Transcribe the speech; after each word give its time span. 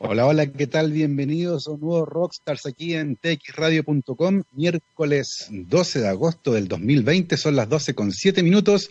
Hola, 0.00 0.26
hola, 0.26 0.46
¿qué 0.46 0.68
tal? 0.68 0.92
Bienvenidos 0.92 1.66
a 1.66 1.72
un 1.72 1.80
nuevo 1.80 2.06
Rockstars 2.06 2.66
aquí 2.66 2.94
en 2.94 3.16
txradio.com, 3.16 4.44
miércoles 4.52 5.48
12 5.50 6.00
de 6.00 6.06
agosto 6.06 6.52
del 6.52 6.68
2020, 6.68 7.36
son 7.36 7.56
las 7.56 7.68
12 7.68 7.94
con 7.94 8.12
7 8.12 8.44
minutos 8.44 8.90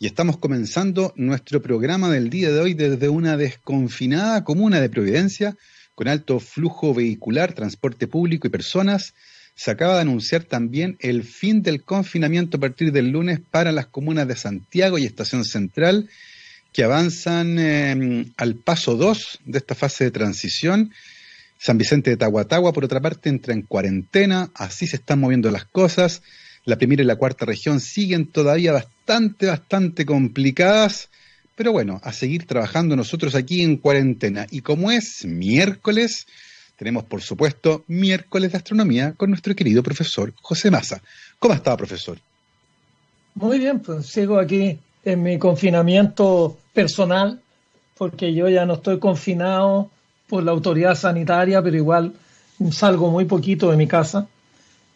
y 0.00 0.06
estamos 0.06 0.38
comenzando 0.38 1.12
nuestro 1.14 1.62
programa 1.62 2.10
del 2.10 2.30
día 2.30 2.50
de 2.50 2.58
hoy 2.58 2.74
desde 2.74 3.08
una 3.08 3.36
desconfinada 3.36 4.42
comuna 4.42 4.80
de 4.80 4.90
Providencia 4.90 5.56
con 5.94 6.08
alto 6.08 6.40
flujo 6.40 6.94
vehicular, 6.94 7.52
transporte 7.52 8.08
público 8.08 8.48
y 8.48 8.50
personas. 8.50 9.14
Se 9.54 9.70
acaba 9.70 9.94
de 9.94 10.00
anunciar 10.00 10.42
también 10.42 10.96
el 10.98 11.22
fin 11.22 11.62
del 11.62 11.84
confinamiento 11.84 12.56
a 12.56 12.60
partir 12.60 12.90
del 12.90 13.10
lunes 13.10 13.38
para 13.52 13.70
las 13.70 13.86
comunas 13.86 14.26
de 14.26 14.34
Santiago 14.34 14.98
y 14.98 15.04
Estación 15.04 15.44
Central 15.44 16.08
que 16.72 16.84
avanzan 16.84 17.58
eh, 17.58 18.26
al 18.36 18.54
paso 18.56 18.96
2 18.96 19.40
de 19.44 19.58
esta 19.58 19.74
fase 19.74 20.04
de 20.04 20.10
transición. 20.10 20.92
San 21.58 21.78
Vicente 21.78 22.10
de 22.10 22.16
Tahuatagua, 22.16 22.72
por 22.72 22.84
otra 22.84 23.00
parte, 23.00 23.28
entra 23.28 23.52
en 23.52 23.62
cuarentena, 23.62 24.50
así 24.54 24.86
se 24.86 24.96
están 24.96 25.20
moviendo 25.20 25.50
las 25.50 25.64
cosas. 25.66 26.22
La 26.64 26.76
primera 26.76 27.02
y 27.02 27.06
la 27.06 27.16
cuarta 27.16 27.44
región 27.44 27.80
siguen 27.80 28.26
todavía 28.26 28.72
bastante, 28.72 29.46
bastante 29.46 30.06
complicadas, 30.06 31.10
pero 31.56 31.72
bueno, 31.72 32.00
a 32.02 32.12
seguir 32.12 32.46
trabajando 32.46 32.96
nosotros 32.96 33.34
aquí 33.34 33.62
en 33.62 33.76
cuarentena. 33.76 34.46
Y 34.50 34.60
como 34.60 34.90
es 34.90 35.24
miércoles, 35.24 36.26
tenemos 36.76 37.04
por 37.04 37.20
supuesto 37.20 37.84
miércoles 37.88 38.52
de 38.52 38.58
astronomía 38.58 39.12
con 39.12 39.28
nuestro 39.28 39.54
querido 39.54 39.82
profesor 39.82 40.32
José 40.40 40.70
Maza. 40.70 41.02
¿Cómo 41.38 41.52
está, 41.52 41.76
profesor? 41.76 42.18
Muy 43.34 43.58
bien, 43.58 43.80
pues 43.80 44.06
sigo 44.06 44.38
aquí 44.38 44.78
en 45.04 45.22
mi 45.22 45.38
confinamiento 45.38 46.58
personal, 46.72 47.40
porque 47.96 48.32
yo 48.34 48.48
ya 48.48 48.66
no 48.66 48.74
estoy 48.74 48.98
confinado 48.98 49.90
por 50.28 50.42
la 50.42 50.52
autoridad 50.52 50.94
sanitaria, 50.94 51.62
pero 51.62 51.76
igual 51.76 52.12
salgo 52.70 53.10
muy 53.10 53.24
poquito 53.24 53.70
de 53.70 53.76
mi 53.76 53.86
casa, 53.86 54.26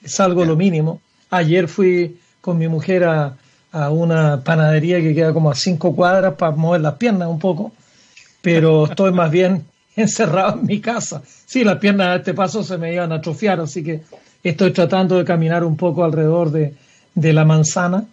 salgo 0.05 0.45
lo 0.45 0.57
mínimo. 0.57 1.01
Ayer 1.31 1.69
fui 1.69 2.19
con 2.41 2.59
mi 2.59 2.69
mujer 2.69 3.05
a, 3.05 3.37
a, 3.73 3.91
una 3.91 4.43
panadería 4.43 5.01
que 5.01 5.15
queda 5.15 5.33
como 5.33 5.51
a 5.51 5.55
cinco 5.55 5.97
cuadras 5.97 6.35
para 6.35 6.53
mover 6.53 6.83
las 6.83 6.95
piernas 6.95 7.29
un 7.29 7.39
poco, 7.39 7.73
pero 8.43 8.85
estoy 8.91 9.13
más 9.13 9.31
bien 9.31 9.65
encerrado 9.97 10.61
en 10.61 10.67
mi 10.67 10.81
casa. 10.81 11.23
Sí, 11.47 11.65
las 11.65 11.79
piernas 11.79 12.09
a 12.09 12.17
este 12.17 12.35
paso 12.35 12.63
se 12.63 12.79
me 12.79 12.93
iban 12.93 13.13
a 13.13 13.17
atrofiar, 13.17 13.61
así 13.61 13.83
que 13.83 14.03
estoy 14.43 14.73
tratando 14.73 15.17
de 15.17 15.25
caminar 15.25 15.65
un 15.65 15.77
poco 15.77 16.05
alrededor 16.05 16.51
de, 16.51 16.75
de 17.15 17.33
la 17.33 17.45
manzana 17.45 18.05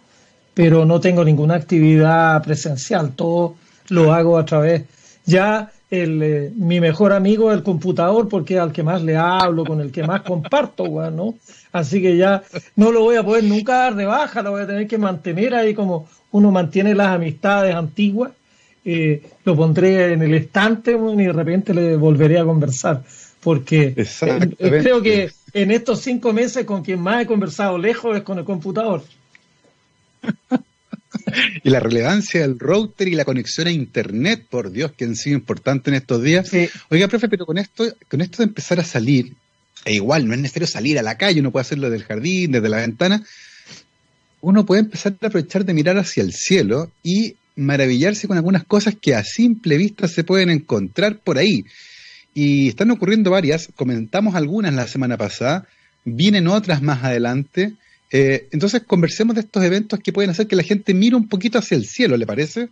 pero 0.54 0.84
no 0.84 1.00
tengo 1.00 1.24
ninguna 1.24 1.54
actividad 1.54 2.42
presencial, 2.42 3.12
todo 3.14 3.56
lo 3.88 4.12
hago 4.12 4.38
a 4.38 4.44
través. 4.44 4.84
Ya 5.24 5.70
el, 5.90 6.22
eh, 6.22 6.52
mi 6.56 6.80
mejor 6.80 7.12
amigo 7.12 7.50
es 7.50 7.58
el 7.58 7.62
computador 7.62 8.28
porque 8.28 8.54
es 8.54 8.60
al 8.60 8.72
que 8.72 8.82
más 8.82 9.02
le 9.02 9.16
hablo, 9.16 9.64
con 9.64 9.80
el 9.80 9.90
que 9.90 10.02
más 10.02 10.22
comparto, 10.22 10.86
¿no? 11.10 11.34
Así 11.72 12.02
que 12.02 12.16
ya 12.16 12.42
no 12.76 12.92
lo 12.92 13.00
voy 13.00 13.16
a 13.16 13.22
poder 13.22 13.44
nunca 13.44 13.74
dar 13.74 13.94
de 13.94 14.04
baja, 14.04 14.42
lo 14.42 14.52
voy 14.52 14.62
a 14.62 14.66
tener 14.66 14.86
que 14.86 14.98
mantener 14.98 15.54
ahí 15.54 15.74
como 15.74 16.08
uno 16.32 16.50
mantiene 16.50 16.94
las 16.94 17.08
amistades 17.08 17.74
antiguas. 17.74 18.32
Eh, 18.84 19.22
lo 19.44 19.54
pondré 19.54 20.12
en 20.12 20.22
el 20.22 20.34
estante 20.34 20.92
y 20.92 21.22
de 21.22 21.32
repente 21.32 21.72
le 21.72 21.96
volveré 21.96 22.40
a 22.40 22.44
conversar, 22.44 23.02
porque 23.40 23.94
eh, 23.96 24.56
creo 24.58 25.00
que 25.00 25.30
en 25.52 25.70
estos 25.70 26.00
cinco 26.00 26.32
meses 26.32 26.64
con 26.64 26.82
quien 26.82 27.00
más 27.00 27.22
he 27.22 27.26
conversado 27.26 27.78
lejos 27.78 28.16
es 28.16 28.22
con 28.22 28.38
el 28.38 28.44
computador 28.44 29.02
y 31.64 31.70
la 31.70 31.80
relevancia 31.80 32.40
del 32.40 32.58
router 32.58 33.08
y 33.08 33.14
la 33.14 33.24
conexión 33.24 33.66
a 33.66 33.70
internet, 33.70 34.46
por 34.48 34.70
Dios, 34.70 34.92
que 34.92 35.04
han 35.04 35.16
sido 35.16 35.36
importante 35.36 35.90
en 35.90 35.96
estos 35.96 36.22
días. 36.22 36.50
Oiga, 36.90 37.08
profe, 37.08 37.28
pero 37.28 37.46
con 37.46 37.58
esto, 37.58 37.84
con 38.08 38.20
esto 38.20 38.38
de 38.38 38.44
empezar 38.44 38.80
a 38.80 38.84
salir, 38.84 39.34
e 39.84 39.94
igual 39.94 40.26
no 40.26 40.34
es 40.34 40.40
necesario 40.40 40.66
salir 40.66 40.98
a 40.98 41.02
la 41.02 41.16
calle, 41.16 41.40
uno 41.40 41.50
puede 41.50 41.62
hacerlo 41.62 41.90
del 41.90 42.04
jardín, 42.04 42.52
desde 42.52 42.68
la 42.68 42.78
ventana, 42.78 43.24
uno 44.40 44.66
puede 44.66 44.80
empezar 44.80 45.14
a 45.20 45.26
aprovechar 45.26 45.64
de 45.64 45.74
mirar 45.74 45.98
hacia 45.98 46.22
el 46.22 46.32
cielo 46.32 46.90
y 47.02 47.36
maravillarse 47.54 48.26
con 48.26 48.36
algunas 48.36 48.64
cosas 48.64 48.96
que 49.00 49.14
a 49.14 49.24
simple 49.24 49.76
vista 49.76 50.08
se 50.08 50.24
pueden 50.24 50.50
encontrar 50.50 51.18
por 51.18 51.38
ahí. 51.38 51.64
Y 52.34 52.68
están 52.68 52.90
ocurriendo 52.90 53.30
varias, 53.30 53.68
comentamos 53.76 54.34
algunas 54.34 54.74
la 54.74 54.86
semana 54.86 55.16
pasada, 55.16 55.66
vienen 56.04 56.48
otras 56.48 56.82
más 56.82 57.04
adelante, 57.04 57.74
eh, 58.12 58.48
entonces 58.52 58.82
conversemos 58.86 59.34
de 59.34 59.40
estos 59.40 59.64
eventos 59.64 59.98
que 60.00 60.12
pueden 60.12 60.30
hacer 60.30 60.46
que 60.46 60.54
la 60.54 60.62
gente 60.62 60.92
mire 60.92 61.16
un 61.16 61.28
poquito 61.28 61.58
hacia 61.58 61.76
el 61.76 61.86
cielo, 61.86 62.16
¿le 62.18 62.26
parece? 62.26 62.68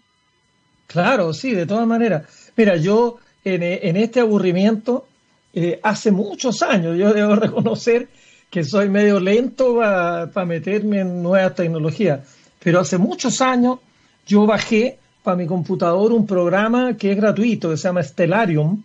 Claro, 0.86 1.32
sí, 1.32 1.52
de 1.52 1.64
todas 1.66 1.86
maneras. 1.86 2.24
Mira, 2.56 2.76
yo 2.76 3.18
en, 3.42 3.96
este 3.96 4.20
aburrimiento, 4.20 5.06
eh, 5.54 5.80
hace 5.82 6.10
muchos 6.10 6.62
años, 6.62 6.98
yo 6.98 7.14
debo 7.14 7.34
reconocer 7.36 8.08
que 8.50 8.64
soy 8.64 8.90
medio 8.90 9.18
lento 9.18 9.76
para 9.76 10.44
meterme 10.44 11.00
en 11.00 11.22
nuevas 11.22 11.54
tecnologías, 11.54 12.20
pero 12.62 12.80
hace 12.80 12.98
muchos 12.98 13.40
años 13.40 13.78
yo 14.26 14.44
bajé 14.44 14.98
para 15.22 15.36
mi 15.36 15.46
computador 15.46 16.12
un 16.12 16.26
programa 16.26 16.96
que 16.96 17.12
es 17.12 17.16
gratuito, 17.16 17.70
que 17.70 17.76
se 17.76 17.88
llama 17.88 18.02
Stellarium, 18.02 18.82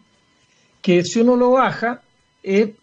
que 0.81 1.03
si 1.03 1.19
uno 1.19 1.35
lo 1.35 1.51
baja, 1.51 2.01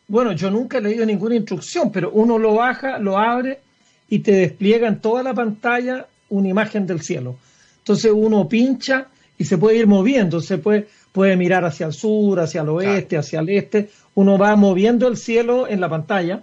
bueno, 0.09 0.33
yo 0.33 0.51
nunca 0.51 0.79
he 0.79 0.81
leído 0.81 1.07
ninguna 1.07 1.37
instrucción, 1.37 1.93
pero 1.93 2.11
uno 2.11 2.39
lo 2.39 2.55
baja, 2.55 2.99
lo 2.99 3.19
abre 3.19 3.61
y 4.09 4.19
te 4.19 4.33
despliega 4.33 4.89
en 4.89 5.01
toda 5.01 5.23
la 5.23 5.35
pantalla 5.35 6.07
una 6.31 6.49
imagen 6.49 6.87
del 6.87 7.01
cielo. 7.01 7.37
Entonces 7.79 8.11
uno 8.15 8.49
pincha 8.49 9.07
y 9.39 9.45
se 9.45 9.59
puede 9.59 9.79
ir 9.79 9.87
moviendo, 9.87 10.41
se 10.41 10.59
puede, 10.59 10.89
puede 11.13 11.37
mirar 11.37 11.65
hacia 11.65 11.87
el 11.87 11.93
sur, 11.93 12.41
hacia 12.41 12.63
el 12.63 12.69
oeste, 12.71 13.17
hacia 13.17 13.41
el 13.41 13.51
este, 13.51 13.91
uno 14.15 14.37
va 14.37 14.57
moviendo 14.57 15.07
el 15.07 15.17
cielo 15.17 15.69
en 15.69 15.81
la 15.81 15.89
pantalla. 15.89 16.43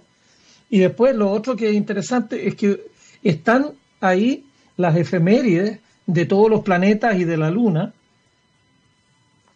Y 0.70 0.78
después 0.78 1.14
lo 1.14 1.30
otro 1.30 1.56
que 1.56 1.68
es 1.68 1.74
interesante 1.74 2.48
es 2.48 2.54
que 2.54 2.80
están 3.22 3.72
ahí 4.00 4.44
las 4.76 4.96
efemérides 4.96 5.78
de 6.06 6.26
todos 6.26 6.48
los 6.48 6.62
planetas 6.62 7.18
y 7.18 7.24
de 7.24 7.36
la 7.36 7.50
luna, 7.50 7.92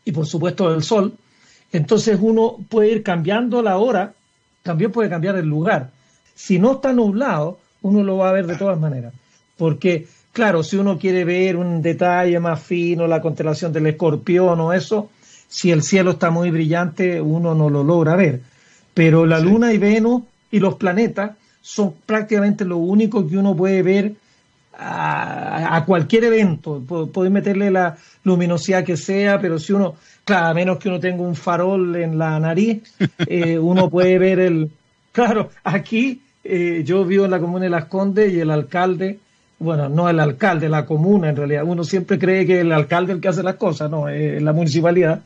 y 0.05 0.13
por 0.13 0.27
supuesto 0.27 0.71
del 0.71 0.83
Sol, 0.83 1.15
entonces 1.77 2.19
uno 2.21 2.57
puede 2.69 2.93
ir 2.93 3.03
cambiando 3.03 3.61
la 3.61 3.79
hora, 3.79 4.15
también 4.63 4.93
puede 4.93 5.11
cambiar 5.11 5.35
el 5.37 5.47
lugar. 5.47 5.91
Si 6.35 6.59
no 6.59 6.75
está 6.75 6.93
nublado, 6.93 7.59
uno 7.83 8.05
lo 8.05 8.19
va 8.19 8.29
a 8.29 8.33
ver 8.33 8.47
de 8.47 8.57
todas 8.57 8.79
maneras. 8.79 9.13
Porque, 9.57 10.07
claro, 10.33 10.63
si 10.63 10.77
uno 10.77 10.99
quiere 10.99 11.25
ver 11.25 11.57
un 11.57 11.83
detalle 11.83 12.39
más 12.39 12.63
fino, 12.63 13.09
la 13.09 13.21
constelación 13.21 13.73
del 13.73 13.89
escorpión 13.89 14.61
o 14.61 14.73
eso, 14.73 15.11
si 15.49 15.73
el 15.73 15.83
cielo 15.83 16.13
está 16.13 16.31
muy 16.31 16.53
brillante, 16.53 17.21
uno 17.21 17.57
no 17.57 17.69
lo 17.69 17.83
logra 17.83 18.15
ver. 18.15 18.41
Pero 18.95 19.27
la 19.27 19.41
luna 19.41 19.73
y 19.73 19.79
Venus 19.79 20.23
y 20.53 20.61
los 20.61 20.77
planetas 20.77 21.33
son 21.61 21.95
prácticamente 22.07 22.65
lo 22.65 22.77
único 22.77 23.27
que 23.27 23.37
uno 23.37 23.57
puede 23.57 23.83
ver 23.83 24.15
a, 24.79 25.83
cualquier 25.87 26.25
evento. 26.25 26.83
Puede 27.13 27.31
meterle 27.31 27.71
la 27.71 27.97
luminosidad 28.25 28.85
que 28.85 28.97
sea, 28.97 29.41
pero 29.41 29.59
si 29.59 29.73
uno, 29.73 29.97
claro, 30.25 30.47
a 30.47 30.55
menos 30.55 30.79
que 30.79 30.89
uno 30.89 31.01
tenga 31.01 31.23
un 31.23 31.35
farol 31.35 31.97
en 31.97 32.19
la 32.19 32.39
nariz, 32.41 32.83
eh, 33.27 33.59
uno 33.59 33.91
puede 33.91 34.19
ver 34.19 34.41
el... 34.41 34.71
Claro, 35.13 35.51
aquí 35.63 36.21
eh, 36.43 36.83
yo 36.85 37.05
vivo 37.05 37.25
en 37.25 37.31
la 37.31 37.41
comuna 37.41 37.65
de 37.65 37.71
Las 37.71 37.87
Condes 37.87 38.33
y 38.33 38.41
el 38.41 38.51
alcalde, 38.51 39.19
bueno, 39.59 39.89
no 39.89 40.09
el 40.09 40.19
alcalde, 40.19 40.69
la 40.69 40.85
comuna 40.85 41.31
en 41.31 41.37
realidad, 41.37 41.63
uno 41.65 41.85
siempre 41.85 42.19
cree 42.19 42.45
que 42.45 42.61
el 42.61 42.73
alcalde 42.73 43.13
es 43.13 43.17
el 43.17 43.23
que 43.23 43.29
hace 43.29 43.43
las 43.43 43.55
cosas, 43.55 43.91
no, 43.91 44.09
es 44.09 44.43
la 44.43 44.53
municipalidad, 44.53 45.23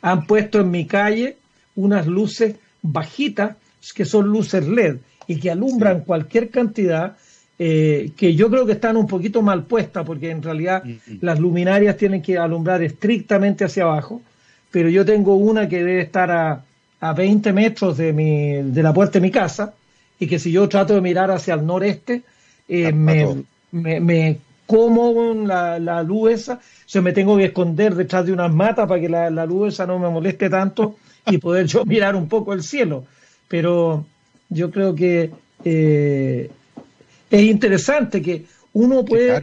han 0.00 0.26
puesto 0.26 0.60
en 0.60 0.70
mi 0.70 0.86
calle 0.86 1.36
unas 1.74 2.06
luces 2.06 2.56
bajitas 2.80 3.56
que 3.94 4.04
son 4.04 4.28
luces 4.28 4.66
LED 4.66 4.98
y 5.26 5.40
que 5.40 5.50
alumbran 5.50 6.00
cualquier 6.00 6.50
cantidad 6.50 7.16
eh, 7.58 8.10
que 8.16 8.34
yo 8.34 8.50
creo 8.50 8.66
que 8.66 8.72
están 8.72 8.96
un 8.96 9.06
poquito 9.06 9.42
mal 9.42 9.64
puestas, 9.64 10.04
porque 10.04 10.30
en 10.30 10.42
realidad 10.42 10.84
mm, 10.84 10.90
mm. 10.90 11.18
las 11.20 11.38
luminarias 11.38 11.96
tienen 11.96 12.20
que 12.20 12.36
alumbrar 12.36 12.82
estrictamente 12.82 13.64
hacia 13.64 13.84
abajo, 13.84 14.22
pero 14.70 14.88
yo 14.88 15.04
tengo 15.04 15.36
una 15.36 15.68
que 15.68 15.78
debe 15.78 16.00
estar 16.00 16.30
a, 16.30 16.64
a 17.00 17.12
20 17.12 17.52
metros 17.52 17.96
de, 17.96 18.12
mi, 18.12 18.54
de 18.62 18.82
la 18.82 18.92
puerta 18.92 19.18
de 19.18 19.20
mi 19.20 19.30
casa, 19.30 19.74
y 20.18 20.26
que 20.26 20.38
si 20.38 20.50
yo 20.50 20.68
trato 20.68 20.94
de 20.94 21.00
mirar 21.00 21.30
hacia 21.30 21.54
el 21.54 21.66
noreste, 21.66 22.22
eh, 22.68 22.92
me, 22.92 23.44
me, 23.72 24.38
como 24.66 25.34
la, 25.46 25.78
la, 25.78 26.02
luz 26.02 26.32
esa, 26.32 26.60
o 26.94 27.02
me 27.02 27.12
tengo 27.12 27.36
que 27.36 27.46
esconder 27.46 27.94
detrás 27.94 28.26
de 28.26 28.32
unas 28.32 28.52
matas 28.52 28.88
para 28.88 29.00
que 29.00 29.08
la, 29.08 29.30
la 29.30 29.46
luz 29.46 29.74
esa 29.74 29.86
no 29.86 29.98
me 29.98 30.08
moleste 30.08 30.48
tanto 30.48 30.96
y 31.26 31.38
poder 31.38 31.66
yo 31.66 31.84
mirar 31.84 32.16
un 32.16 32.28
poco 32.28 32.52
el 32.52 32.62
cielo. 32.62 33.04
Pero 33.48 34.06
yo 34.48 34.70
creo 34.70 34.94
que 34.94 35.30
eh, 35.64 36.50
es 37.30 37.42
interesante 37.42 38.22
que 38.22 38.44
uno 38.72 39.04
puede... 39.04 39.40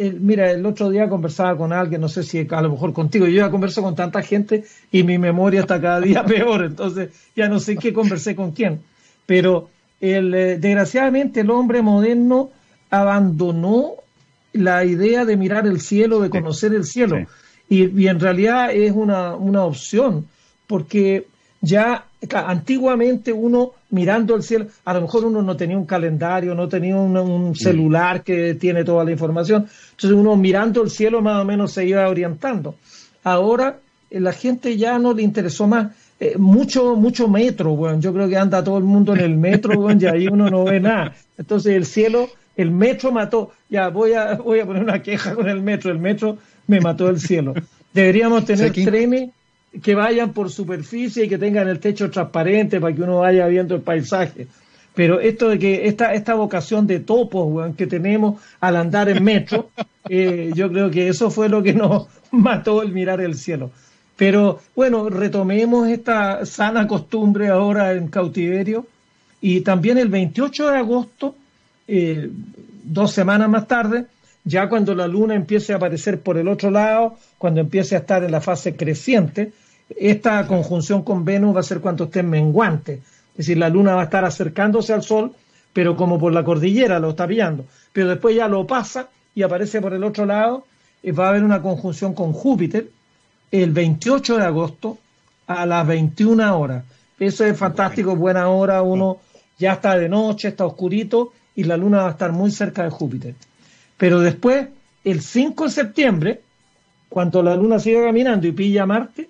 Eh, 0.00 0.16
mira, 0.16 0.52
el 0.52 0.64
otro 0.64 0.90
día 0.90 1.08
conversaba 1.08 1.56
con 1.56 1.72
alguien, 1.72 2.00
no 2.00 2.08
sé 2.08 2.22
si 2.22 2.46
a 2.48 2.62
lo 2.62 2.70
mejor 2.70 2.92
contigo, 2.92 3.26
yo 3.26 3.38
ya 3.38 3.50
converso 3.50 3.82
con 3.82 3.96
tanta 3.96 4.22
gente 4.22 4.62
y 4.92 5.02
mi 5.02 5.18
memoria 5.18 5.62
está 5.62 5.80
cada 5.80 6.00
día 6.00 6.24
peor, 6.26 6.66
entonces 6.66 7.10
ya 7.34 7.48
no 7.48 7.58
sé 7.58 7.76
qué 7.76 7.92
conversé 7.92 8.36
con 8.36 8.52
quién. 8.52 8.80
Pero 9.26 9.68
el, 10.00 10.32
eh, 10.34 10.58
desgraciadamente 10.58 11.40
el 11.40 11.50
hombre 11.50 11.82
moderno 11.82 12.50
abandonó 12.90 13.94
la 14.52 14.84
idea 14.84 15.24
de 15.24 15.36
mirar 15.36 15.66
el 15.66 15.80
cielo, 15.80 16.20
de 16.20 16.30
conocer 16.30 16.74
el 16.74 16.84
cielo. 16.84 17.26
Y, 17.68 18.00
y, 18.00 18.06
en 18.06 18.20
realidad 18.20 18.70
es 18.70 18.92
una, 18.92 19.34
una 19.34 19.64
opción, 19.64 20.28
porque 20.68 21.26
ya 21.60 22.06
antiguamente 22.30 23.32
uno 23.32 23.72
mirando 23.90 24.34
el 24.34 24.42
cielo, 24.42 24.66
a 24.84 24.94
lo 24.94 25.02
mejor 25.02 25.24
uno 25.24 25.42
no 25.42 25.56
tenía 25.56 25.78
un 25.78 25.86
calendario, 25.86 26.54
no 26.54 26.68
tenía 26.68 26.96
un, 26.96 27.54
celular 27.54 28.22
que 28.22 28.54
tiene 28.54 28.84
toda 28.84 29.04
la 29.04 29.12
información, 29.12 29.66
entonces 29.90 30.12
uno 30.12 30.36
mirando 30.36 30.82
el 30.82 30.90
cielo 30.90 31.22
más 31.22 31.40
o 31.40 31.44
menos 31.44 31.72
se 31.72 31.86
iba 31.86 32.08
orientando. 32.08 32.74
Ahora 33.24 33.78
eh, 34.10 34.20
la 34.20 34.32
gente 34.32 34.76
ya 34.76 34.98
no 34.98 35.12
le 35.12 35.22
interesó 35.22 35.66
más. 35.66 35.92
Eh, 36.20 36.36
mucho, 36.36 36.96
mucho 36.96 37.28
metro, 37.28 37.76
bueno, 37.76 38.00
yo 38.00 38.12
creo 38.12 38.28
que 38.28 38.36
anda 38.36 38.64
todo 38.64 38.78
el 38.78 38.84
mundo 38.84 39.14
en 39.14 39.20
el 39.20 39.36
metro, 39.36 39.74
bueno, 39.80 40.00
y 40.02 40.06
ahí 40.06 40.26
uno 40.26 40.50
no 40.50 40.64
ve 40.64 40.80
nada. 40.80 41.14
Entonces 41.36 41.74
el 41.74 41.86
cielo, 41.86 42.28
el 42.56 42.70
metro 42.70 43.12
mató, 43.12 43.52
ya 43.70 43.88
voy 43.88 44.14
a, 44.14 44.34
voy 44.34 44.58
a 44.60 44.66
poner 44.66 44.82
una 44.82 45.00
queja 45.00 45.34
con 45.34 45.48
el 45.48 45.62
metro, 45.62 45.92
el 45.92 45.98
metro 45.98 46.36
me 46.66 46.80
mató 46.80 47.08
el 47.08 47.20
cielo. 47.20 47.54
Deberíamos 47.94 48.44
tener 48.46 48.72
trenes 48.72 49.30
que 49.82 49.94
vayan 49.94 50.32
por 50.32 50.50
superficie 50.50 51.24
y 51.24 51.28
que 51.28 51.38
tengan 51.38 51.68
el 51.68 51.80
techo 51.80 52.10
transparente 52.10 52.80
para 52.80 52.94
que 52.94 53.02
uno 53.02 53.18
vaya 53.18 53.46
viendo 53.46 53.74
el 53.74 53.82
paisaje. 53.82 54.48
Pero 54.94 55.20
esto 55.20 55.50
de 55.50 55.58
que 55.58 55.86
esta, 55.86 56.12
esta 56.12 56.34
vocación 56.34 56.86
de 56.86 57.00
topos 57.00 57.74
que 57.76 57.86
tenemos 57.86 58.42
al 58.60 58.76
andar 58.76 59.08
en 59.08 59.22
metro, 59.22 59.70
eh, 60.08 60.50
yo 60.54 60.70
creo 60.70 60.90
que 60.90 61.08
eso 61.08 61.30
fue 61.30 61.48
lo 61.48 61.62
que 61.62 61.72
nos 61.72 62.06
mató 62.32 62.82
el 62.82 62.92
mirar 62.92 63.20
el 63.20 63.34
cielo. 63.36 63.70
Pero 64.16 64.58
bueno, 64.74 65.08
retomemos 65.08 65.88
esta 65.88 66.44
sana 66.44 66.88
costumbre 66.88 67.48
ahora 67.48 67.92
en 67.92 68.08
cautiverio. 68.08 68.86
Y 69.40 69.60
también 69.60 69.98
el 69.98 70.08
28 70.08 70.70
de 70.70 70.76
agosto, 70.76 71.36
eh, 71.86 72.28
dos 72.82 73.12
semanas 73.12 73.48
más 73.48 73.68
tarde, 73.68 74.06
ya 74.42 74.68
cuando 74.68 74.94
la 74.96 75.06
luna 75.06 75.36
empiece 75.36 75.72
a 75.72 75.76
aparecer 75.76 76.20
por 76.20 76.38
el 76.38 76.48
otro 76.48 76.72
lado, 76.72 77.16
cuando 77.38 77.60
empiece 77.60 77.94
a 77.94 77.98
estar 77.98 78.24
en 78.24 78.32
la 78.32 78.40
fase 78.40 78.74
creciente, 78.74 79.52
esta 79.96 80.46
conjunción 80.46 81.02
con 81.02 81.24
Venus 81.24 81.56
va 81.56 81.60
a 81.60 81.64
ser 81.64 81.80
cuando 81.80 82.04
esté 82.04 82.22
menguante. 82.22 82.94
Es 83.32 83.46
decir, 83.46 83.58
la 83.58 83.68
luna 83.68 83.94
va 83.94 84.02
a 84.02 84.04
estar 84.04 84.24
acercándose 84.24 84.92
al 84.92 85.02
Sol, 85.02 85.32
pero 85.72 85.96
como 85.96 86.18
por 86.18 86.32
la 86.32 86.44
cordillera 86.44 86.98
lo 86.98 87.10
está 87.10 87.26
pillando. 87.26 87.64
Pero 87.92 88.08
después 88.08 88.34
ya 88.36 88.48
lo 88.48 88.66
pasa 88.66 89.08
y 89.34 89.42
aparece 89.42 89.80
por 89.80 89.94
el 89.94 90.04
otro 90.04 90.26
lado, 90.26 90.64
y 91.02 91.12
va 91.12 91.26
a 91.26 91.28
haber 91.30 91.44
una 91.44 91.62
conjunción 91.62 92.12
con 92.14 92.32
Júpiter 92.32 92.90
el 93.52 93.70
28 93.70 94.36
de 94.36 94.44
agosto 94.44 94.98
a 95.46 95.64
las 95.64 95.86
21 95.86 96.58
horas. 96.58 96.84
Eso 97.18 97.44
es 97.44 97.56
fantástico, 97.56 98.16
buena 98.16 98.48
hora, 98.48 98.82
uno 98.82 99.18
ya 99.58 99.74
está 99.74 99.96
de 99.96 100.08
noche, 100.08 100.48
está 100.48 100.66
oscurito 100.66 101.32
y 101.54 101.64
la 101.64 101.76
luna 101.76 101.98
va 101.98 102.08
a 102.08 102.12
estar 102.12 102.32
muy 102.32 102.50
cerca 102.50 102.84
de 102.84 102.90
Júpiter. 102.90 103.34
Pero 103.96 104.20
después, 104.20 104.68
el 105.04 105.20
5 105.20 105.64
de 105.64 105.70
septiembre, 105.70 106.40
cuando 107.08 107.42
la 107.42 107.56
luna 107.56 107.78
siga 107.78 108.04
caminando 108.04 108.46
y 108.46 108.52
pilla 108.52 108.84
a 108.84 108.86
Marte, 108.86 109.28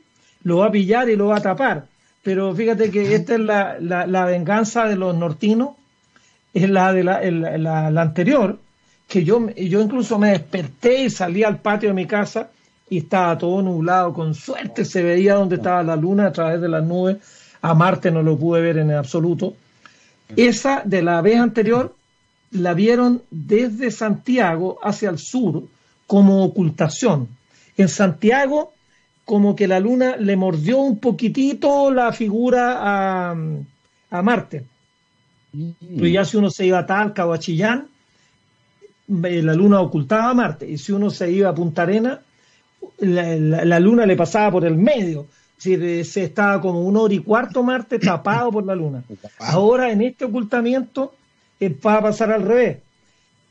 lo 0.48 0.58
va 0.58 0.66
a 0.66 0.72
pillar 0.72 1.10
y 1.10 1.16
lo 1.16 1.26
va 1.28 1.36
a 1.36 1.42
tapar. 1.42 1.86
Pero 2.22 2.54
fíjate 2.54 2.90
que 2.90 3.14
esta 3.14 3.34
es 3.34 3.40
la, 3.40 4.24
venganza 4.24 4.86
de 4.86 4.96
los 4.96 5.14
nortinos, 5.14 5.70
es 6.54 6.68
la 6.70 6.92
de 6.92 7.04
la, 7.04 7.86
anterior, 8.00 8.58
que 9.06 9.24
yo, 9.24 9.50
yo 9.50 9.80
incluso 9.82 10.18
me 10.18 10.30
desperté 10.30 11.04
y 11.04 11.10
salí 11.10 11.44
al 11.44 11.58
patio 11.58 11.90
de 11.90 11.94
mi 11.94 12.06
casa 12.06 12.48
y 12.88 12.98
estaba 12.98 13.36
todo 13.36 13.60
nublado, 13.60 14.14
con 14.14 14.34
suerte 14.34 14.86
se 14.86 15.02
veía 15.02 15.34
donde 15.34 15.56
estaba 15.56 15.82
la 15.82 15.96
luna 15.96 16.28
a 16.28 16.32
través 16.32 16.60
de 16.60 16.68
las 16.68 16.82
nubes, 16.82 17.18
a 17.60 17.74
Marte 17.74 18.10
no 18.10 18.22
lo 18.22 18.38
pude 18.38 18.62
ver 18.62 18.78
en 18.78 18.90
absoluto. 18.92 19.54
Esa 20.34 20.82
de 20.84 21.02
la 21.02 21.20
vez 21.20 21.38
anterior 21.38 21.94
la 22.52 22.72
vieron 22.72 23.22
desde 23.30 23.90
Santiago 23.90 24.78
hacia 24.82 25.10
el 25.10 25.18
sur 25.18 25.64
como 26.06 26.42
ocultación. 26.42 27.28
En 27.76 27.88
Santiago, 27.88 28.72
como 29.28 29.54
que 29.54 29.68
la 29.68 29.78
luna 29.78 30.16
le 30.16 30.36
mordió 30.36 30.78
un 30.78 31.00
poquitito 31.00 31.92
la 31.92 32.14
figura 32.14 32.78
a, 32.80 33.36
a 34.10 34.22
Marte. 34.22 34.64
Mm. 35.52 35.70
Pero 35.96 36.06
ya 36.06 36.24
si 36.24 36.38
uno 36.38 36.48
se 36.48 36.64
iba 36.64 36.78
a 36.78 36.86
Talca 36.86 37.26
o 37.26 37.34
a 37.34 37.38
Chillán, 37.38 37.88
eh, 39.24 39.42
la 39.42 39.52
luna 39.52 39.82
ocultaba 39.82 40.30
a 40.30 40.34
Marte. 40.34 40.66
Y 40.66 40.78
si 40.78 40.92
uno 40.92 41.10
se 41.10 41.30
iba 41.30 41.50
a 41.50 41.54
Punta 41.54 41.82
Arena, 41.82 42.22
la, 43.00 43.78
luna 43.78 44.06
le 44.06 44.16
pasaba 44.16 44.50
por 44.50 44.64
el 44.64 44.76
medio. 44.76 45.26
Se, 45.58 46.04
se 46.04 46.24
estaba 46.24 46.58
como 46.62 46.80
un 46.80 46.96
hora 46.96 47.12
y 47.12 47.18
cuarto 47.18 47.62
Marte 47.62 47.98
tapado 47.98 48.50
por 48.50 48.64
la 48.64 48.74
luna. 48.74 49.04
Ahora 49.40 49.92
en 49.92 50.00
este 50.00 50.24
ocultamiento 50.24 51.12
eh, 51.60 51.68
va 51.86 51.96
a 51.96 52.02
pasar 52.02 52.32
al 52.32 52.44
revés. 52.44 52.78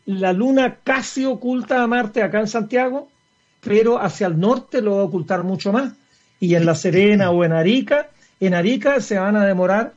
La 0.07 0.33
luna 0.33 0.79
casi 0.83 1.23
oculta 1.23 1.83
a 1.83 1.87
Marte 1.87 2.23
acá 2.23 2.39
en 2.39 2.47
Santiago, 2.47 3.09
pero 3.67 4.01
hacia 4.01 4.27
el 4.27 4.39
norte 4.39 4.81
lo 4.81 4.95
va 4.95 5.01
a 5.01 5.05
ocultar 5.05 5.43
mucho 5.43 5.71
más. 5.71 5.93
Y 6.39 6.55
en 6.55 6.65
La 6.65 6.75
Serena 6.75 7.31
o 7.31 7.43
en 7.43 7.53
Arica, 7.53 8.09
en 8.39 8.53
Arica 8.53 9.01
se 9.01 9.17
van 9.17 9.35
a 9.35 9.45
demorar 9.45 9.93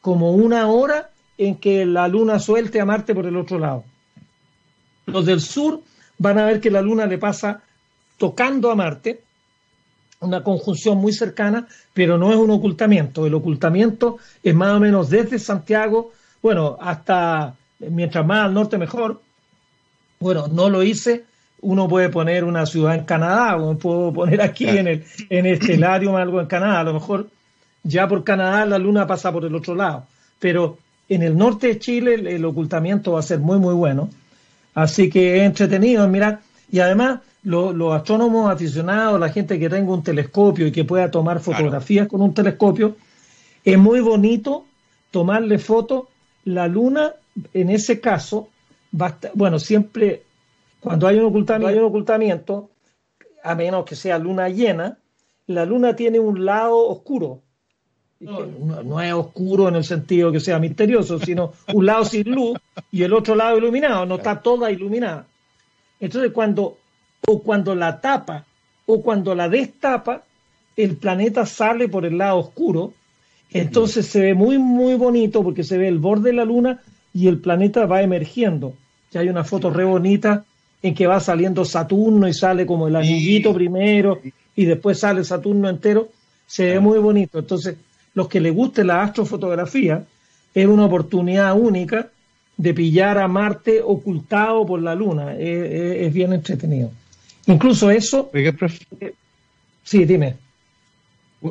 como 0.00 0.32
una 0.32 0.68
hora 0.68 1.10
en 1.38 1.56
que 1.56 1.84
la 1.86 2.08
luna 2.08 2.38
suelte 2.38 2.80
a 2.80 2.84
Marte 2.84 3.14
por 3.14 3.26
el 3.26 3.36
otro 3.36 3.58
lado. 3.58 3.84
Los 5.06 5.26
del 5.26 5.40
sur 5.40 5.82
van 6.18 6.38
a 6.38 6.46
ver 6.46 6.60
que 6.60 6.70
la 6.70 6.82
luna 6.82 7.06
le 7.06 7.18
pasa 7.18 7.62
tocando 8.18 8.70
a 8.70 8.76
Marte, 8.76 9.22
una 10.20 10.44
conjunción 10.44 10.98
muy 10.98 11.12
cercana, 11.12 11.66
pero 11.92 12.16
no 12.16 12.30
es 12.30 12.36
un 12.36 12.50
ocultamiento. 12.50 13.26
El 13.26 13.34
ocultamiento 13.34 14.18
es 14.42 14.54
más 14.54 14.72
o 14.72 14.80
menos 14.80 15.10
desde 15.10 15.38
Santiago 15.40 16.12
bueno, 16.42 16.76
hasta 16.80 17.54
mientras 17.78 18.26
más 18.26 18.46
al 18.46 18.54
norte 18.54 18.76
mejor. 18.76 19.22
Bueno, 20.18 20.48
no 20.48 20.68
lo 20.68 20.82
hice. 20.82 21.24
Uno 21.62 21.88
puede 21.88 22.08
poner 22.08 22.44
una 22.44 22.66
ciudad 22.66 22.94
en 22.94 23.04
Canadá, 23.04 23.56
o 23.56 23.76
puedo 23.78 24.12
poner 24.12 24.42
aquí 24.42 24.68
en 24.68 24.86
el, 24.88 25.04
en 25.30 25.46
el 25.46 25.84
algo 25.84 26.40
en 26.40 26.46
Canadá. 26.46 26.80
A 26.80 26.84
lo 26.84 26.94
mejor 26.94 27.28
ya 27.82 28.06
por 28.08 28.24
Canadá 28.24 28.66
la 28.66 28.78
luna 28.78 29.06
pasa 29.06 29.32
por 29.32 29.44
el 29.44 29.54
otro 29.54 29.74
lado. 29.74 30.06
Pero 30.38 30.78
en 31.08 31.22
el 31.22 31.36
norte 31.36 31.68
de 31.68 31.78
Chile 31.78 32.14
el, 32.14 32.44
ocultamiento 32.44 33.12
va 33.12 33.20
a 33.20 33.22
ser 33.22 33.38
muy, 33.38 33.58
muy 33.58 33.74
bueno. 33.74 34.10
Así 34.74 35.08
que 35.08 35.38
es 35.38 35.42
entretenido 35.42 36.06
mirar. 36.08 36.40
Y 36.70 36.80
además, 36.80 37.20
los 37.42 37.94
astrónomos 37.94 38.50
aficionados, 38.50 39.18
la 39.18 39.28
gente 39.28 39.58
que 39.58 39.68
tenga 39.68 39.92
un 39.92 40.02
telescopio 40.02 40.66
y 40.66 40.72
que 40.72 40.84
pueda 40.84 41.10
tomar 41.10 41.40
fotografías 41.40 42.08
con 42.08 42.22
un 42.22 42.34
telescopio, 42.34 42.96
es 43.64 43.78
muy 43.78 44.00
bonito 44.00 44.64
tomarle 45.10 45.58
fotos 45.58 46.04
la 46.44 46.66
luna, 46.66 47.12
en 47.52 47.70
ese 47.70 48.00
caso, 48.00 48.48
bueno, 49.34 49.58
siempre 49.58 50.22
cuando 50.82 51.06
hay 51.06 51.18
un 51.18 51.26
ocultamiento, 51.26 51.68
hay 51.68 51.78
un 51.78 51.84
ocultamiento, 51.84 52.70
a 53.42 53.54
menos 53.54 53.84
que 53.84 53.96
sea 53.96 54.18
luna 54.18 54.48
llena, 54.48 54.98
la 55.46 55.64
luna 55.64 55.96
tiene 55.96 56.18
un 56.18 56.44
lado 56.44 56.76
oscuro. 56.88 57.40
No, 58.20 59.00
es 59.00 59.12
oscuro 59.12 59.68
en 59.68 59.76
el 59.76 59.84
sentido 59.84 60.30
que 60.30 60.38
sea 60.38 60.58
misterioso, 60.60 61.18
sino 61.18 61.52
un 61.72 61.86
lado 61.86 62.04
sin 62.04 62.30
luz 62.30 62.58
y 62.92 63.02
el 63.02 63.12
otro 63.12 63.34
lado 63.34 63.58
iluminado, 63.58 64.06
no 64.06 64.16
está 64.16 64.40
toda 64.40 64.70
iluminada. 64.70 65.26
Entonces, 65.98 66.30
cuando, 66.32 66.78
o 67.26 67.42
cuando 67.42 67.74
la 67.74 68.00
tapa 68.00 68.44
o 68.86 69.02
cuando 69.02 69.34
la 69.34 69.48
destapa, 69.48 70.22
el 70.76 70.96
planeta 70.96 71.46
sale 71.46 71.88
por 71.88 72.04
el 72.06 72.18
lado 72.18 72.38
oscuro 72.38 72.92
entonces 73.52 74.06
se 74.06 74.20
ve 74.20 74.34
muy, 74.34 74.58
muy 74.58 74.94
bonito 74.94 75.42
porque 75.42 75.64
se 75.64 75.76
ve 75.78 75.88
el 75.88 75.98
borde 75.98 76.30
de 76.30 76.36
la 76.36 76.44
luna 76.44 76.80
y 77.12 77.28
el 77.28 77.38
planeta 77.38 77.86
va 77.86 78.02
emergiendo. 78.02 78.74
Ya 79.10 79.20
hay 79.20 79.28
una 79.28 79.44
foto 79.44 79.70
re 79.70 79.84
bonita 79.84 80.44
en 80.82 80.94
que 80.94 81.06
va 81.06 81.20
saliendo 81.20 81.64
Saturno 81.64 82.26
y 82.28 82.34
sale 82.34 82.66
como 82.66 82.88
el 82.88 82.96
anillito 82.96 83.54
primero 83.54 84.20
y 84.56 84.64
después 84.64 84.98
sale 84.98 85.24
Saturno 85.24 85.68
entero. 85.68 86.08
Se 86.46 86.66
ve 86.66 86.80
muy 86.80 86.98
bonito. 86.98 87.38
Entonces, 87.38 87.76
los 88.14 88.28
que 88.28 88.40
les 88.40 88.54
guste 88.54 88.84
la 88.84 89.02
astrofotografía, 89.02 90.04
es 90.54 90.66
una 90.66 90.84
oportunidad 90.84 91.58
única 91.58 92.10
de 92.56 92.74
pillar 92.74 93.18
a 93.18 93.28
Marte 93.28 93.80
ocultado 93.82 94.66
por 94.66 94.82
la 94.82 94.94
luna. 94.94 95.34
Es, 95.38 96.12
bien 96.12 96.32
entretenido. 96.32 96.90
Incluso 97.46 97.90
eso. 97.90 98.30
Eh, 98.34 99.14
sí, 99.82 100.04
dime. 100.04 100.36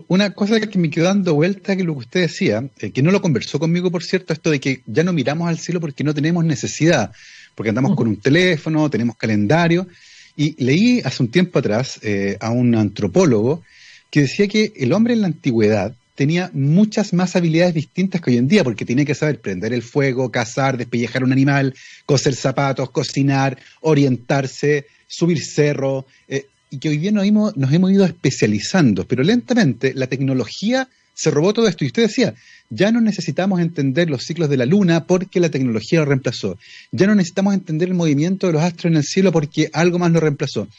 Una 0.07 0.29
cosa 0.29 0.59
que 0.59 0.79
me 0.79 0.89
quedó 0.89 1.05
dando 1.05 1.33
vuelta 1.33 1.75
que 1.75 1.83
lo 1.83 1.93
que 1.93 1.99
usted 1.99 2.21
decía, 2.21 2.63
eh, 2.79 2.91
que 2.91 3.01
no 3.01 3.11
lo 3.11 3.21
conversó 3.21 3.59
conmigo, 3.59 3.91
por 3.91 4.03
cierto, 4.03 4.31
esto 4.31 4.49
de 4.49 4.61
que 4.61 4.81
ya 4.85 5.03
no 5.03 5.11
miramos 5.11 5.49
al 5.49 5.57
cielo 5.57 5.81
porque 5.81 6.05
no 6.05 6.13
tenemos 6.13 6.45
necesidad, 6.45 7.11
porque 7.55 7.69
andamos 7.69 7.95
con 7.95 8.07
un 8.07 8.17
teléfono, 8.17 8.89
tenemos 8.89 9.15
calendario. 9.15 9.87
Y 10.35 10.63
leí 10.63 11.01
hace 11.03 11.23
un 11.23 11.29
tiempo 11.29 11.59
atrás 11.59 11.99
eh, 12.01 12.37
a 12.39 12.51
un 12.51 12.73
antropólogo 12.75 13.63
que 14.09 14.21
decía 14.21 14.47
que 14.47 14.73
el 14.75 14.93
hombre 14.93 15.13
en 15.13 15.21
la 15.21 15.27
antigüedad 15.27 15.93
tenía 16.15 16.51
muchas 16.53 17.13
más 17.13 17.35
habilidades 17.35 17.73
distintas 17.73 18.21
que 18.21 18.31
hoy 18.31 18.37
en 18.37 18.47
día, 18.47 18.63
porque 18.63 18.85
tenía 18.85 19.05
que 19.05 19.15
saber 19.15 19.39
prender 19.39 19.73
el 19.73 19.81
fuego, 19.81 20.29
cazar, 20.29 20.77
despellejar 20.77 21.23
un 21.23 21.31
animal, 21.31 21.73
coser 22.05 22.35
zapatos, 22.35 22.91
cocinar, 22.91 23.57
orientarse, 23.81 24.85
subir 25.07 25.43
cerro, 25.43 26.05
eh, 26.27 26.45
y 26.69 26.77
que 26.77 26.89
hoy 26.89 26.97
día 26.97 27.11
nos 27.11 27.25
hemos, 27.25 27.57
nos 27.57 27.73
hemos 27.73 27.91
ido 27.91 28.05
especializando, 28.05 29.05
pero 29.07 29.23
lentamente 29.23 29.93
la 29.93 30.07
tecnología 30.07 30.87
se 31.13 31.31
robó 31.31 31.53
todo 31.53 31.67
esto. 31.67 31.83
Y 31.83 31.87
usted 31.87 32.03
decía, 32.03 32.33
ya 32.71 32.91
no 32.91 33.01
necesitamos 33.01 33.59
entender 33.59 34.09
los 34.09 34.23
ciclos 34.23 34.49
de 34.49 34.55
la 34.55 34.65
luna 34.65 35.05
porque 35.05 35.41
la 35.41 35.49
tecnología 35.49 35.99
lo 35.99 36.05
reemplazó. 36.05 36.57
Ya 36.91 37.05
no 37.05 37.13
necesitamos 37.13 37.53
entender 37.53 37.89
el 37.89 37.95
movimiento 37.95 38.47
de 38.47 38.53
los 38.53 38.63
astros 38.63 38.91
en 38.91 38.97
el 38.97 39.03
cielo 39.03 39.33
porque 39.33 39.69
algo 39.73 39.99
más 39.99 40.11
lo 40.11 40.21
reemplazó. 40.21 40.69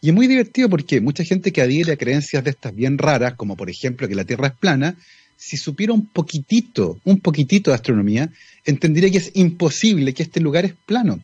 Y 0.00 0.08
es 0.08 0.14
muy 0.14 0.28
divertido 0.28 0.70
porque 0.70 1.00
mucha 1.00 1.24
gente 1.24 1.52
que 1.52 1.60
adhiere 1.60 1.92
a 1.92 1.96
creencias 1.96 2.44
de 2.44 2.50
estas 2.50 2.74
bien 2.74 2.98
raras, 2.98 3.34
como 3.34 3.56
por 3.56 3.68
ejemplo 3.68 4.08
que 4.08 4.14
la 4.14 4.24
Tierra 4.24 4.46
es 4.46 4.54
plana, 4.54 4.96
si 5.36 5.56
supiera 5.56 5.92
un 5.92 6.06
poquitito, 6.06 7.00
un 7.04 7.18
poquitito 7.18 7.72
de 7.72 7.74
astronomía, 7.74 8.30
entendería 8.64 9.10
que 9.10 9.18
es 9.18 9.32
imposible 9.34 10.14
que 10.14 10.22
este 10.22 10.38
lugar 10.38 10.64
es 10.64 10.74
plano. 10.86 11.20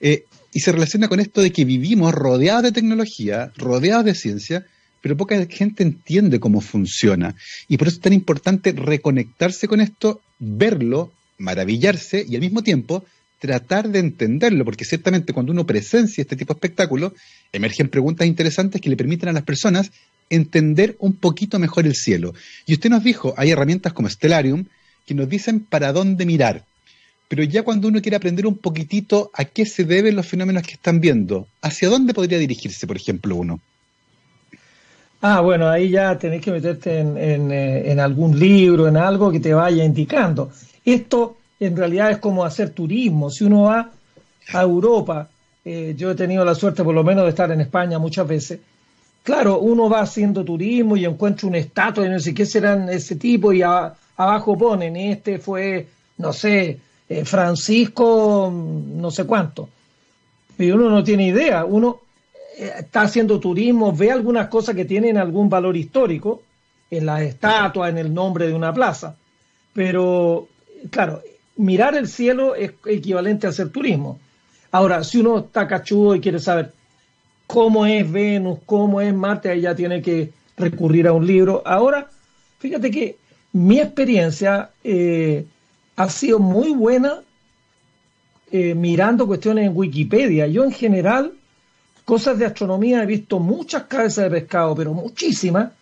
Eh, 0.00 0.24
y 0.52 0.60
se 0.60 0.72
relaciona 0.72 1.08
con 1.08 1.20
esto 1.20 1.42
de 1.42 1.52
que 1.52 1.66
vivimos 1.66 2.14
rodeados 2.14 2.62
de 2.62 2.72
tecnología, 2.72 3.52
rodeados 3.56 4.06
de 4.06 4.14
ciencia, 4.14 4.66
pero 5.00 5.16
poca 5.16 5.46
gente 5.46 5.82
entiende 5.82 6.40
cómo 6.40 6.60
funciona. 6.60 7.34
Y 7.68 7.76
por 7.76 7.88
eso 7.88 7.96
es 7.96 8.02
tan 8.02 8.12
importante 8.12 8.72
reconectarse 8.72 9.68
con 9.68 9.80
esto, 9.80 10.20
verlo, 10.38 11.12
maravillarse 11.38 12.24
y 12.28 12.34
al 12.34 12.40
mismo 12.42 12.62
tiempo 12.62 13.04
tratar 13.38 13.88
de 13.88 14.00
entenderlo, 14.00 14.64
porque 14.64 14.84
ciertamente 14.84 15.32
cuando 15.32 15.52
uno 15.52 15.66
presencia 15.66 16.22
este 16.22 16.36
tipo 16.36 16.52
de 16.52 16.58
espectáculo, 16.58 17.14
emergen 17.52 17.88
preguntas 17.88 18.26
interesantes 18.26 18.80
que 18.80 18.90
le 18.90 18.96
permiten 18.96 19.28
a 19.28 19.32
las 19.32 19.44
personas 19.44 19.92
entender 20.30 20.96
un 20.98 21.14
poquito 21.14 21.58
mejor 21.58 21.86
el 21.86 21.94
cielo. 21.94 22.34
Y 22.66 22.74
usted 22.74 22.90
nos 22.90 23.04
dijo, 23.04 23.34
hay 23.36 23.50
herramientas 23.50 23.92
como 23.92 24.08
Stellarium 24.08 24.64
que 25.06 25.14
nos 25.14 25.28
dicen 25.28 25.60
para 25.60 25.92
dónde 25.92 26.26
mirar. 26.26 26.64
Pero 27.28 27.42
ya 27.42 27.62
cuando 27.62 27.88
uno 27.88 28.00
quiere 28.00 28.16
aprender 28.16 28.46
un 28.46 28.56
poquitito 28.56 29.30
a 29.34 29.44
qué 29.44 29.66
se 29.66 29.84
deben 29.84 30.16
los 30.16 30.26
fenómenos 30.26 30.62
que 30.62 30.74
están 30.74 31.00
viendo, 31.00 31.46
¿hacia 31.62 31.88
dónde 31.88 32.14
podría 32.14 32.38
dirigirse, 32.38 32.86
por 32.86 32.96
ejemplo, 32.96 33.36
uno? 33.36 33.60
Ah, 35.20 35.40
bueno, 35.40 35.68
ahí 35.68 35.90
ya 35.90 36.16
tenés 36.16 36.40
que 36.40 36.52
meterte 36.52 37.00
en, 37.00 37.16
eh, 37.50 37.90
en, 37.90 37.98
algún 37.98 38.38
libro, 38.38 38.86
en 38.86 38.96
algo 38.96 39.32
que 39.32 39.40
te 39.40 39.52
vaya 39.52 39.84
indicando. 39.84 40.50
Esto 40.84 41.36
en 41.58 41.76
realidad 41.76 42.12
es 42.12 42.18
como 42.18 42.44
hacer 42.44 42.70
turismo. 42.70 43.28
Si 43.28 43.44
uno 43.44 43.62
va 43.62 43.90
a 44.52 44.62
Europa, 44.62 45.28
eh, 45.64 45.94
yo 45.96 46.12
he 46.12 46.14
tenido 46.14 46.44
la 46.44 46.54
suerte 46.54 46.84
por 46.84 46.94
lo 46.94 47.02
menos 47.02 47.24
de 47.24 47.30
estar 47.30 47.50
en 47.50 47.60
España 47.60 47.98
muchas 47.98 48.28
veces, 48.28 48.60
claro, 49.24 49.58
uno 49.58 49.90
va 49.90 50.00
haciendo 50.00 50.44
turismo 50.44 50.96
y 50.96 51.04
encuentra 51.04 51.48
un 51.48 51.56
estatua 51.56 52.06
y 52.06 52.08
no 52.10 52.20
sé 52.20 52.32
qué 52.32 52.46
serán 52.46 52.88
ese 52.88 53.16
tipo 53.16 53.52
y 53.52 53.62
abajo 53.62 54.56
ponen, 54.56 54.96
este 54.96 55.38
fue, 55.38 55.86
no 56.18 56.32
sé, 56.32 56.78
eh, 57.08 57.24
Francisco, 57.24 58.52
no 58.52 59.10
sé 59.10 59.24
cuánto. 59.24 59.68
Y 60.58 60.70
uno 60.70 60.88
no 60.88 61.02
tiene 61.02 61.26
idea, 61.26 61.64
uno 61.64 62.00
está 62.58 63.02
haciendo 63.02 63.38
turismo, 63.38 63.92
ve 63.92 64.10
algunas 64.10 64.48
cosas 64.48 64.74
que 64.74 64.84
tienen 64.84 65.16
algún 65.16 65.48
valor 65.48 65.76
histórico, 65.76 66.42
en 66.90 67.06
las 67.06 67.20
estatuas, 67.22 67.90
en 67.90 67.98
el 67.98 68.12
nombre 68.12 68.46
de 68.46 68.54
una 68.54 68.72
plaza. 68.72 69.16
Pero, 69.72 70.48
claro, 70.90 71.22
mirar 71.56 71.94
el 71.94 72.08
cielo 72.08 72.54
es 72.54 72.72
equivalente 72.86 73.46
a 73.46 73.50
hacer 73.50 73.70
turismo. 73.70 74.18
Ahora, 74.70 75.04
si 75.04 75.18
uno 75.18 75.38
está 75.38 75.68
cachudo 75.68 76.14
y 76.14 76.20
quiere 76.20 76.38
saber 76.38 76.72
cómo 77.46 77.86
es 77.86 78.10
Venus, 78.10 78.58
cómo 78.66 79.00
es 79.00 79.14
Marte, 79.14 79.50
ahí 79.50 79.62
ya 79.62 79.74
tiene 79.74 80.02
que 80.02 80.32
recurrir 80.56 81.06
a 81.06 81.12
un 81.12 81.26
libro. 81.26 81.62
Ahora, 81.64 82.10
fíjate 82.58 82.90
que 82.90 83.16
mi 83.52 83.78
experiencia 83.78 84.70
eh, 84.82 85.46
ha 85.96 86.10
sido 86.10 86.38
muy 86.38 86.72
buena 86.72 87.22
eh, 88.50 88.74
mirando 88.74 89.26
cuestiones 89.26 89.66
en 89.66 89.76
Wikipedia. 89.76 90.46
Yo 90.46 90.64
en 90.64 90.72
general 90.72 91.32
cosas 92.08 92.38
de 92.38 92.46
astronomía 92.46 93.02
he 93.02 93.06
visto 93.06 93.38
muchas 93.38 93.82
cabezas 93.82 94.24
de 94.24 94.40
pescado, 94.40 94.74
pero 94.74 94.94
muchísimas, 94.94 95.72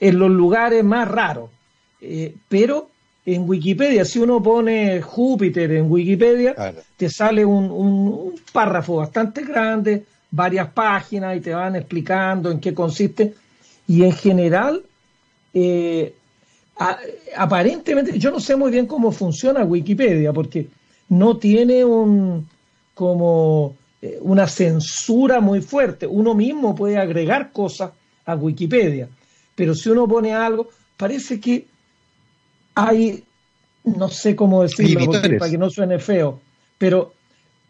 en 0.00 0.18
los 0.18 0.30
lugares 0.30 0.82
más 0.82 1.06
raros. 1.06 1.50
Eh, 2.00 2.34
pero 2.48 2.88
en 3.26 3.46
Wikipedia, 3.46 4.06
si 4.06 4.18
uno 4.18 4.42
pone 4.42 5.02
Júpiter 5.02 5.70
en 5.72 5.90
Wikipedia, 5.90 6.54
te 6.96 7.10
sale 7.10 7.44
un, 7.44 8.40
párrafo 8.54 8.96
bastante 8.96 9.44
grande, 9.44 10.06
varias 10.30 10.70
páginas 10.70 11.36
y 11.36 11.40
te 11.40 11.52
van 11.52 11.76
explicando 11.76 12.50
en 12.50 12.58
qué 12.58 12.72
consiste. 12.72 13.34
Y 13.86 14.02
en 14.02 14.12
general, 14.12 14.82
eh, 15.52 16.14
aparentemente, 17.36 18.18
yo 18.18 18.30
no 18.30 18.40
sé 18.40 18.56
muy 18.56 18.70
bien 18.70 18.86
cómo 18.86 19.12
funciona 19.12 19.62
Wikipedia, 19.62 20.32
porque 20.32 20.68
no 21.10 21.36
tiene 21.36 21.84
un 21.84 22.48
como 22.94 23.76
eh, 24.02 24.18
una 24.20 24.46
censura 24.46 25.40
muy 25.40 25.60
fuerte. 25.60 26.06
Uno 26.06 26.34
mismo 26.34 26.74
puede 26.74 26.98
agregar 26.98 27.52
cosas 27.52 27.92
a 28.24 28.34
Wikipedia, 28.34 29.08
pero 29.54 29.74
si 29.74 29.88
uno 29.88 30.06
pone 30.06 30.34
algo, 30.34 30.68
parece 30.96 31.40
que 31.40 31.66
hay, 32.74 33.24
no 33.84 34.08
sé 34.08 34.36
cómo 34.36 34.62
decirlo 34.62 35.10
para 35.38 35.50
que 35.50 35.58
no 35.58 35.70
suene 35.70 35.98
feo, 35.98 36.40
pero 36.78 37.14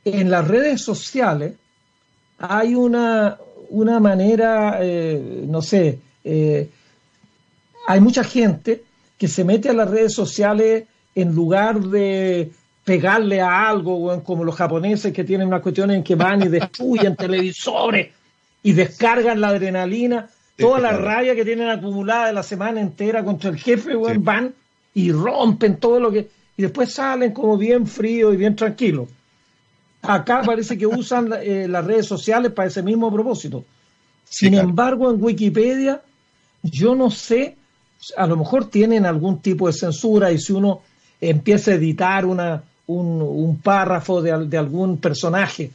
en 0.05 0.31
las 0.31 0.47
redes 0.47 0.83
sociales 0.83 1.55
hay 2.39 2.75
una, 2.75 3.39
una 3.71 4.01
manera, 4.01 4.79
eh, 4.81 5.45
no 5.47 5.63
sé, 5.63 5.99
eh, 6.25 6.69
hay 7.87 8.01
mucha 8.01 8.25
gente 8.25 8.83
que 9.17 9.29
se 9.29 9.45
mete 9.45 9.69
a 9.69 9.73
las 9.73 9.89
redes 9.89 10.13
sociales 10.13 10.85
en 11.15 11.35
lugar 11.35 11.81
de 11.81 12.51
pegarle 12.87 13.41
a 13.41 13.69
algo, 13.69 14.23
como 14.23 14.45
los 14.45 14.55
japoneses 14.55 15.13
que 15.13 15.25
tienen 15.25 15.49
una 15.49 15.61
cuestión 15.61 15.91
en 15.91 16.05
que 16.05 16.15
van 16.15 16.41
y 16.45 16.49
destruyen 16.49 17.17
televisores 17.27 18.13
y 18.63 18.73
descargan 18.73 19.41
la 19.41 19.49
adrenalina, 19.49 20.31
toda 20.57 20.79
la 20.79 20.93
rabia 20.93 21.35
que 21.35 21.45
tienen 21.45 21.69
acumulada 21.69 22.29
de 22.29 22.33
la 22.33 22.45
semana 22.45 22.81
entera 22.81 23.25
contra 23.25 23.51
el 23.51 23.59
jefe, 23.59 23.97
van 24.19 24.55
y 24.95 25.11
rompen 25.11 25.79
todo 25.79 25.99
lo 25.99 26.13
que... 26.13 26.29
Y 26.57 26.63
después 26.63 26.93
salen 26.93 27.33
como 27.33 27.59
bien 27.59 27.89
fríos 27.89 28.33
y 28.33 28.37
bien 28.37 28.55
tranquilos. 28.55 29.09
Acá 30.03 30.43
parece 30.47 30.79
que 30.79 30.87
usan 30.87 31.33
eh, 31.43 31.67
las 31.69 31.85
redes 31.85 32.07
sociales 32.07 32.53
para 32.53 32.69
ese 32.69 32.85
mismo 32.85 33.13
propósito. 33.13 33.65
Sin 34.29 34.55
embargo, 34.55 35.11
en 35.11 35.21
Wikipedia, 35.21 36.03
yo 36.63 36.95
no 36.95 37.11
sé, 37.11 37.57
a 38.17 38.29
lo 38.29 38.37
mejor 38.37 38.71
tienen 38.71 39.07
algún 39.07 39.41
tipo 39.41 39.67
de 39.67 39.73
censura 39.73 40.31
y 40.31 40.39
si 40.39 40.53
uno 40.53 40.83
empieza 41.21 41.73
a 41.73 41.75
editar 41.75 42.25
una, 42.27 42.63
un, 42.87 43.61
párrafo 43.63 44.23
de, 44.23 44.47
de, 44.47 44.59
algún 44.59 44.99
personaje. 44.99 45.71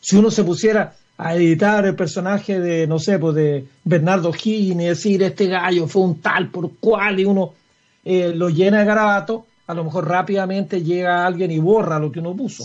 Si 0.00 0.16
uno 0.16 0.30
se 0.30 0.44
pusiera 0.44 0.94
a 1.18 1.34
editar 1.34 1.84
el 1.86 1.94
personaje 1.94 2.58
de, 2.60 2.86
no 2.86 2.98
sé, 2.98 3.18
pues 3.18 3.34
de 3.34 3.64
Bernardo 3.84 4.32
Higgins 4.32 4.82
y 4.82 4.86
decir 4.86 5.22
este 5.22 5.46
gallo 5.46 5.86
fue 5.86 6.02
un 6.02 6.20
tal 6.20 6.48
por 6.48 6.76
cual 6.76 7.20
y 7.20 7.24
uno 7.24 7.54
eh, 8.04 8.32
lo 8.34 8.48
llena 8.48 8.80
de 8.80 8.84
garabato, 8.84 9.46
a 9.66 9.74
lo 9.74 9.84
mejor 9.84 10.08
rápidamente 10.08 10.82
llega 10.82 11.24
alguien 11.24 11.50
y 11.50 11.58
borra 11.58 11.98
lo 11.98 12.10
que 12.10 12.20
uno 12.20 12.34
puso. 12.34 12.64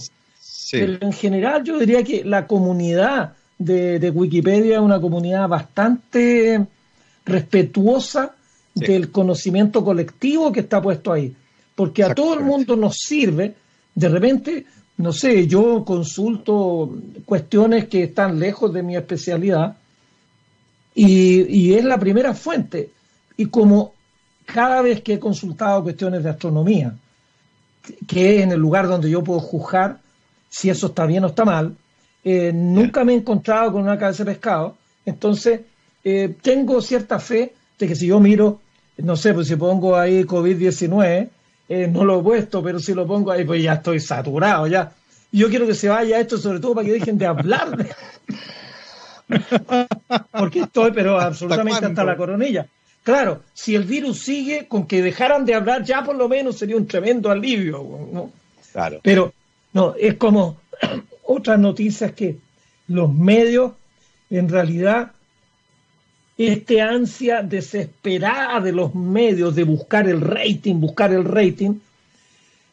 Pero 0.72 0.98
en 1.00 1.14
general 1.14 1.64
yo 1.64 1.78
diría 1.78 2.04
que 2.04 2.24
la 2.24 2.48
comunidad 2.48 3.34
de, 3.58 4.00
de 4.00 4.10
Wikipedia 4.10 4.78
es 4.78 4.82
una 4.82 5.00
comunidad 5.00 5.48
bastante 5.48 6.66
respetuosa 7.26 8.34
del 8.74 9.12
conocimiento 9.12 9.84
colectivo 9.84 10.52
que 10.52 10.62
está 10.62 10.82
puesto 10.82 11.12
ahí, 11.12 11.36
porque 11.76 12.04
a 12.04 12.14
todo 12.14 12.36
el 12.36 12.42
mundo 12.42 12.76
nos 12.76 12.98
sirve 12.98 13.56
de 13.98 14.10
repente, 14.10 14.66
no 14.98 15.12
sé, 15.12 15.48
yo 15.48 15.84
consulto 15.84 16.96
cuestiones 17.26 17.88
que 17.88 18.04
están 18.04 18.40
lejos 18.40 18.72
de 18.72 18.84
mi 18.84 18.96
especialidad 18.96 19.76
y, 20.94 21.74
es 21.74 21.84
la 21.84 21.98
primera 21.98 22.36
fuente. 22.36 22.92
Y 23.38 23.48
como 23.48 23.94
cada 24.46 24.84
vez 24.84 25.02
que 25.02 25.14
he 25.14 25.20
consultado 25.20 25.82
cuestiones 25.82 26.24
de 26.24 26.30
astronomía, 26.30 26.94
que 28.08 28.36
es 28.36 28.44
en 28.44 28.52
el 28.52 28.60
lugar 28.60 28.88
donde 28.88 29.10
yo 29.10 29.24
puedo 29.24 29.40
juzgar 29.40 30.00
si 30.48 30.70
eso 30.70 30.88
está 30.88 31.08
bien 31.08 31.24
o 31.24 31.28
está 31.28 31.44
mal, 31.44 31.76
eh, 32.24 32.52
nunca 32.54 33.04
me 33.04 33.14
he 33.14 33.16
encontrado 33.16 33.72
con 33.72 33.82
una 33.82 33.98
cabeza 33.98 34.24
de 34.24 34.32
pescado. 34.32 34.78
Entonces, 35.08 35.62
eh, 36.04 36.36
tengo 36.40 36.82
cierta 36.82 37.18
fe 37.18 37.56
de 37.80 37.88
que 37.88 37.96
si 37.96 38.06
yo 38.06 38.20
miro, 38.20 38.60
no 38.98 39.16
sé, 39.16 39.34
pues 39.34 39.48
si 39.48 39.56
pongo 39.56 39.98
ahí 39.98 40.24
COVID-19, 40.24 41.30
eh, 41.70 41.88
no 41.88 42.06
lo 42.06 42.20
he 42.20 42.24
puesto, 42.24 42.64
pero 42.64 42.80
si 42.80 42.94
lo 42.94 43.06
pongo 43.06 43.32
ahí, 43.32 43.44
pues 43.44 43.62
ya 43.62 43.74
estoy 43.74 44.00
saturado 44.00 44.68
ya. 44.68 44.92
yo 45.32 45.50
quiero 45.50 45.68
que 45.68 45.74
se 45.74 45.90
vaya 45.90 46.20
esto, 46.20 46.38
sobre 46.38 46.60
todo 46.60 46.76
para 46.76 46.86
que 46.86 46.94
dejen 46.94 47.18
de 47.18 47.26
hablar. 47.26 47.88
Porque 50.32 50.62
estoy, 50.62 50.92
pero 50.92 51.20
absolutamente 51.20 51.86
hasta, 51.86 52.04
la 52.06 52.16
coronilla. 52.16 52.68
Claro, 53.04 53.44
si 53.54 53.76
el 53.76 53.84
virus 53.84 54.20
sigue, 54.20 54.68
con 54.68 54.88
que 54.88 55.02
dejaran 55.02 55.46
de 55.46 55.54
hablar, 55.54 55.84
ya 55.84 56.04
por 56.04 56.16
lo 56.16 56.30
menos 56.30 56.58
sería 56.58 56.78
un 56.78 56.88
tremendo 56.88 57.30
alivio. 57.30 58.32
Claro. 58.72 59.00
Pero 59.04 59.34
no, 59.74 59.96
es 60.00 60.16
como 60.16 60.58
otras 61.24 61.60
noticias 61.60 62.14
que 62.14 62.38
los 62.88 63.14
medios 63.14 63.74
en 64.30 64.50
realidad 64.50 65.12
este 66.38 66.82
ansia 66.82 67.42
desesperada 67.42 68.60
de 68.60 68.72
los 68.72 68.94
medios 68.94 69.56
de 69.56 69.64
buscar 69.64 70.08
el 70.08 70.22
rating, 70.22 70.76
buscar 70.76 71.12
el 71.12 71.26
rating. 71.26 71.80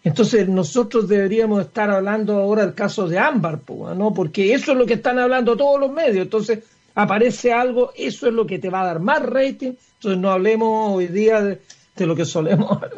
Entonces 0.02 0.46
nosotros 0.48 1.08
deberíamos 1.08 1.62
estar 1.62 1.90
hablando 1.90 2.38
ahora 2.38 2.66
del 2.66 2.74
caso 2.74 3.08
de 3.08 3.18
Ámbar, 3.18 3.60
¿no? 3.96 4.12
Porque 4.12 4.52
eso 4.52 4.72
es 4.72 4.78
lo 4.78 4.84
que 4.84 4.94
están 4.94 5.18
hablando 5.18 5.56
todos 5.56 5.80
los 5.80 5.90
medios. 5.90 6.24
Entonces 6.24 6.58
aparece 6.94 7.54
algo, 7.54 7.92
eso 7.96 8.26
es 8.28 8.34
lo 8.34 8.46
que 8.46 8.58
te 8.58 8.68
va 8.68 8.82
a 8.82 8.86
dar 8.86 9.00
más 9.00 9.22
rating. 9.22 9.72
Entonces 9.94 10.20
no 10.20 10.30
hablemos 10.30 10.92
hoy 10.94 11.06
día 11.06 11.40
de, 11.40 11.60
lo 12.06 12.14
que 12.14 12.24
solemos. 12.24 12.78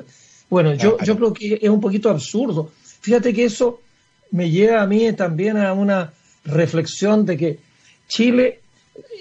Bueno, 0.48 0.74
yo, 0.74 0.96
yo 1.02 1.16
creo 1.16 1.32
que 1.32 1.58
es 1.60 1.68
un 1.68 1.80
poquito 1.80 2.08
absurdo. 2.08 2.70
Fíjate 3.00 3.34
que 3.34 3.46
eso 3.46 3.80
me 4.30 4.48
lleva 4.48 4.80
a 4.80 4.86
mí 4.86 5.12
también 5.12 5.56
a 5.56 5.72
una 5.72 6.12
reflexión 6.44 7.26
de 7.26 7.36
que 7.36 7.58
Chile 8.06 8.60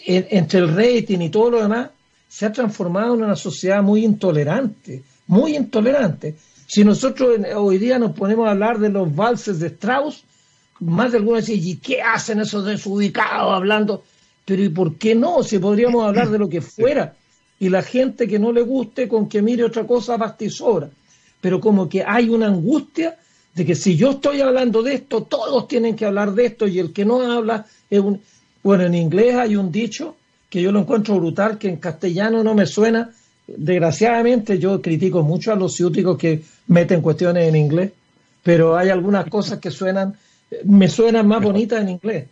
entre 0.05 0.59
el 0.59 0.75
rating 0.75 1.19
y 1.19 1.29
todo 1.29 1.51
lo 1.51 1.61
demás, 1.61 1.89
se 2.27 2.45
ha 2.45 2.51
transformado 2.51 3.15
en 3.15 3.23
una 3.23 3.35
sociedad 3.35 3.81
muy 3.81 4.03
intolerante, 4.03 5.03
muy 5.27 5.55
intolerante. 5.55 6.35
Si 6.67 6.83
nosotros 6.83 7.39
hoy 7.55 7.77
día 7.77 7.99
nos 7.99 8.11
ponemos 8.11 8.47
a 8.47 8.51
hablar 8.51 8.79
de 8.79 8.89
los 8.89 9.15
valses 9.15 9.59
de 9.59 9.67
Strauss, 9.67 10.23
más 10.79 11.11
de 11.11 11.19
algunos 11.19 11.45
dicen, 11.45 11.67
¿y 11.67 11.77
qué 11.77 12.01
hacen 12.01 12.41
esos 12.41 12.65
desubicados 12.65 13.53
hablando? 13.53 14.03
Pero 14.43 14.63
¿y 14.63 14.69
por 14.69 14.95
qué 14.95 15.15
no? 15.15 15.43
Si 15.43 15.59
podríamos 15.59 16.05
hablar 16.05 16.29
de 16.29 16.37
lo 16.37 16.49
que 16.49 16.61
fuera. 16.61 17.15
Y 17.59 17.69
la 17.69 17.81
gente 17.81 18.27
que 18.27 18.39
no 18.39 18.51
le 18.51 18.61
guste 18.61 19.07
con 19.07 19.29
que 19.29 19.41
mire 19.41 19.63
otra 19.63 19.87
cosa 19.87 20.17
bastizora. 20.17 20.89
Pero 21.39 21.59
como 21.59 21.87
que 21.87 22.03
hay 22.05 22.29
una 22.29 22.47
angustia 22.47 23.17
de 23.53 23.65
que 23.65 23.75
si 23.75 23.95
yo 23.95 24.11
estoy 24.11 24.41
hablando 24.41 24.83
de 24.83 24.95
esto, 24.95 25.23
todos 25.23 25.67
tienen 25.67 25.95
que 25.95 26.05
hablar 26.05 26.33
de 26.33 26.47
esto 26.47 26.67
y 26.67 26.79
el 26.79 26.91
que 26.91 27.05
no 27.05 27.21
habla 27.31 27.65
es 27.89 27.99
un... 27.99 28.21
Bueno, 28.65 28.83
en 28.85 28.95
inglés 28.95 29.35
hay 29.35 29.55
un 29.55 29.71
dicho 29.71 30.15
que 30.49 30.59
yo 30.59 30.71
lo 30.71 30.79
encuentro 30.79 31.17
brutal, 31.17 31.59
que 31.59 31.69
en 31.69 31.75
castellano 31.75 32.43
no 32.43 32.55
me 32.55 32.65
suena. 32.65 33.11
Desgraciadamente 33.45 34.57
yo 34.57 34.81
critico 34.81 35.21
mucho 35.21 35.53
a 35.53 35.55
los 35.55 35.75
ciúticos 35.75 36.17
que 36.17 36.41
meten 36.65 37.01
cuestiones 37.01 37.47
en 37.47 37.57
inglés, 37.57 37.91
pero 38.41 38.75
hay 38.75 38.89
algunas 38.89 39.29
cosas 39.29 39.59
que 39.59 39.69
suenan, 39.69 40.15
me 40.63 40.89
suenan 40.89 41.27
más 41.27 41.43
bonitas 41.43 41.79
en 41.79 41.89
inglés, 41.89 42.25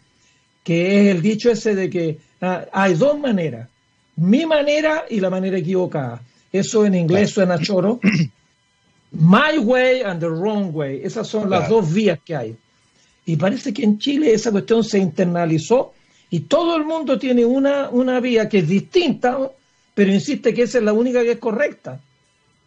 que 0.63 1.02
es 1.02 1.16
el 1.16 1.22
dicho 1.22 1.52
ese 1.52 1.75
de 1.75 1.88
que 1.88 2.18
ah, 2.42 2.66
hay 2.72 2.96
dos 2.96 3.20
maneras, 3.20 3.70
mi 4.16 4.48
manera 4.48 5.06
y 5.08 5.20
la 5.20 5.30
manera 5.30 5.60
equivocada. 5.60 6.20
Eso 6.52 6.84
en 6.84 6.96
inglés 6.96 7.30
suena 7.30 7.60
choro. 7.60 8.00
My 9.12 9.60
way 9.60 10.02
and 10.02 10.20
the 10.20 10.30
wrong 10.30 10.74
way. 10.74 11.00
Esas 11.04 11.28
son 11.28 11.48
las 11.48 11.70
dos 11.70 11.94
vías 11.94 12.18
que 12.25 12.36
hay. 12.36 12.56
Y 13.24 13.36
parece 13.36 13.72
que 13.72 13.84
en 13.84 14.00
Chile 14.00 14.34
esa 14.34 14.50
cuestión 14.50 14.84
se 14.84 14.98
internalizó 14.98 15.94
y 16.34 16.40
todo 16.40 16.75
el 16.78 16.84
mundo 16.84 17.20
tiene 17.20 17.46
una, 17.46 17.92
una 17.92 18.20
vía 18.20 18.50
que 18.50 18.58
es 18.58 18.68
distinta, 18.68 19.38
pero 19.94 20.12
insiste 20.12 20.52
que 20.52 20.63
esa 20.63 20.80
es 20.80 20.84
la 20.84 20.92
única 20.92 21.22
que 21.22 21.34
es 21.34 21.38
correcta. 21.38 22.00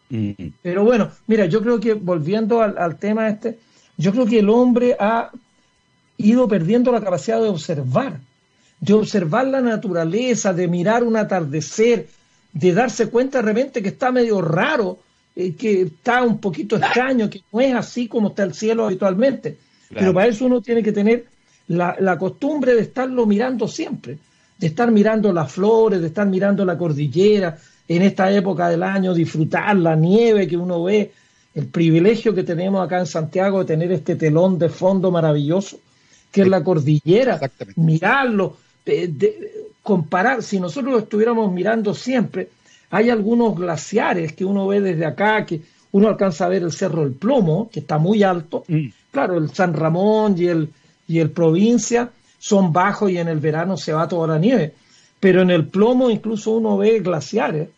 Mm. 0.09 0.31
Pero 0.61 0.85
bueno, 0.85 1.11
mira, 1.27 1.47
yo 1.47 1.61
creo 1.61 1.77
que 1.77 1.93
volviendo 1.93 2.61
al, 2.61 2.95
tema 2.95 3.27
este, 3.27 3.59
yo 3.97 4.13
creo 4.13 4.25
que 4.25 4.39
el 4.39 4.49
hombre 4.49 4.95
ha 4.97 5.31
ido 6.15 6.47
perdiendo 6.47 6.93
la 6.93 7.01
capacidad 7.01 7.41
de 7.41 7.49
observar, 7.49 8.21
de 8.79 8.93
observar 8.93 9.47
la 9.47 9.59
naturaleza, 9.59 10.53
de 10.53 10.69
mirar 10.69 11.03
un 11.03 11.17
atardecer, 11.17 12.07
de 12.53 12.71
darse 12.71 13.09
cuenta 13.09 13.39
de 13.39 13.47
repente 13.47 13.83
que 13.83 13.89
está 13.89 14.13
medio 14.13 14.41
raro, 14.41 14.97
eh, 15.35 15.55
que 15.55 15.81
está 15.81 16.23
un 16.23 16.39
poquito 16.39 16.77
extraño, 16.77 17.29
que 17.29 17.41
no 17.51 17.59
es 17.59 17.75
así 17.75 18.07
como 18.07 18.29
está 18.29 18.43
el 18.43 18.53
cielo 18.53 18.85
habitualmente. 18.85 19.57
Pero 19.93 20.13
para 20.13 20.27
eso 20.27 20.45
uno 20.45 20.61
tiene 20.61 20.81
que 20.81 20.93
tener 20.93 21.25
la, 21.67 22.17
costumbre 22.17 22.75
de 22.75 22.81
estarlo 22.81 23.25
mirando 23.25 23.67
siempre, 23.67 24.17
de 24.57 24.67
estar 24.67 24.91
mirando 24.91 25.33
las 25.33 25.51
flores, 25.51 26.01
de 26.01 26.07
estar 26.07 26.27
mirando 26.27 26.65
la 26.65 26.77
cordillera, 26.77 27.57
en 27.87 28.01
esta 28.01 28.31
época 28.31 28.69
del 28.69 28.83
año, 28.83 29.13
disfrutar 29.13 29.75
la 29.77 29.95
nieve 29.95 30.47
que 30.47 30.57
uno 30.57 30.83
ve, 30.83 31.11
el 31.55 31.67
privilegio 31.67 32.35
que 32.35 32.43
tenemos 32.43 32.85
acá 32.85 32.99
en 32.99 33.05
Santiago 33.05 33.59
de 33.59 33.65
tener 33.65 33.91
este 33.91 34.15
telón 34.15 34.59
de 34.59 34.69
fondo 34.69 35.09
maravilloso, 35.09 35.79
que 36.31 36.41
es 36.41 36.47
la 36.47 36.63
cordillera, 36.63 37.39
mirarlo, 37.77 38.57
comparar, 39.81 40.43
si 40.43 40.59
nosotros 40.59 40.93
lo 40.93 40.99
estuviéramos 40.99 41.51
mirando 41.51 41.93
siempre, 41.93 42.49
hay 42.89 43.09
algunos 43.09 43.55
glaciares 43.55 44.33
que 44.33 44.45
uno 44.45 44.67
ve 44.67 44.81
desde 44.81 45.05
acá, 45.05 45.45
que 45.45 45.61
uno 45.91 46.09
alcanza 46.09 46.45
a 46.45 46.49
ver 46.49 46.63
el 46.63 46.71
Cerro 46.71 47.03
del 47.03 47.13
Plomo, 47.13 47.69
que 47.71 47.79
está 47.79 47.97
muy 47.97 48.21
alto, 48.21 48.65
mm. 48.67 48.87
claro, 49.11 49.37
el 49.37 49.49
San 49.51 49.73
Ramón 49.73 50.35
y 50.37 50.47
el, 50.47 50.69
y 51.07 51.19
el 51.19 51.31
provincia 51.31 52.11
son 52.37 52.71
bajos 52.71 53.11
y 53.11 53.17
en 53.17 53.27
el 53.27 53.39
verano 53.39 53.77
se 53.77 53.93
va 53.93 54.07
toda 54.07 54.27
la 54.27 54.39
nieve. 54.39 54.73
Pero 55.19 55.41
en 55.41 55.49
el 55.49 55.67
plomo 55.67 56.09
incluso 56.09 56.51
uno 56.51 56.77
ve 56.77 56.99
glaciares. 56.99 57.69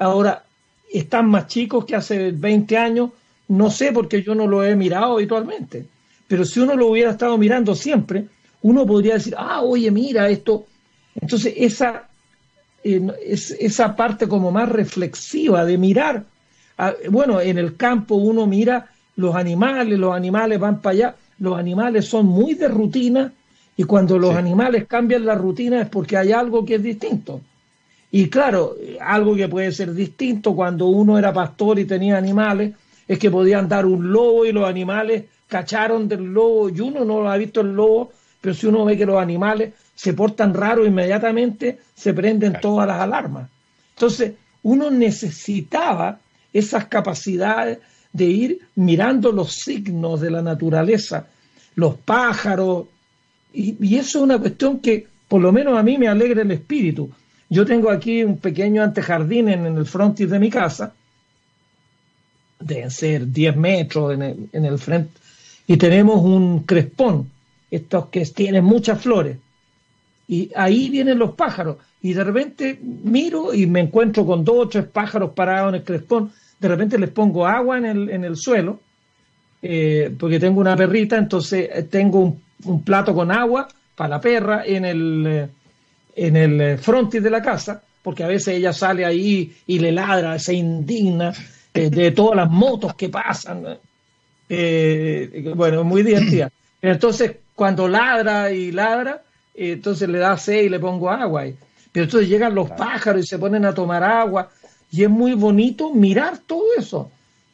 Ahora, 0.00 0.44
están 0.92 1.26
más 1.28 1.46
chicos 1.46 1.84
que 1.84 1.96
hace 1.96 2.32
20 2.32 2.76
años, 2.76 3.10
no 3.48 3.70
sé 3.70 3.92
porque 3.92 4.22
yo 4.22 4.34
no 4.34 4.46
lo 4.46 4.62
he 4.64 4.76
mirado 4.76 5.14
habitualmente. 5.14 5.86
Pero 6.28 6.44
si 6.44 6.60
uno 6.60 6.76
lo 6.76 6.88
hubiera 6.88 7.12
estado 7.12 7.38
mirando 7.38 7.74
siempre, 7.74 8.26
uno 8.62 8.86
podría 8.86 9.14
decir, 9.14 9.34
ah, 9.36 9.62
oye, 9.62 9.90
mira 9.90 10.28
esto. 10.28 10.66
Entonces, 11.20 11.54
esa, 11.56 12.08
esa 12.82 13.96
parte 13.96 14.28
como 14.28 14.50
más 14.50 14.68
reflexiva 14.68 15.64
de 15.64 15.78
mirar. 15.78 16.24
Ah, 16.76 16.92
bueno, 17.10 17.40
en 17.40 17.58
el 17.58 17.76
campo 17.76 18.16
uno 18.16 18.46
mira 18.46 18.90
los 19.16 19.34
animales, 19.34 19.98
los 19.98 20.14
animales 20.14 20.58
van 20.58 20.80
para 20.80 20.92
allá 20.92 21.16
los 21.44 21.58
animales 21.58 22.06
son 22.06 22.26
muy 22.26 22.54
de 22.54 22.68
rutina 22.68 23.32
y 23.76 23.84
cuando 23.84 24.18
los 24.18 24.34
animales 24.34 24.86
cambian 24.88 25.26
la 25.26 25.34
rutina 25.34 25.82
es 25.82 25.88
porque 25.88 26.16
hay 26.16 26.32
algo 26.32 26.64
que 26.64 26.76
es 26.76 26.82
distinto. 26.82 27.40
Y 28.10 28.28
claro, 28.28 28.76
algo 29.00 29.34
que 29.36 29.48
puede 29.48 29.72
ser 29.72 29.92
distinto 29.92 30.54
cuando 30.54 30.86
uno 30.86 31.18
era 31.18 31.32
pastor 31.32 31.78
y 31.78 31.84
tenía 31.84 32.16
animales 32.16 32.72
es 33.06 33.18
que 33.18 33.30
podían 33.30 33.68
dar 33.68 33.84
un 33.84 34.10
lobo 34.10 34.46
y 34.46 34.52
los 34.52 34.66
animales 34.66 35.24
cacharon 35.46 36.08
del 36.08 36.24
lobo 36.24 36.70
y 36.70 36.80
uno 36.80 37.04
no 37.04 37.20
lo 37.20 37.30
ha 37.30 37.36
visto 37.36 37.60
el 37.60 37.74
lobo, 37.74 38.12
pero 38.40 38.54
si 38.54 38.66
uno 38.66 38.84
ve 38.84 38.96
que 38.96 39.04
los 39.04 39.20
animales 39.20 39.74
se 39.94 40.14
portan 40.14 40.54
raro 40.54 40.86
inmediatamente 40.86 41.78
se 41.94 42.14
prenden 42.14 42.58
todas 42.60 42.86
las 42.86 43.00
alarmas. 43.00 43.50
Entonces, 43.94 44.32
uno 44.62 44.90
necesitaba 44.90 46.18
esas 46.52 46.86
capacidades 46.86 47.78
de 48.14 48.24
ir 48.24 48.60
mirando 48.76 49.32
los 49.32 49.52
signos 49.54 50.20
de 50.20 50.30
la 50.30 50.40
naturaleza, 50.40 51.26
los 51.76 51.96
pájaros, 51.96 52.86
y, 53.52 53.96
eso 53.96 54.18
es 54.18 54.24
una 54.24 54.38
cuestión 54.38 54.80
que 54.80 55.06
por 55.28 55.40
lo 55.40 55.52
menos 55.52 55.76
a 55.78 55.82
mí 55.82 55.98
me 55.98 56.08
alegra 56.08 56.42
el 56.42 56.50
espíritu. 56.50 57.10
Yo 57.48 57.64
tengo 57.64 57.90
aquí 57.90 58.24
un 58.24 58.38
pequeño 58.38 58.82
antejardín 58.82 59.48
en, 59.48 59.64
el 59.66 59.86
frontis 59.86 60.30
de 60.30 60.38
mi 60.38 60.50
casa, 60.50 60.94
deben 62.58 62.90
ser 62.90 63.30
10 63.30 63.56
metros 63.56 64.14
en 64.14 64.22
el, 64.22 64.48
en 64.52 64.64
el 64.64 64.78
frente, 64.78 65.12
y 65.66 65.76
tenemos 65.76 66.22
un 66.22 66.60
crespón, 66.60 67.30
estos 67.70 68.06
que 68.06 68.24
tienen 68.26 68.64
muchas 68.64 69.00
flores, 69.00 69.38
y 70.26 70.50
ahí 70.54 70.88
vienen 70.88 71.18
los 71.18 71.34
pájaros, 71.34 71.76
y 72.02 72.12
de 72.12 72.24
repente 72.24 72.78
miro 72.82 73.54
y 73.54 73.66
me 73.66 73.80
encuentro 73.80 74.24
con 74.26 74.44
dos 74.44 74.56
o 74.58 74.68
tres 74.68 74.86
pájaros 74.86 75.32
parados 75.32 75.70
en 75.70 75.74
el 75.76 75.84
crespón, 75.84 76.32
de 76.58 76.68
repente 76.68 76.98
les 76.98 77.10
pongo 77.10 77.46
agua 77.46 77.78
en 77.78 77.86
el, 77.86 78.10
en 78.10 78.24
el 78.24 78.36
suelo, 78.36 78.80
eh, 79.66 80.14
porque 80.18 80.38
tengo 80.38 80.60
una 80.60 80.76
perrita, 80.76 81.16
entonces 81.16 81.70
eh, 81.72 81.84
tengo 81.84 82.36
un, 82.66 82.84
plato 82.84 83.14
con 83.14 83.32
agua 83.32 83.66
para 83.96 84.10
la 84.10 84.20
perra 84.20 84.62
en 84.66 84.84
el, 84.84 85.26
eh, 85.26 85.48
en 86.16 86.36
el 86.36 86.78
frontis 86.78 87.22
de 87.22 87.30
la 87.30 87.40
casa, 87.40 87.82
porque 88.02 88.24
a 88.24 88.26
veces 88.26 88.56
ella 88.58 88.74
sale 88.74 89.06
ahí 89.06 89.56
y 89.66 89.78
le 89.78 89.90
ladra, 89.90 90.38
se 90.38 90.52
indigna 90.52 91.32
de 91.72 92.10
todas 92.10 92.36
las 92.36 92.50
motos 92.50 92.94
que 92.94 93.08
pasan. 93.08 93.78
bueno, 95.56 95.82
muy 95.82 96.02
divertida. 96.02 96.52
Entonces, 96.82 97.36
cuando 97.54 97.88
ladra 97.88 98.52
y 98.52 98.70
ladra, 98.70 99.22
entonces 99.54 100.06
le 100.10 100.18
da 100.18 100.36
sed 100.36 100.64
y 100.64 100.68
le 100.68 100.78
pongo 100.78 101.08
agua. 101.08 101.44
Pero 101.90 102.04
entonces 102.04 102.28
llegan 102.28 102.54
los 102.54 102.70
pájaros 102.70 103.24
y 103.24 103.26
se 103.26 103.38
ponen 103.38 103.64
a 103.64 103.72
tomar 103.72 104.04
agua 104.04 104.50
y 104.92 105.04
es 105.04 105.10
muy 105.10 105.32
bonito 105.32 105.90
mirar 105.94 106.36
todo 106.46 106.64
eso, 106.76 107.10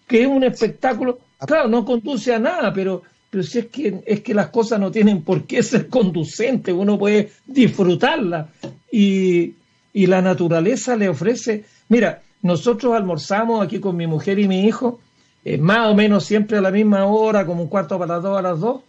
que 0.09 0.23
es 0.23 0.27
un 0.27 0.43
espectáculo. 0.43 1.21
Claro, 1.47 1.69
no 1.69 1.85
conduce 1.85 2.35
a 2.35 2.39
nada, 2.39 2.73
pero, 2.73 3.03
pero 3.31 3.43
si 3.43 3.61
es 3.61 3.67
que, 3.67 4.03
es 4.07 4.21
que 4.21 4.35
las 4.35 4.49
cosas 4.49 4.79
no 4.79 4.91
tienen 4.91 5.23
por 5.23 5.47
qué 5.47 5.63
ser 5.63 5.89
conducentes, 5.89 6.75
uno 6.75 6.99
puede 6.99 7.33
disfrutarla. 7.47 8.49
Y, 8.91 9.55
la 9.93 10.23
naturaleza 10.23 10.97
le 10.97 11.09
ofrece. 11.09 11.65
Mira, 11.89 12.23
nosotros 12.43 12.95
almorzamos 12.95 13.63
aquí 13.63 13.81
con 13.81 13.97
mi 13.97 14.07
mujer 14.07 14.39
y 14.39 14.47
mi 14.47 14.65
hijo, 14.67 15.01
eh, 15.45 15.59
más 15.59 15.89
o 15.89 15.95
menos 15.95 16.25
siempre 16.25 16.59
a 16.59 16.61
la 16.61 16.71
misma 16.71 17.07
hora, 17.07 17.45
como 17.45 17.63
un 17.63 17.69
cuarto 17.69 17.99
para 17.99 18.15
las 18.15 18.23
dos 18.23 18.39
a 18.39 18.43
las 18.43 18.61
dos, 18.61 18.83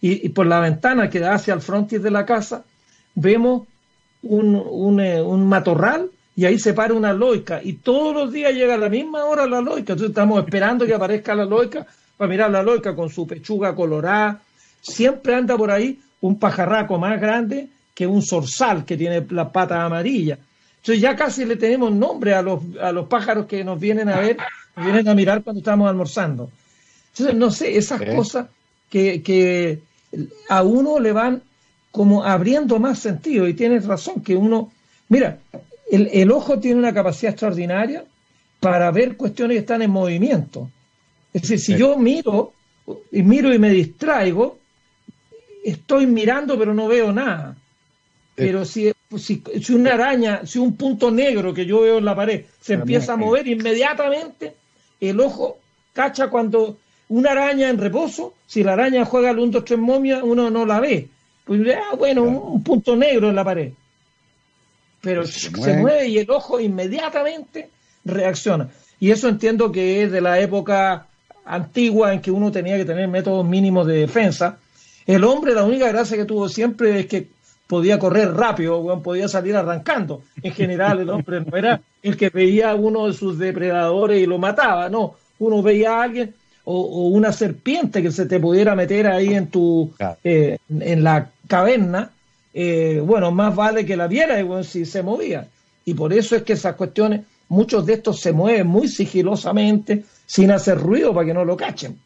y, 0.00 0.28
por 0.30 0.46
la 0.46 0.60
ventana 0.60 1.08
que 1.08 1.20
da 1.20 1.34
hacia 1.34 1.54
el 1.54 1.60
frontis 1.60 2.02
de 2.02 2.10
la 2.10 2.26
casa, 2.26 2.64
vemos 3.14 3.66
un, 4.22 4.56
un, 4.56 5.00
eh, 5.00 5.22
un 5.22 5.46
matorral 5.46 6.10
y 6.34 6.44
ahí 6.44 6.58
se 6.58 6.72
para 6.72 6.94
una 6.94 7.12
loica 7.12 7.60
y 7.62 7.74
todos 7.74 8.14
los 8.14 8.32
días 8.32 8.52
llega 8.52 8.74
a 8.74 8.78
la 8.78 8.88
misma 8.88 9.24
hora 9.24 9.46
la 9.46 9.60
loica. 9.60 9.92
Entonces 9.92 10.08
estamos 10.08 10.42
esperando 10.42 10.86
que 10.86 10.94
aparezca 10.94 11.34
la 11.34 11.44
loica 11.44 11.86
para 12.16 12.28
mirar 12.28 12.50
la 12.50 12.62
loica 12.62 12.94
con 12.94 13.10
su 13.10 13.26
pechuga 13.26 13.74
colorada. 13.74 14.40
Siempre 14.80 15.34
anda 15.34 15.56
por 15.56 15.70
ahí 15.70 16.00
un 16.20 16.38
pajarraco 16.38 16.98
más 16.98 17.20
grande 17.20 17.68
que 17.94 18.06
un 18.06 18.22
zorzal 18.22 18.84
que 18.84 18.96
tiene 18.96 19.26
las 19.30 19.50
patas 19.50 19.78
amarillas. 19.80 20.38
Entonces 20.78 21.02
ya 21.02 21.14
casi 21.14 21.44
le 21.44 21.56
tenemos 21.56 21.92
nombre 21.92 22.34
a 22.34 22.42
los, 22.42 22.60
a 22.80 22.90
los 22.92 23.06
pájaros 23.06 23.46
que 23.46 23.62
nos 23.62 23.78
vienen 23.78 24.08
a 24.08 24.18
ver, 24.18 24.36
nos 24.74 24.84
vienen 24.84 25.06
a 25.08 25.14
mirar 25.14 25.42
cuando 25.42 25.60
estamos 25.60 25.88
almorzando. 25.88 26.50
Entonces, 27.12 27.36
no 27.36 27.50
sé, 27.50 27.76
esas 27.76 28.00
cosas 28.16 28.46
que, 28.88 29.22
que 29.22 29.80
a 30.48 30.62
uno 30.62 30.98
le 30.98 31.12
van 31.12 31.42
como 31.90 32.24
abriendo 32.24 32.78
más 32.78 32.98
sentido 32.98 33.46
y 33.46 33.54
tienes 33.54 33.84
razón 33.84 34.22
que 34.22 34.34
uno, 34.34 34.72
mira, 35.08 35.38
el, 35.92 36.32
ojo 36.32 36.58
tiene 36.58 36.78
una 36.78 36.94
capacidad 36.94 37.32
extraordinaria 37.32 38.04
para 38.60 38.90
ver 38.90 39.16
cuestiones 39.16 39.56
que 39.56 39.60
están 39.60 39.82
en 39.82 39.90
movimiento. 39.90 40.70
Es 41.32 41.42
decir, 41.42 41.58
si 41.60 41.76
yo 41.76 41.96
miro 41.96 42.52
y 43.10 43.22
miro 43.22 43.52
y 43.52 43.58
me 43.58 43.70
distraigo, 43.70 44.58
estoy 45.64 46.06
mirando 46.06 46.58
pero 46.58 46.72
no 46.74 46.88
veo 46.88 47.12
nada. 47.12 47.56
Pero 48.34 48.64
si, 48.64 48.90
si, 49.18 49.42
si, 49.62 49.74
una 49.74 49.94
araña, 49.94 50.46
si 50.46 50.58
un 50.58 50.76
punto 50.76 51.10
negro 51.10 51.52
que 51.52 51.66
yo 51.66 51.82
veo 51.82 51.98
en 51.98 52.04
la 52.06 52.16
pared 52.16 52.46
se 52.60 52.74
empieza 52.74 53.12
a 53.12 53.16
mover, 53.16 53.46
inmediatamente 53.46 54.54
el 55.00 55.20
ojo 55.20 55.58
cacha 55.92 56.30
cuando 56.30 56.78
una 57.08 57.32
araña 57.32 57.68
en 57.68 57.76
reposo, 57.76 58.32
si 58.46 58.64
la 58.64 58.72
araña 58.72 59.04
juega 59.04 59.30
al 59.30 59.38
1, 59.38 59.52
2, 59.52 59.64
3 59.66 59.78
momia, 59.78 60.24
uno 60.24 60.48
no 60.48 60.64
la 60.64 60.80
ve. 60.80 61.08
Pues, 61.44 61.60
ah, 61.76 61.94
bueno, 61.96 62.22
un, 62.22 62.62
punto 62.62 62.96
negro 62.96 63.28
en 63.28 63.36
la 63.36 63.44
pared. 63.44 63.72
Pero 65.02 65.26
se 65.26 65.50
mueve. 65.50 66.08
y 66.08 66.18
el 66.18 66.30
ojo 66.30 66.58
inmediatamente 66.60 67.68
reacciona. 68.04 68.68
Y 68.98 69.10
eso 69.10 69.28
entiendo 69.28 69.70
que 69.70 70.04
es 70.04 70.12
de 70.12 70.20
la 70.20 70.40
época 70.40 71.06
antigua 71.44 72.12
en 72.12 72.20
que 72.20 72.30
uno 72.30 72.50
tenía 72.52 72.76
que 72.76 72.84
tener 72.84 73.08
métodos 73.08 73.44
mínimos 73.44 73.86
de 73.86 73.94
defensa. 73.94 74.58
El 75.06 75.24
hombre, 75.24 75.54
la 75.54 75.64
única 75.64 75.88
gracia 75.88 76.16
que 76.16 76.24
tuvo 76.24 76.48
siempre 76.48 77.00
es 77.00 77.06
que 77.06 77.26
podía 77.66 77.98
correr 77.98 78.32
rápido, 78.32 79.02
podía 79.02 79.28
salir 79.28 79.56
arrancando. 79.56 80.22
En 80.42 80.52
general, 80.52 81.00
el 81.00 81.10
hombre 81.10 81.40
no 81.40 81.56
era 81.56 81.80
el 82.02 82.16
que 82.16 82.28
veía 82.28 82.70
a 82.70 82.74
uno 82.74 83.06
de 83.08 83.14
sus 83.14 83.38
depredadores 83.38 84.22
y 84.22 84.26
lo 84.26 84.38
mataba, 84.38 84.88
no. 84.88 85.16
Uno 85.38 85.62
veía 85.62 85.96
a 85.96 86.02
alguien 86.02 86.34
o, 86.64 87.08
una 87.08 87.32
serpiente 87.32 88.02
que 88.02 88.12
se 88.12 88.26
te 88.26 88.38
pudiera 88.38 88.74
meter 88.76 89.06
ahí 89.08 89.34
en 89.34 89.48
tu 89.48 89.92
eh, 90.22 90.58
en 90.68 91.02
la 91.02 91.30
caverna, 91.48 92.10
eh, 92.54 93.02
bueno, 93.04 93.30
más 93.30 93.54
vale 93.54 93.86
que 93.86 93.96
la 93.96 94.06
viera 94.06 94.36
si 94.64 94.84
se 94.84 95.02
movía. 95.02 95.48
Y 95.84 95.94
por 95.94 96.12
eso 96.12 96.36
es 96.36 96.42
que 96.42 96.52
esas 96.52 96.76
cuestiones, 96.76 97.22
muchos 97.48 97.86
de 97.86 97.94
estos 97.94 98.20
se 98.20 98.32
mueven 98.32 98.66
muy 98.66 98.88
sigilosamente, 98.88 100.04
sin 100.26 100.50
hacer 100.50 100.78
ruido 100.78 101.14
para 101.14 101.26
que 101.26 101.34
no 101.34 101.44
lo 101.44 101.56
cachen. 101.56 101.98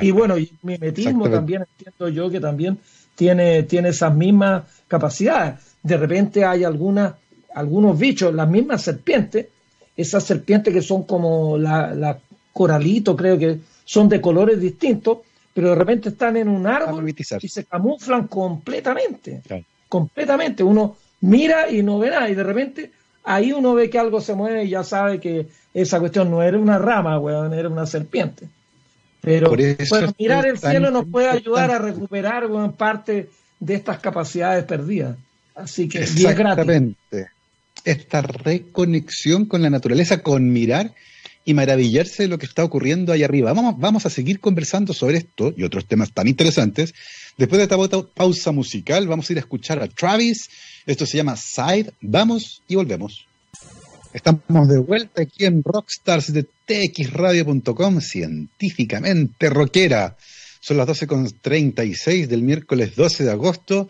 Y 0.00 0.10
bueno, 0.10 0.38
y 0.38 0.50
mimetismo 0.62 1.28
también 1.28 1.62
entiendo 1.62 2.08
yo 2.08 2.30
que 2.30 2.40
también 2.40 2.78
tiene, 3.14 3.64
tiene 3.64 3.88
esas 3.88 4.14
mismas 4.14 4.64
capacidades. 4.86 5.54
De 5.82 5.96
repente 5.96 6.44
hay 6.44 6.64
algunas, 6.64 7.14
algunos 7.54 7.98
bichos, 7.98 8.32
las 8.32 8.48
mismas 8.48 8.82
serpientes, 8.82 9.48
esas 9.96 10.24
serpientes 10.24 10.72
que 10.72 10.82
son 10.82 11.02
como 11.02 11.58
la, 11.58 11.94
la 11.94 12.18
coralito, 12.52 13.16
creo 13.16 13.38
que 13.38 13.58
son 13.84 14.08
de 14.08 14.20
colores 14.20 14.60
distintos, 14.60 15.18
pero 15.52 15.70
de 15.70 15.74
repente 15.74 16.10
están 16.10 16.36
en 16.36 16.48
un 16.48 16.66
árbol 16.66 17.08
y 17.08 17.48
se 17.48 17.64
camuflan 17.64 18.28
completamente. 18.28 19.42
Completamente. 19.92 20.62
Uno 20.62 20.96
mira 21.20 21.68
y 21.70 21.82
no 21.82 21.98
ve 21.98 22.08
nada, 22.08 22.26
y 22.30 22.34
de 22.34 22.42
repente 22.42 22.90
ahí 23.24 23.52
uno 23.52 23.74
ve 23.74 23.90
que 23.90 23.98
algo 23.98 24.22
se 24.22 24.34
mueve 24.34 24.64
y 24.64 24.70
ya 24.70 24.84
sabe 24.84 25.20
que 25.20 25.48
esa 25.74 26.00
cuestión 26.00 26.30
no 26.30 26.42
era 26.42 26.58
una 26.58 26.78
rama, 26.78 27.18
weón, 27.18 27.52
era 27.52 27.68
una 27.68 27.84
serpiente. 27.84 28.48
Pero 29.20 29.54
mirar 30.18 30.46
el 30.46 30.56
cielo 30.56 30.90
nos 30.90 31.04
puede 31.04 31.28
ayudar 31.28 31.72
a 31.72 31.78
recuperar 31.78 32.48
parte 32.74 33.28
de 33.60 33.74
estas 33.74 33.98
capacidades 33.98 34.64
perdidas. 34.64 35.18
Así 35.54 35.90
que 35.90 35.98
Exactamente. 35.98 37.28
Esta 37.84 38.22
reconexión 38.22 39.44
con 39.44 39.60
la 39.60 39.68
naturaleza, 39.68 40.22
con 40.22 40.50
mirar 40.50 40.94
y 41.44 41.54
maravillarse 41.54 42.24
de 42.24 42.28
lo 42.28 42.38
que 42.38 42.46
está 42.46 42.64
ocurriendo 42.64 43.12
ahí 43.12 43.22
arriba. 43.22 43.52
Vamos, 43.52 43.78
vamos 43.78 44.06
a 44.06 44.10
seguir 44.10 44.40
conversando 44.40 44.94
sobre 44.94 45.18
esto 45.18 45.52
y 45.56 45.64
otros 45.64 45.86
temas 45.86 46.12
tan 46.12 46.28
interesantes. 46.28 46.94
Después 47.36 47.58
de 47.58 47.64
esta 47.64 48.04
pausa 48.14 48.52
musical, 48.52 49.08
vamos 49.08 49.28
a 49.28 49.32
ir 49.32 49.38
a 49.38 49.40
escuchar 49.40 49.82
a 49.82 49.88
Travis. 49.88 50.48
Esto 50.86 51.06
se 51.06 51.16
llama 51.16 51.36
Side. 51.36 51.92
Vamos 52.00 52.62
y 52.68 52.76
volvemos. 52.76 53.26
Estamos 54.12 54.68
de 54.68 54.78
vuelta 54.78 55.22
aquí 55.22 55.46
en 55.46 55.62
Rockstars 55.64 56.32
de 56.32 56.46
txradio.com, 56.66 58.00
científicamente 58.00 59.48
rockera. 59.48 60.16
Son 60.60 60.76
las 60.76 60.86
12.36 60.86 62.26
del 62.26 62.42
miércoles 62.42 62.94
12 62.94 63.24
de 63.24 63.30
agosto. 63.30 63.88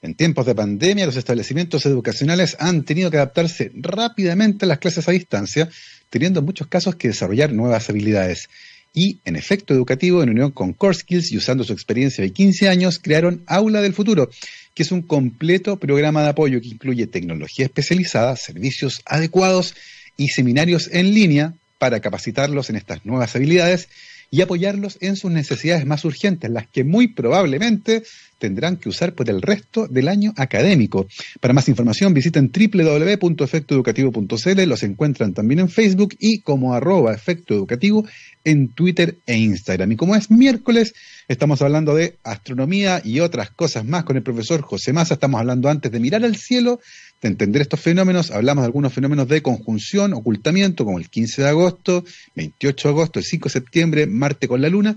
En 0.00 0.14
tiempos 0.14 0.46
de 0.46 0.54
pandemia, 0.54 1.06
los 1.06 1.16
establecimientos 1.16 1.86
educacionales 1.86 2.56
han 2.60 2.84
tenido 2.84 3.10
que 3.10 3.16
adaptarse 3.16 3.72
rápidamente 3.74 4.64
a 4.64 4.68
las 4.68 4.78
clases 4.78 5.08
a 5.08 5.12
distancia, 5.12 5.68
teniendo 6.10 6.40
en 6.40 6.46
muchos 6.46 6.66
casos 6.66 6.96
que 6.96 7.08
desarrollar 7.08 7.52
nuevas 7.52 7.88
habilidades. 7.88 8.48
Y, 8.92 9.18
en 9.24 9.34
efecto 9.34 9.74
educativo, 9.74 10.22
en 10.22 10.30
unión 10.30 10.52
con 10.52 10.72
Core 10.72 10.94
Skills 10.94 11.32
y 11.32 11.36
usando 11.36 11.64
su 11.64 11.72
experiencia 11.72 12.22
de 12.22 12.30
15 12.30 12.68
años, 12.68 13.00
crearon 13.00 13.42
Aula 13.46 13.82
del 13.82 13.92
Futuro, 13.92 14.30
que 14.74 14.84
es 14.84 14.92
un 14.92 15.02
completo 15.02 15.76
programa 15.78 16.22
de 16.22 16.28
apoyo 16.28 16.60
que 16.60 16.68
incluye 16.68 17.06
tecnología 17.08 17.64
especializada, 17.64 18.36
servicios 18.36 19.02
adecuados 19.04 19.74
y 20.16 20.28
seminarios 20.28 20.88
en 20.92 21.12
línea 21.12 21.54
para 21.78 22.00
capacitarlos 22.00 22.70
en 22.70 22.76
estas 22.76 23.04
nuevas 23.04 23.34
habilidades 23.34 23.88
y 24.30 24.42
apoyarlos 24.42 24.98
en 25.00 25.16
sus 25.16 25.30
necesidades 25.30 25.86
más 25.86 26.04
urgentes, 26.04 26.50
las 26.50 26.66
que 26.66 26.82
muy 26.82 27.08
probablemente 27.08 28.02
tendrán 28.38 28.76
que 28.76 28.88
usar 28.88 29.14
por 29.14 29.30
el 29.30 29.42
resto 29.42 29.86
del 29.86 30.08
año 30.08 30.34
académico. 30.36 31.06
Para 31.40 31.54
más 31.54 31.68
información 31.68 32.14
visiten 32.14 32.50
www.efectoeducativo.cl, 32.52 34.62
los 34.66 34.82
encuentran 34.82 35.34
también 35.34 35.60
en 35.60 35.68
Facebook 35.68 36.16
y 36.18 36.40
como 36.40 36.74
arroba 36.74 37.14
efecto 37.14 37.54
educativo 37.54 38.04
en 38.44 38.68
Twitter 38.68 39.16
e 39.26 39.38
Instagram. 39.38 39.92
Y 39.92 39.96
como 39.96 40.14
es 40.14 40.30
miércoles, 40.30 40.94
estamos 41.28 41.62
hablando 41.62 41.94
de 41.94 42.18
astronomía 42.22 43.00
y 43.02 43.20
otras 43.20 43.50
cosas 43.50 43.84
más 43.84 44.04
con 44.04 44.16
el 44.16 44.22
profesor 44.22 44.60
José 44.60 44.92
Massa. 44.92 45.14
Estamos 45.14 45.40
hablando 45.40 45.68
antes 45.68 45.90
de 45.90 46.00
mirar 46.00 46.24
al 46.24 46.36
cielo, 46.36 46.80
de 47.22 47.28
entender 47.28 47.62
estos 47.62 47.80
fenómenos. 47.80 48.30
Hablamos 48.30 48.62
de 48.62 48.66
algunos 48.66 48.92
fenómenos 48.92 49.28
de 49.28 49.42
conjunción, 49.42 50.12
ocultamiento, 50.12 50.84
como 50.84 50.98
el 50.98 51.08
15 51.08 51.42
de 51.42 51.48
agosto, 51.48 52.04
28 52.36 52.88
de 52.88 52.92
agosto, 52.92 53.18
el 53.18 53.24
5 53.24 53.48
de 53.48 53.52
septiembre, 53.52 54.06
Marte 54.06 54.46
con 54.46 54.60
la 54.60 54.68
Luna. 54.68 54.96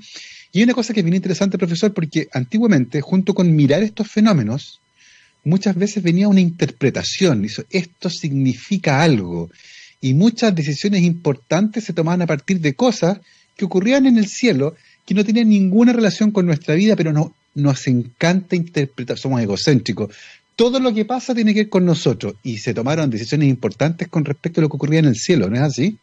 Y 0.57 0.63
una 0.63 0.73
cosa 0.73 0.91
que 0.91 1.01
es 1.01 1.03
bien 1.03 1.15
interesante, 1.15 1.55
profesor, 1.59 1.93
porque 1.93 2.29
antiguamente, 2.33 2.99
junto 2.99 3.35
con 3.35 3.55
mirar 3.55 3.83
estos 3.83 4.07
fenómenos, 4.07 4.79
muchas 5.43 5.75
veces 5.75 6.01
venía 6.01 6.27
una 6.27 6.41
interpretación. 6.41 7.45
Esto 7.69 8.09
significa 8.09 9.03
algo. 9.03 9.51
Y 10.01 10.15
muchas 10.15 10.55
decisiones 10.55 11.03
importantes 11.03 11.83
se 11.83 11.93
tomaban 11.93 12.23
a 12.23 12.25
partir 12.25 12.59
de 12.59 12.73
cosas 12.73 13.19
que 13.55 13.65
ocurrían 13.65 14.07
en 14.07 14.17
el 14.17 14.25
cielo 14.25 14.75
que 15.05 15.13
no 15.13 15.23
tenían 15.23 15.49
ninguna 15.49 15.93
relación 15.93 16.31
con 16.31 16.47
nuestra 16.47 16.73
vida, 16.73 16.95
pero 16.95 17.13
no, 17.13 17.35
nos 17.53 17.85
encanta 17.85 18.55
interpretar, 18.55 19.19
somos 19.19 19.39
egocéntricos. 19.39 20.11
Todo 20.55 20.79
lo 20.79 20.91
que 20.91 21.05
pasa 21.05 21.35
tiene 21.35 21.53
que 21.53 21.65
ver 21.65 21.69
con 21.69 21.85
nosotros 21.85 22.33
y 22.41 22.57
se 22.57 22.73
tomaron 22.73 23.11
decisiones 23.11 23.47
importantes 23.47 24.07
con 24.07 24.25
respecto 24.25 24.59
a 24.59 24.63
lo 24.63 24.69
que 24.69 24.77
ocurría 24.77 25.01
en 25.01 25.05
el 25.05 25.17
cielo, 25.17 25.51
¿no 25.51 25.57
es 25.57 25.61
así? 25.61 25.99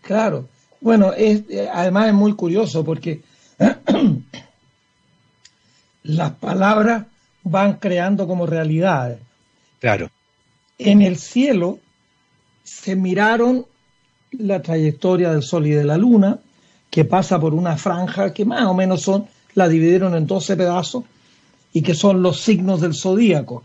Claro. 0.00 0.48
Bueno, 0.80 1.12
eh, 1.14 1.68
además 1.70 2.08
es 2.08 2.14
muy 2.14 2.32
curioso 2.32 2.82
porque 2.86 3.20
las 6.02 6.32
palabras 6.32 7.06
van 7.42 7.74
creando 7.74 8.26
como 8.26 8.46
realidades. 8.46 9.18
Claro. 9.78 10.10
En 10.78 11.02
el 11.02 11.18
cielo 11.18 11.78
se 12.64 12.96
miraron 12.96 13.66
la 14.32 14.62
trayectoria 14.62 15.30
del 15.32 15.42
Sol 15.42 15.66
y 15.66 15.70
de 15.70 15.84
la 15.84 15.96
Luna, 15.96 16.38
que 16.90 17.04
pasa 17.04 17.38
por 17.38 17.54
una 17.54 17.76
franja 17.76 18.32
que 18.32 18.44
más 18.44 18.64
o 18.64 18.74
menos 18.74 19.02
son, 19.02 19.26
la 19.54 19.68
dividieron 19.68 20.14
en 20.14 20.26
12 20.26 20.56
pedazos, 20.56 21.04
y 21.72 21.82
que 21.82 21.94
son 21.94 22.22
los 22.22 22.40
signos 22.40 22.80
del 22.80 22.94
zodíaco. 22.94 23.62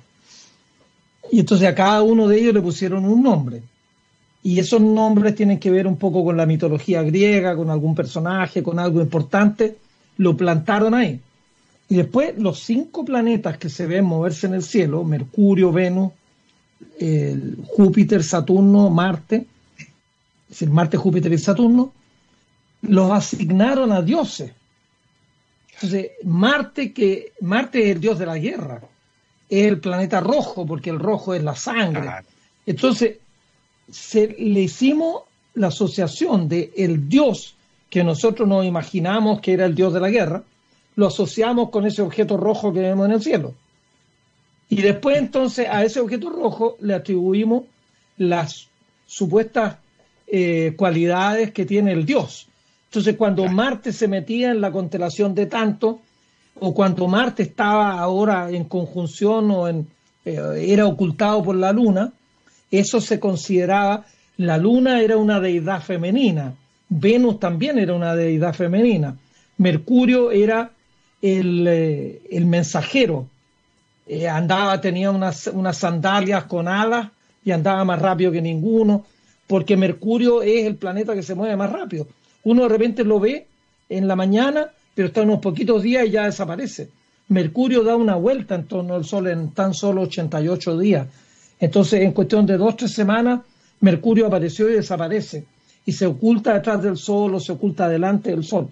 Y 1.32 1.40
entonces 1.40 1.68
a 1.68 1.76
cada 1.76 2.02
uno 2.04 2.28
de 2.28 2.40
ellos 2.40 2.54
le 2.54 2.62
pusieron 2.62 3.06
un 3.06 3.24
nombre. 3.24 3.64
Y 4.44 4.60
esos 4.60 4.80
nombres 4.80 5.36
tienen 5.36 5.60
que 5.60 5.72
ver 5.72 5.88
un 5.88 5.98
poco 5.98 6.24
con 6.24 6.38
la 6.38 6.46
mitología 6.46 7.02
griega, 7.02 7.56
con 7.56 7.72
algún 7.72 7.96
personaje, 7.96 8.62
con 8.62 8.78
algo 8.78 9.02
importante. 9.02 9.78
Lo 10.18 10.36
plantaron 10.36 10.94
ahí. 10.94 11.20
Y 11.88 11.96
después 11.96 12.38
los 12.38 12.60
cinco 12.60 13.06
planetas 13.06 13.58
que 13.58 13.70
se 13.70 13.86
ven 13.86 14.06
moverse 14.06 14.48
en 14.48 14.56
el 14.56 14.64
cielo, 14.64 15.04
Mercurio, 15.04 15.72
Venus, 15.72 16.12
Júpiter, 17.68 18.24
Saturno, 18.24 18.90
Marte, 18.90 19.46
es 19.78 20.50
decir, 20.50 20.70
Marte, 20.70 20.98
Júpiter 20.98 21.32
y 21.32 21.38
Saturno, 21.38 21.94
los 22.82 23.12
asignaron 23.12 23.92
a 23.92 24.02
dioses. 24.02 24.52
Entonces, 25.74 26.12
Marte, 26.24 26.94
que 26.94 27.34
Marte 27.42 27.84
es 27.84 27.96
el 27.96 28.02
dios 28.02 28.18
de 28.18 28.26
la 28.26 28.38
guerra, 28.38 28.82
es 29.50 29.68
el 29.68 29.80
planeta 29.80 30.22
rojo, 30.22 30.66
porque 30.66 30.90
el 30.90 31.00
rojo 31.00 31.34
es 31.34 31.44
la 31.44 31.56
sangre. 31.56 32.10
Entonces, 32.66 33.18
se, 33.92 34.28
le 34.28 34.62
hicimos 34.62 35.24
la 35.54 35.68
asociación 35.68 36.48
de 36.48 36.72
el 36.76 37.08
dios 37.10 37.56
que 37.96 38.04
nosotros 38.04 38.46
nos 38.46 38.66
imaginamos 38.66 39.40
que 39.40 39.54
era 39.54 39.66
el 39.66 39.74
dios 39.74 39.94
de 39.94 40.02
la 40.02 40.10
guerra, 40.10 40.44
lo 40.98 41.08
asociamos 41.08 41.70
con 41.70 41.86
ese 41.86 42.02
objeto 42.02 42.36
rojo 42.36 42.74
que 42.74 42.82
vemos 42.82 43.06
en 43.06 43.14
el 43.14 43.22
cielo. 43.22 43.54
Y 44.68 44.82
después 44.82 45.18
entonces 45.18 45.70
a 45.70 45.82
ese 45.82 46.02
objeto 46.02 46.30
rojo 46.30 46.76
le 46.82 46.94
atribuimos 46.94 47.64
las 48.18 48.68
supuestas 49.06 49.78
eh, 50.28 50.74
cualidades 50.76 51.54
que 51.54 51.66
tiene 51.66 51.94
el 51.94 52.06
dios. 52.06 52.50
Entonces 52.90 53.16
cuando 53.16 53.46
Marte 53.46 53.94
se 53.94 54.10
metía 54.10 54.52
en 54.52 54.60
la 54.60 54.74
constelación 54.74 55.34
de 55.34 55.46
tanto, 55.46 56.02
o 56.60 56.74
cuando 56.74 57.08
Marte 57.08 57.44
estaba 57.44 57.98
ahora 57.98 58.50
en 58.50 58.66
conjunción 58.66 59.50
o 59.52 59.70
en, 59.70 59.88
eh, 60.26 60.66
era 60.68 60.86
ocultado 60.86 61.42
por 61.42 61.56
la 61.56 61.72
Luna, 61.72 62.12
eso 62.70 63.00
se 63.00 63.22
consideraba, 63.22 64.06
la 64.36 64.58
Luna 64.58 65.00
era 65.00 65.16
una 65.16 65.40
deidad 65.40 65.82
femenina, 65.82 66.56
Venus 66.90 67.40
también 67.40 67.80
era 67.80 67.94
una 67.94 68.16
deidad 68.16 68.54
femenina, 68.54 69.18
Mercurio 69.58 70.32
era 70.32 70.72
el, 71.22 71.66
eh, 71.68 72.22
el 72.30 72.46
mensajero, 72.46 73.28
eh, 74.08 74.28
andaba, 74.28 74.80
tenía 74.82 75.10
unas, 75.12 75.48
unas 75.48 75.78
sandalias 75.78 76.44
con 76.44 76.68
alas 76.68 77.10
y 77.44 77.52
andaba 77.52 77.84
más 77.86 78.02
rápido 78.02 78.32
que 78.32 78.42
ninguno, 78.42 79.06
porque 79.48 79.78
Mercurio 79.78 80.42
es 80.42 80.66
el 80.66 80.76
planeta 80.76 81.16
que 81.16 81.24
se 81.24 81.36
mueve 81.36 81.56
más 81.56 81.72
rápido. 81.72 82.08
Uno 82.44 82.64
de 82.64 82.70
repente 82.70 83.04
lo 83.04 83.20
ve 83.20 83.48
en 83.90 84.08
la 84.08 84.16
mañana, 84.16 84.68
pero 84.94 85.08
está 85.08 85.22
unos 85.22 85.40
poquitos 85.40 85.82
días 85.84 86.06
y 86.06 86.12
ya 86.12 86.26
desaparece. 86.26 86.90
Mercurio 87.28 87.84
da 87.84 87.96
una 87.96 88.16
vuelta 88.16 88.56
en 88.56 88.66
torno 88.66 88.94
al 88.96 89.06
Sol 89.06 89.28
en 89.28 89.52
tan 89.52 89.74
solo 89.74 90.04
88 90.04 90.78
días. 90.78 91.08
Entonces, 91.60 92.02
en 92.02 92.12
cuestión 92.12 92.46
de 92.46 92.58
dos 92.58 92.78
tres 92.78 92.92
semanas, 92.92 93.42
Mercurio 93.80 94.28
apareció 94.28 94.70
y 94.70 94.74
desaparece. 94.74 95.46
Y 95.86 95.92
se 95.92 96.06
oculta 96.06 96.54
detrás 96.54 96.82
del 96.82 96.98
Sol 96.98 97.36
o 97.36 97.40
se 97.40 97.52
oculta 97.52 97.88
delante 97.88 98.32
del 98.32 98.44
Sol. 98.44 98.70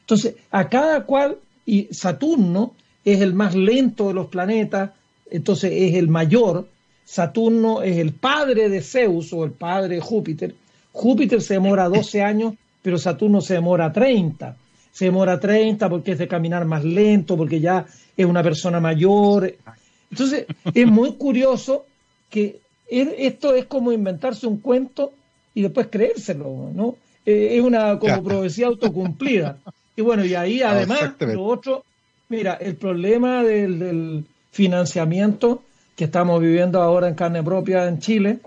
Entonces, 0.00 0.34
a 0.50 0.68
cada 0.68 1.04
cual, 1.04 1.38
y 1.64 1.88
Saturno 1.92 2.74
es 3.04 3.20
el 3.20 3.34
más 3.34 3.54
lento 3.54 4.08
de 4.08 4.14
los 4.14 4.26
planetas, 4.26 4.90
entonces 5.30 5.72
es 5.72 5.94
el 5.94 6.08
mayor. 6.08 6.68
Saturno 7.04 7.82
es 7.82 7.98
el 7.98 8.12
padre 8.12 8.68
de 8.68 8.82
Zeus 8.82 9.32
o 9.32 9.44
el 9.44 9.52
padre 9.52 9.96
de 9.96 10.00
Júpiter. 10.00 10.54
Júpiter 10.92 11.40
se 11.40 11.54
demora 11.54 11.88
12 11.88 12.22
años, 12.24 12.54
pero 12.82 12.98
Saturno 12.98 13.40
se 13.40 13.54
demora 13.54 13.92
30. 13.92 14.56
Se 14.92 15.06
demora 15.06 15.40
30 15.40 15.88
porque 15.88 16.12
es 16.12 16.18
de 16.18 16.28
caminar 16.28 16.64
más 16.64 16.84
lento, 16.84 17.36
porque 17.36 17.60
ya 17.60 17.86
es 18.16 18.26
una 18.26 18.42
persona 18.42 18.80
mayor. 18.80 19.54
Entonces, 20.10 20.46
es 20.74 20.86
muy 20.86 21.14
curioso 21.14 21.86
que 22.28 22.60
esto 22.88 23.54
es 23.54 23.64
como 23.64 23.90
inventarse 23.90 24.46
un 24.46 24.58
cuento 24.58 25.12
y 25.54 25.62
después 25.62 25.88
creérselo, 25.90 26.70
¿no? 26.74 26.96
Eh, 27.24 27.56
es 27.56 27.62
una 27.62 27.98
como 27.98 28.22
profecía 28.22 28.66
autocumplida. 28.66 29.58
Y 29.94 30.00
bueno, 30.00 30.24
y 30.24 30.34
ahí 30.34 30.62
además, 30.62 31.16
lo 31.20 31.44
otro, 31.44 31.84
Mira, 32.32 32.54
el 32.54 32.76
problema 32.76 33.44
del, 33.44 34.24
financiamiento 34.52 35.62
que 35.94 36.04
estamos 36.04 36.40
viviendo 36.40 36.80
ahora 36.80 37.08
en 37.08 37.14
carne 37.14 37.42
propia 37.42 37.86
en 37.86 37.98
Chile, 37.98 38.38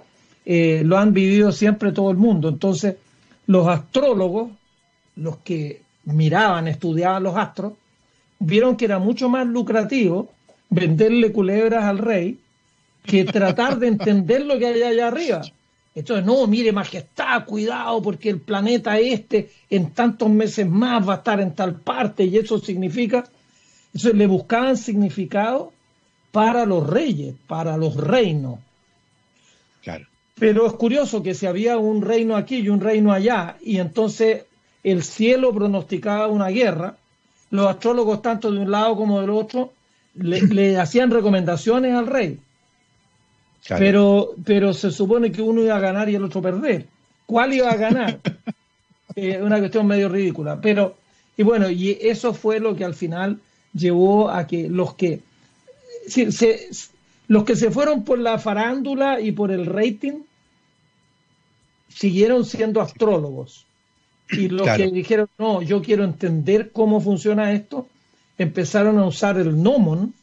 eh, 0.44 0.82
lo 0.84 0.98
han 0.98 1.13
vivido 1.13 1.52
siempre 1.52 1.91
todo 1.91 2.10
el 2.10 2.18
mundo. 2.18 2.50
Entonces, 2.50 2.96
los 3.46 3.68
astrólogos, 3.68 4.50
los 5.15 5.38
que 5.38 5.84
miraban, 6.06 6.68
estudiaban 6.68 7.22
los 7.22 7.38
astros, 7.38 7.74
vieron 8.39 8.76
que 8.76 8.86
era 8.86 8.98
mucho 8.98 9.30
más 9.30 9.46
lucrativo 9.46 10.32
venderle 10.72 11.32
culebras 11.32 11.84
al 11.84 12.00
rey 12.00 12.39
que 13.04 13.24
tratar 13.24 13.78
de 13.78 13.89
entender 13.89 14.48
lo 14.48 14.58
que 14.58 14.65
hay 14.65 14.82
allá 14.82 15.10
arriba. 15.10 15.41
Entonces, 15.95 16.25
no, 16.25 16.45
mire, 16.45 16.73
majestad, 16.73 17.45
cuidado, 17.45 18.01
porque 18.01 18.29
el 18.29 18.41
planeta 18.41 18.99
este 18.99 19.49
en 19.69 19.91
tantos 19.91 20.29
meses 20.29 20.67
más 20.67 21.08
va 21.08 21.13
a 21.13 21.17
estar 21.17 21.39
en 21.39 21.55
tal 21.55 21.79
parte 21.79 22.25
y 22.25 22.38
eso 22.38 22.60
significa 22.60 23.23
entonces 23.95 24.15
le 24.15 24.27
buscaban 24.27 24.75
significado 24.75 25.71
para 26.34 26.65
los 26.65 26.86
reyes, 26.86 27.34
para 27.47 27.77
los 27.77 27.95
reinos. 27.95 28.60
Claro. 29.81 30.05
Pero 30.38 30.67
es 30.67 30.73
curioso 30.73 31.23
que 31.23 31.34
si 31.34 31.45
había 31.45 31.77
un 31.77 32.01
reino 32.01 32.36
aquí 32.36 32.58
y 32.58 32.67
un 32.67 32.81
reino 32.81 33.13
allá, 33.13 33.55
y 33.62 33.77
entonces 33.77 34.43
el 34.84 35.01
cielo 35.01 35.53
pronosticaba 35.53 36.27
una 36.27 36.49
guerra, 36.49 36.97
los 37.51 37.67
astrólogos, 37.67 38.21
tanto 38.21 38.51
de 38.51 38.60
un 38.60 38.69
lado 38.69 38.97
como 38.97 39.21
del 39.21 39.29
otro, 39.29 39.71
le, 40.13 40.77
hacían 40.77 41.10
recomendaciones 41.10 41.95
al 41.95 42.08
rey. 42.08 42.39
Pero, 43.67 44.36
pero 44.43 44.73
se 44.73 44.91
supone 44.91 45.32
que 45.32 45.41
uno 45.41 45.62
iba 45.62 45.75
a 45.75 45.80
ganar 45.80 46.10
y 46.10 46.15
el 46.15 46.23
otro 46.23 46.41
perder. 46.41 46.86
¿Cuál 47.25 47.54
iba 47.54 47.71
a 47.71 47.75
ganar? 47.75 48.19
Es 49.15 49.41
una 49.41 49.58
cuestión 49.60 49.88
medio 49.88 50.08
ridícula. 50.10 50.62
Pero, 50.62 50.95
y 51.36 51.43
bueno, 51.43 51.69
y 51.69 51.97
eso 52.01 52.34
fue 52.34 52.60
lo 52.60 52.75
que 52.75 52.86
al 52.86 52.93
final 52.93 53.39
llevó 53.73 54.30
a 54.30 54.45
que 54.45 54.69
los 54.69 54.93
que 54.93 55.21
se, 56.08 56.69
los 57.28 57.43
que 57.43 57.56
se 57.56 57.71
fueron 57.71 58.04
por 58.04 58.19
la 58.19 58.38
farándula 58.38 59.19
y 59.19 59.32
por 59.32 59.51
el 59.51 59.65
rating 59.65 60.21
siguieron 61.89 62.45
siendo 62.45 62.82
astrólogos. 62.82 63.65
Y 64.30 64.49
los 64.49 64.67
que 64.69 64.89
dijeron, 64.89 65.28
no, 65.38 65.62
yo 65.62 65.82
quiero 65.82 66.04
entender 66.04 66.71
cómo 66.71 66.99
funciona 66.99 67.54
esto, 67.54 67.88
empezaron 68.38 68.97
a 68.97 69.06
usar 69.06 69.38
el 69.38 69.56
gnomon, 69.56 70.13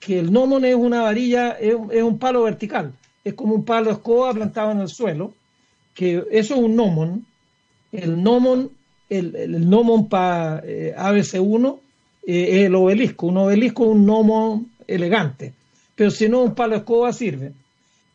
que 0.00 0.18
el 0.18 0.30
gnomon 0.30 0.64
es 0.64 0.74
una 0.74 1.02
varilla, 1.02 1.52
es, 1.52 1.74
un 1.74 2.18
palo 2.18 2.42
vertical, 2.42 2.92
es 3.24 3.34
como 3.34 3.54
un 3.54 3.64
palo 3.64 3.86
de 3.86 3.92
escoba 3.92 4.32
plantado 4.32 4.72
en 4.72 4.80
el 4.80 4.88
suelo, 4.88 5.34
que 5.94 6.24
eso 6.30 6.54
es 6.54 6.60
un 6.60 6.74
gnomon. 6.74 7.26
El 7.90 8.16
gnomon, 8.16 8.70
el, 9.08 9.34
el 9.34 9.66
gnomon 9.66 10.08
para 10.08 10.62
eh, 10.64 10.94
ABC1 10.96 11.78
eh, 12.30 12.66
el 12.66 12.74
obelisco. 12.74 13.26
Un 13.26 13.38
obelisco 13.38 13.84
es 13.84 13.90
un 13.90 14.04
gnomo 14.04 14.66
elegante, 14.86 15.54
pero 15.94 16.10
si 16.10 16.28
no, 16.28 16.42
un 16.42 16.54
palo 16.54 16.74
de 16.74 16.80
escoba 16.80 17.10
sirve. 17.12 17.52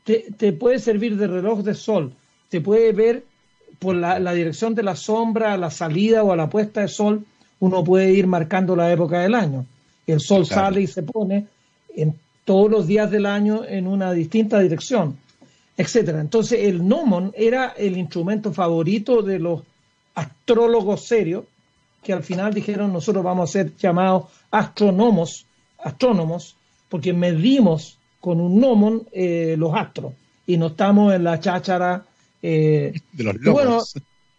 Te, 0.04 0.54
puede 0.54 0.78
servir 0.78 1.18
de 1.18 1.26
reloj 1.26 1.64
de 1.64 1.74
sol, 1.74 2.14
te 2.50 2.62
puede 2.62 2.92
ver 2.92 3.24
por 3.80 3.96
la, 3.96 4.34
dirección 4.34 4.76
de 4.76 4.84
la 4.84 4.96
sombra, 4.96 5.54
a 5.54 5.58
la 5.58 5.72
salida 5.72 6.24
o 6.24 6.32
a 6.32 6.36
la 6.36 6.50
puesta 6.50 6.82
de 6.82 6.90
sol, 6.90 7.26
uno 7.60 7.84
puede 7.84 8.12
ir 8.12 8.28
marcando 8.28 8.76
la 8.76 8.92
época 8.92 9.22
del 9.22 9.34
año. 9.34 9.66
El 10.06 10.20
sol 10.20 10.46
sale 10.46 10.82
y 10.82 10.88
se 10.88 11.02
pone 11.02 11.48
en 11.96 12.16
todos 12.46 12.70
los 12.70 12.88
días 12.88 13.10
del 13.10 13.26
año 13.26 13.64
en 13.66 13.88
una 13.88 14.12
distinta 14.12 14.60
dirección, 14.60 15.18
etcétera. 15.78 16.20
Entonces 16.22 16.60
el 16.64 16.82
gnomon 16.84 17.32
era 17.36 17.74
el 17.78 17.98
instrumento 17.98 18.52
favorito 18.52 19.22
de 19.22 19.40
los 19.40 19.62
astrólogos 20.16 21.06
serios 21.06 21.46
que 22.04 22.14
al 22.14 22.24
final 22.24 22.54
dijeron 22.54 22.92
nosotros 22.92 23.24
vamos 23.24 23.50
a 23.50 23.54
ser 23.54 23.76
llamados 23.78 24.26
astrónomos, 24.52 25.46
astrónomos, 25.84 26.56
porque 26.90 27.14
medimos 27.14 27.98
con 28.20 28.40
un 28.40 28.60
gnomon 28.60 29.08
eh, 29.12 29.56
los 29.58 29.74
astros 29.74 30.14
y 30.46 30.58
no 30.58 30.68
estamos 30.68 31.14
en 31.14 31.24
la 31.24 31.40
cháchara 31.40 32.06
eh, 32.42 32.94
de 33.14 33.24
los 33.24 33.36
logos. 33.36 33.54
Bueno, 33.54 33.84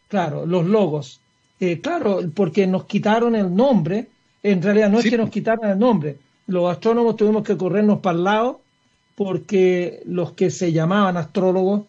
claro, 0.08 0.46
los 0.46 0.66
logos. 0.66 1.20
Eh, 1.58 1.80
claro, 1.80 2.20
porque 2.34 2.66
nos 2.66 2.84
quitaron 2.84 3.34
el 3.34 3.54
nombre, 3.54 4.06
en 4.42 4.60
realidad 4.60 4.90
no 4.90 4.98
es 4.98 5.08
que 5.08 5.16
nos 5.16 5.30
quitaron 5.30 5.70
el 5.70 5.78
nombre, 5.78 6.18
los 6.46 6.70
astrónomos 6.70 7.16
tuvimos 7.16 7.44
que 7.44 7.56
corrernos 7.56 8.00
para 8.00 8.18
el 8.18 8.24
lado 8.24 8.60
porque 9.14 10.02
los 10.06 10.32
que 10.32 10.50
se 10.50 10.72
llamaban 10.72 11.16
astrólogos 11.16 11.82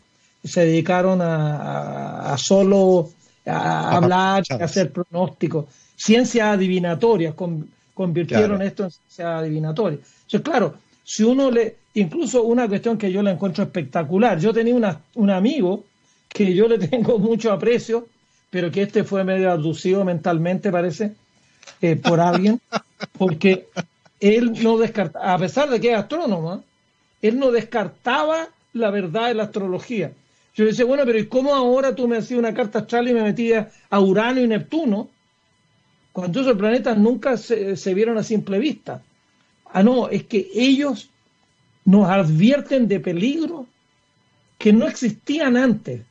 se 0.43 0.65
dedicaron 0.65 1.19
a 1.21 2.35
solo 2.37 3.09
a 3.45 3.95
hablar, 3.95 4.43
a 4.49 4.55
hacer 4.55 4.91
pronósticos. 4.91 5.65
Ciencias 5.95 6.47
adivinatorias, 6.47 7.35
convirtieron 7.93 8.61
esto 8.61 8.85
en 8.85 8.91
ciencia 8.91 9.37
adivinatoria. 9.37 9.99
Entonces, 9.99 10.41
claro, 10.41 10.75
si 11.03 11.23
uno 11.23 11.51
le, 11.51 11.77
incluso 11.93 12.43
una 12.43 12.67
cuestión 12.67 12.97
que 12.97 13.11
yo 13.11 13.21
la 13.21 13.31
encuentro 13.31 13.63
espectacular, 13.63 14.39
yo 14.39 14.53
tenía 14.53 14.75
una, 14.75 15.01
un 15.15 15.29
amigo 15.29 15.83
que 16.27 16.53
yo 16.53 16.67
le 16.67 16.79
tengo 16.79 17.19
mucho 17.19 17.51
aprecio, 17.51 18.07
pero 18.49 18.71
que 18.71 18.83
este 18.83 19.03
fue 19.03 19.23
medio 19.23 19.51
abducido 19.51 20.03
mentalmente, 20.03 20.71
parece, 20.71 21.13
eh, 21.81 21.95
por 21.95 22.19
alguien, 22.19 22.59
porque 23.17 23.67
él 24.19 24.53
no 24.63 24.77
descartaba, 24.77 25.33
a 25.33 25.37
pesar 25.37 25.69
de 25.69 25.79
que 25.79 25.91
es 25.91 25.97
astrónomo, 25.97 26.55
¿eh? 26.55 26.59
él 27.27 27.39
no 27.39 27.51
descartaba 27.51 28.47
la 28.73 28.91
verdad 28.91 29.27
de 29.27 29.35
la 29.35 29.43
astrología. 29.43 30.11
Yo 30.55 30.65
decía, 30.65 30.85
bueno, 30.85 31.03
pero 31.05 31.19
¿y 31.19 31.27
cómo 31.27 31.53
ahora 31.53 31.95
tú 31.95 32.07
me 32.07 32.17
hacías 32.17 32.39
una 32.39 32.53
carta 32.53 32.79
astral 32.79 33.09
y 33.09 33.13
me 33.13 33.23
metías 33.23 33.73
a 33.89 33.99
Urano 33.99 34.41
y 34.41 34.47
Neptuno? 34.47 35.09
Cuando 36.13 36.41
esos 36.41 36.57
planetas 36.57 36.97
nunca 36.97 37.35
se, 37.35 37.75
se 37.75 37.93
vieron 37.93 38.17
a 38.17 38.23
simple 38.23 38.57
vista. 38.57 39.01
Ah, 39.65 39.83
no, 39.83 40.07
es 40.07 40.23
que 40.23 40.47
ellos 40.55 41.09
nos 41.83 42.09
advierten 42.09 42.87
de 42.87 43.01
peligro 43.01 43.67
que 44.57 44.71
no 44.71 44.87
existían 44.87 45.57
antes, 45.57 46.01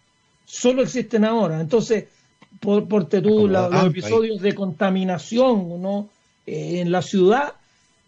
solo 0.45 0.83
existen 0.83 1.25
ahora. 1.25 1.61
Entonces, 1.61 2.05
por, 2.61 2.87
por 2.87 3.07
tú, 3.09 3.49
los 3.49 3.85
episodios 3.85 4.41
de 4.41 4.55
contaminación 4.55 5.81
¿no? 5.81 6.09
Eh, 6.47 6.81
en 6.81 6.93
la 6.93 7.03
ciudad, 7.03 7.55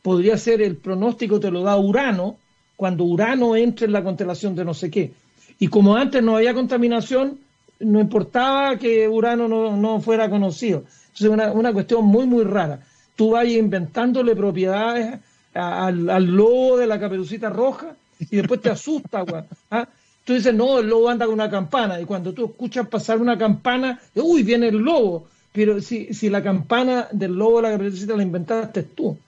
podría 0.06 0.38
ser 0.38 0.62
el 0.62 0.76
pronóstico 0.76 1.40
te 1.40 1.50
lo 1.50 1.64
da 1.64 1.76
Urano, 1.76 2.36
cuando 2.76 3.02
Urano 3.02 3.56
entra 3.56 3.86
en 3.86 3.92
la 3.92 4.04
constelación 4.04 4.54
de 4.54 4.64
no 4.64 4.72
sé 4.72 4.88
qué. 4.88 5.10
Y 5.58 5.66
como 5.66 5.96
antes 5.96 6.22
no 6.22 6.36
había 6.36 6.54
contaminación, 6.54 7.40
no 7.80 7.98
importaba 7.98 8.76
que 8.78 9.08
Urano 9.08 9.48
no, 9.48 10.00
fuera 10.00 10.30
conocido. 10.30 10.84
Entonces, 11.06 11.28
una, 11.28 11.50
una 11.50 11.72
cuestión 11.72 12.04
muy, 12.04 12.24
muy 12.24 12.44
rara. 12.44 12.86
Tú 13.16 13.30
vas 13.30 13.48
inventándole 13.48 14.36
propiedades 14.36 15.18
al, 15.52 16.08
al, 16.08 16.24
lobo 16.24 16.76
de 16.76 16.86
la 16.86 17.00
caperucita 17.00 17.50
roja 17.50 17.96
y 18.20 18.36
después 18.36 18.60
te 18.60 18.70
asusta, 18.70 19.24
¿ah? 19.72 19.88
Tú 20.22 20.34
dices, 20.34 20.54
no, 20.54 20.78
el 20.78 20.86
lobo 20.86 21.08
anda 21.08 21.26
con 21.26 21.34
una 21.34 21.50
campana. 21.50 22.00
Y 22.00 22.04
cuando 22.04 22.32
tú 22.32 22.44
escuchas 22.44 22.86
pasar 22.86 23.18
una 23.18 23.36
campana, 23.36 24.00
uy, 24.14 24.44
viene 24.44 24.68
el 24.68 24.76
lobo. 24.76 25.26
Pero 25.52 25.80
si, 25.80 26.14
si 26.14 26.30
la 26.30 26.44
campana 26.44 27.08
del 27.10 27.32
lobo 27.32 27.56
de 27.56 27.62
la 27.62 27.70
caperucita 27.72 28.16
la 28.16 28.22
inventaste 28.22 28.84
tú. 28.84 29.18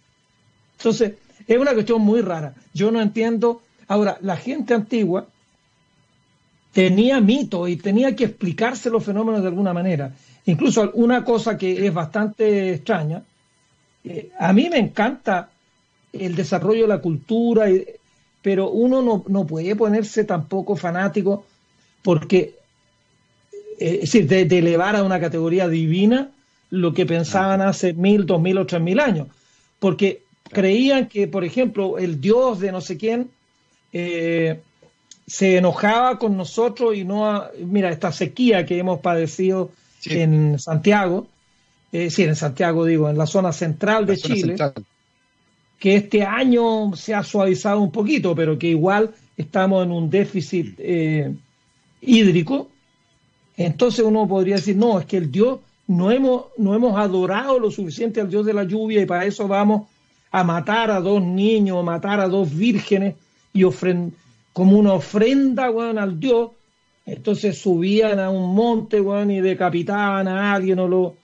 Entonces, 0.79 1.15
es 1.47 1.59
una 1.59 1.75
cuestión 1.75 2.03
muy 2.03 2.21
rara. 2.21 2.55
Yo 2.73 2.91
no 2.91 3.01
entiendo. 3.01 3.63
Ahora, 3.89 4.19
la 4.21 4.37
gente 4.37 4.75
antigua 4.75 5.27
tenía 6.73 7.21
mito 7.21 7.67
y 7.67 7.77
tenía 7.77 8.15
que 8.15 8.25
explicarse 8.25 8.91
los 8.91 9.05
fenómenos 9.05 9.43
de 9.43 9.49
alguna 9.49 9.73
manera. 9.73 10.15
Incluso 10.47 10.91
una 10.95 11.25
cosa 11.25 11.59
que 11.59 11.87
es 11.87 11.93
bastante 11.93 12.75
extraña, 12.75 13.23
eh, 14.05 14.31
a 14.39 14.53
mí 14.53 14.69
me 14.71 14.79
encanta 14.79 15.51
el 16.13 16.35
desarrollo 16.35 16.83
de 16.83 16.89
la 16.89 17.01
cultura, 17.01 17.67
pero 18.43 18.71
uno 18.71 19.03
no, 19.03 19.25
no 19.29 19.47
puede 19.47 19.77
ponerse 19.77 20.25
tampoco 20.25 20.77
fanático 20.77 21.45
porque, 22.03 22.55
eh, 23.79 24.01
es 24.03 24.13
decir, 24.13 24.29
de, 24.29 24.43
elevar 24.43 24.97
a 24.97 25.03
una 25.03 25.21
categoría 25.21 25.69
divina 25.69 26.31
lo 26.71 26.95
que 26.95 27.07
pensaban 27.07 27.61
hace 27.61 27.93
mil, 27.93 28.25
dos 28.27 28.41
mil 28.41 28.59
o 28.59 28.67
tres 28.67 28.81
mil 28.81 29.01
años, 29.01 29.29
porque 29.79 30.23
creían 30.51 31.09
que, 31.09 31.27
por 31.29 31.45
ejemplo, 31.45 31.99
el 31.99 32.21
dios 32.21 32.61
de 32.61 32.73
no 32.73 32.81
sé 32.81 32.97
quién 32.97 33.31
eh, 33.93 34.61
se 35.27 35.59
enojaba 35.59 36.19
con 36.19 36.37
nosotros 36.37 36.97
y 36.97 37.05
no, 37.05 37.45
mira, 37.65 37.91
esta 37.91 38.13
sequía 38.13 38.65
que 38.65 38.79
hemos 38.79 39.01
padecido 39.01 39.71
en 40.07 40.59
Santiago, 40.59 41.27
eh, 41.93 42.11
sí, 42.11 42.25
en 42.25 42.37
Santiago 42.37 42.85
digo, 42.85 43.09
en 43.09 43.19
la 43.19 43.27
zona 43.27 43.53
central 43.53 44.07
de 44.07 44.17
Chile, 44.17 44.57
que 45.79 45.97
este 45.97 46.23
año 46.23 46.95
se 46.97 47.15
ha 47.15 47.23
suavizado 47.23 47.81
un 47.81 47.93
poquito, 47.93 48.35
pero 48.35 48.59
que 48.59 48.69
igual 48.69 49.15
estamos 49.37 49.85
en 49.85 49.93
un 49.93 50.11
déficit 50.11 50.75
eh, 50.79 51.35
hídrico. 52.01 52.69
Entonces 53.57 54.05
uno 54.05 54.27
podría 54.27 54.57
decir, 54.57 54.77
no, 54.77 54.99
es 54.99 55.07
que 55.07 55.17
el 55.17 55.31
Dios, 55.31 55.61
no 55.87 56.11
hemos, 56.11 56.47
no 56.59 56.75
hemos 56.75 56.99
adorado 56.99 57.59
lo 57.59 57.71
suficiente 57.71 58.21
al 58.21 58.31
Dios 58.31 58.45
de 58.45 58.55
la 58.55 58.65
lluvia 58.65 59.01
y 59.01 59.07
para 59.07 59.25
eso 59.25 59.49
vamos 59.49 59.89
a 60.31 60.45
matar 60.45 60.91
a 60.91 61.01
dos 61.01 61.23
niños, 61.23 61.83
matar 61.85 62.21
a 62.21 62.29
dos 62.29 62.55
vírgenes 62.55 63.15
y 63.53 63.65
como 64.53 64.79
una 64.79 64.93
ofrenda, 64.95 65.71
bueno, 65.71 66.01
al 66.01 66.19
Dios. 66.19 66.51
Entonces 67.07 67.59
subían 67.59 68.21
a 68.21 68.29
un 68.29 68.55
monte, 68.55 69.01
bueno, 69.01 69.33
y 69.33 69.41
decapitaban 69.41 70.29
a 70.29 70.53
alguien 70.53 70.79
o 70.79 70.89
lo... 70.89 71.15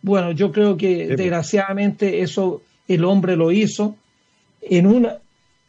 Bueno, 0.00 0.32
yo 0.32 0.52
creo 0.52 0.76
que 0.76 1.06
pues. 1.06 1.18
desgraciadamente 1.18 2.22
eso 2.22 2.62
el 2.88 3.04
hombre 3.04 3.36
lo 3.36 3.50
hizo. 3.50 3.96
En 4.60 4.86
una, 4.86 5.18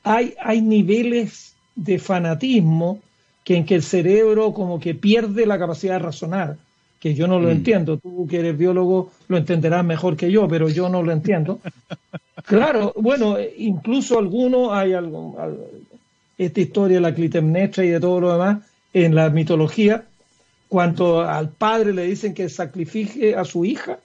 hay, 0.04 0.36
hay 0.40 0.62
niveles 0.62 1.56
de 1.76 1.98
fanatismo 2.00 3.00
que 3.44 3.58
en 3.58 3.66
que 3.66 3.76
el 3.76 3.84
cerebro 3.84 4.54
como 4.54 4.80
que 4.80 4.96
pierde 4.96 5.46
la 5.46 5.60
capacidad 5.60 5.94
de 5.94 6.00
razonar, 6.00 6.58
que 7.04 7.14
yo 7.14 7.28
no 7.28 7.38
lo 7.38 7.50
mm. 7.50 7.52
entiendo. 7.52 7.98
Tú 7.98 8.26
que 8.30 8.40
eres 8.40 8.58
biólogo 8.58 9.12
lo 9.28 9.36
entenderás 9.36 9.84
mejor 9.84 10.16
que 10.16 10.32
yo, 10.32 10.48
pero 10.48 10.70
yo 10.70 10.88
no 10.88 11.04
lo 11.04 11.12
entiendo. 11.12 11.60
claro, 12.46 12.94
bueno, 12.96 13.36
incluso 13.58 14.18
algunos 14.18 14.72
hay 14.72 14.94
algo, 14.94 15.36
esta 16.38 16.62
historia 16.62 16.98
de 16.98 17.02
la 17.02 17.14
Clitemnestra 17.14 17.84
y 17.84 17.90
de 17.90 18.00
todo 18.00 18.22
lo 18.22 18.32
demás 18.32 18.60
en 18.94 19.16
la 19.16 19.30
mitología, 19.30 20.06
cuando 20.70 21.20
al 21.20 21.50
padre 21.50 21.92
le 21.92 22.06
dicen 22.06 22.34
que 22.34 22.48
sacrifique 22.48 23.36
a 23.36 23.44
su 23.44 23.66
hija, 23.66 24.00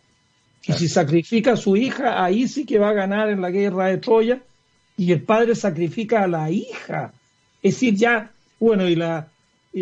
y 0.66 0.72
si 0.72 0.88
sacrifica 0.88 1.52
a 1.52 1.56
su 1.56 1.76
hija, 1.76 2.24
ahí 2.24 2.48
sí 2.48 2.66
que 2.66 2.80
va 2.80 2.88
a 2.88 2.94
ganar 2.94 3.30
en 3.30 3.40
la 3.40 3.52
guerra 3.52 3.87
de 3.87 3.98
Troya, 3.98 4.40
y 4.96 5.12
el 5.12 5.22
padre 5.22 5.54
sacrifica 5.54 6.24
a 6.24 6.26
la 6.26 6.50
hija. 6.50 7.12
Es 7.62 7.74
decir, 7.74 7.94
ya, 7.94 8.32
bueno, 8.58 8.88
y 8.88 8.96
la, 8.96 9.28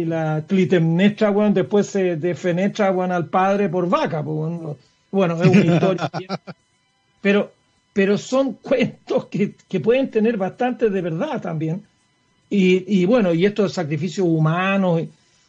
y 0.01 0.05
la 0.05 0.45
Clitemnestra, 0.47 1.31
bueno, 1.31 1.55
después 1.55 1.87
se 1.87 2.17
defenetra, 2.17 2.91
bueno, 2.91 3.15
al 3.15 3.27
padre 3.27 3.69
por 3.69 3.89
vaca, 3.89 4.23
pues, 4.23 4.77
bueno, 5.11 5.43
es 5.43 5.49
una 5.49 5.75
historia. 5.75 6.11
pero, 7.21 7.53
pero 7.93 8.19
son 8.19 8.55
cuentos 8.55 9.27
que, 9.27 9.55
que 9.69 9.81
pueden 9.81 10.11
tener 10.11 10.37
bastante 10.37 10.91
de 10.91 11.01
verdad 11.01 11.41
también 11.41 11.83
y, 12.49 13.05
bueno, 13.07 13.35
y 13.35 13.45
esto 13.45 13.65
de 13.65 13.69
sacrificios 13.69 14.27
humanos, 14.27 15.03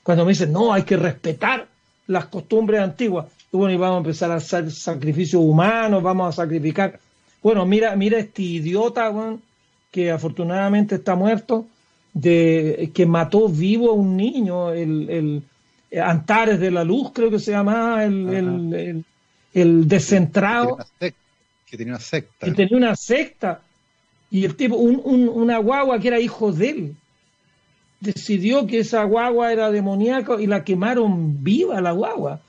cuando 0.04 0.26
me 0.26 0.32
dicen, 0.32 0.52
no, 0.52 0.74
hay 0.74 0.84
que 0.84 0.98
respetar 0.98 1.68
las 2.08 2.26
costumbres 2.26 2.82
antiguas, 2.82 3.28
y 3.52 3.58
bueno, 3.58 3.74
y 3.74 3.78
vamos 3.78 3.96
a 3.96 4.00
empezar 4.00 4.32
a 4.32 4.36
hacer 4.36 4.72
sacrificios 4.72 5.42
humanos, 5.42 6.02
vamos 6.02 6.30
a 6.30 6.44
sacrificar. 6.44 7.00
Bueno, 7.44 7.66
mira, 7.66 7.96
mira 7.96 8.18
este 8.18 8.42
idiota, 8.42 9.14
que 9.92 10.12
afortunadamente 10.12 10.96
está 10.96 11.16
muerto, 11.16 11.68
de, 12.20 12.92
que 12.94 13.06
mató 13.06 13.48
vivo 13.48 13.92
a 13.92 13.94
un 13.94 14.18
niño, 14.18 14.72
el, 14.72 15.10
el 15.92 16.00
Antares 16.02 16.60
de 16.60 16.72
la 16.72 16.84
Luz, 16.84 17.12
creo 17.14 17.30
que 17.30 17.40
se 17.40 17.52
llamaba, 17.52 18.04
el, 18.04 18.34
el, 18.34 19.06
el, 19.54 19.88
descentrado. 19.88 20.78
Que 21.00 21.78
tenía 21.78 21.94
una 21.94 22.02
secta. 22.02 22.46
Que 22.46 22.52
tenía 22.54 22.78
una 22.78 22.96
secta. 22.96 23.62
Y 24.32 24.46
el 24.46 24.56
tipo, 24.56 24.76
un, 24.76 25.02
un, 25.04 25.30
una 25.30 25.58
guagua 25.60 26.00
que 26.00 26.08
era 26.08 26.20
hijo 26.20 26.52
de 26.52 26.70
él, 26.70 26.96
decidió 28.00 28.68
que 28.68 28.80
esa 28.80 29.04
guagua 29.04 29.54
era 29.54 29.72
demoníaca 29.72 30.42
y 30.42 30.48
la 30.48 30.64
quemaron 30.64 31.44
viva 31.44 31.80
la 31.82 31.92
guagua. 31.92 32.42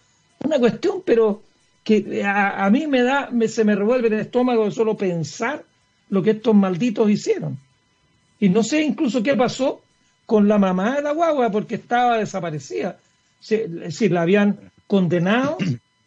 Una 0.44 0.58
cuestión, 0.58 1.02
pero 1.04 1.42
que 1.84 2.22
a, 2.24 2.68
mí 2.70 2.86
me 2.86 3.02
da, 3.02 3.30
me, 3.30 3.48
se 3.48 3.64
me 3.64 3.74
revuelve 3.74 4.08
el 4.08 4.14
estómago 4.14 4.64
de 4.64 4.70
solo 4.72 4.96
pensar 4.96 5.64
lo 6.10 6.22
que 6.22 6.30
estos 6.30 6.54
malditos 6.54 7.10
hicieron. 7.10 7.58
Y 8.40 8.48
no 8.48 8.62
sé 8.62 8.82
incluso 8.82 9.22
qué 9.22 9.34
pasó 9.34 9.80
con 10.26 10.46
la 10.46 10.58
mamá 10.58 10.96
de 10.96 11.02
la 11.02 11.12
guagua 11.12 11.50
porque 11.50 11.76
estaba 11.76 12.18
desaparecida. 12.18 12.98
es 13.40 13.70
decir, 13.72 14.12
la 14.12 14.22
habían 14.22 14.58
condenado 14.86 15.58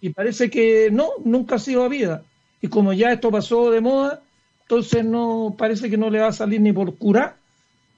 y 0.01 0.09
parece 0.09 0.49
que 0.49 0.89
no, 0.91 1.09
nunca 1.23 1.55
ha 1.55 1.59
sido 1.59 1.83
a 1.83 1.89
vida. 1.89 2.23
Y 2.61 2.67
como 2.67 2.93
ya 2.93 3.11
esto 3.11 3.31
pasó 3.31 3.71
de 3.71 3.81
moda, 3.81 4.21
entonces 4.63 5.03
no 5.03 5.55
parece 5.57 5.89
que 5.89 5.97
no 5.97 6.09
le 6.09 6.19
va 6.19 6.27
a 6.27 6.33
salir 6.33 6.61
ni 6.61 6.71
por 6.71 6.95
curar. 6.95 7.35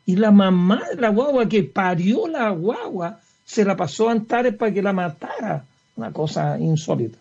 Y 0.06 0.16
la 0.16 0.32
mamá 0.32 0.82
de 0.94 1.02
la 1.02 1.10
guagua 1.10 1.48
que 1.48 1.64
parió 1.64 2.28
la 2.28 2.50
guagua 2.50 3.20
se 3.46 3.64
la 3.64 3.76
pasó 3.76 4.10
a 4.10 4.14
Antares 4.14 4.56
para 4.56 4.74
que 4.74 4.82
la 4.82 4.94
matara. 4.94 5.66
Una 5.96 6.12
cosa 6.12 6.58
insólita. 6.60 7.20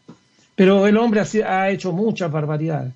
Pero 0.55 0.87
el 0.87 0.97
hombre 0.97 1.21
ha, 1.21 1.71
hecho 1.71 1.93
muchas 1.93 2.31
barbaridades. 2.31 2.93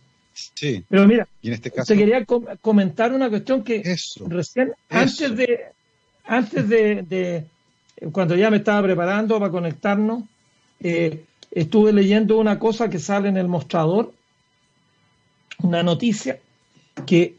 Sí. 0.55 0.85
Pero 0.88 1.07
mira, 1.07 1.27
¿Y 1.40 1.49
en 1.49 1.55
este 1.55 1.70
caso? 1.70 1.92
te 1.92 1.99
quería 1.99 2.25
comentar 2.61 3.12
una 3.12 3.31
cuestión 3.31 3.64
que 3.64 3.83
recién, 4.27 4.72
antes 4.90 5.35
de, 5.37 5.61
antes 6.27 6.68
de, 6.68 7.44
cuando 8.12 8.37
ya 8.37 8.51
me 8.51 8.59
estaba 8.59 8.83
preparando 8.83 9.38
para 9.38 9.51
conectarnos, 9.51 10.25
eh, 10.81 11.25
estuve 11.51 11.92
leyendo 11.92 12.38
una 12.38 12.59
cosa 12.59 12.90
que 12.90 12.99
sale 12.99 13.29
en 13.29 13.38
el 13.38 13.49
mostrador, 13.49 14.12
una 15.62 15.83
noticia 15.83 16.38
que 17.07 17.35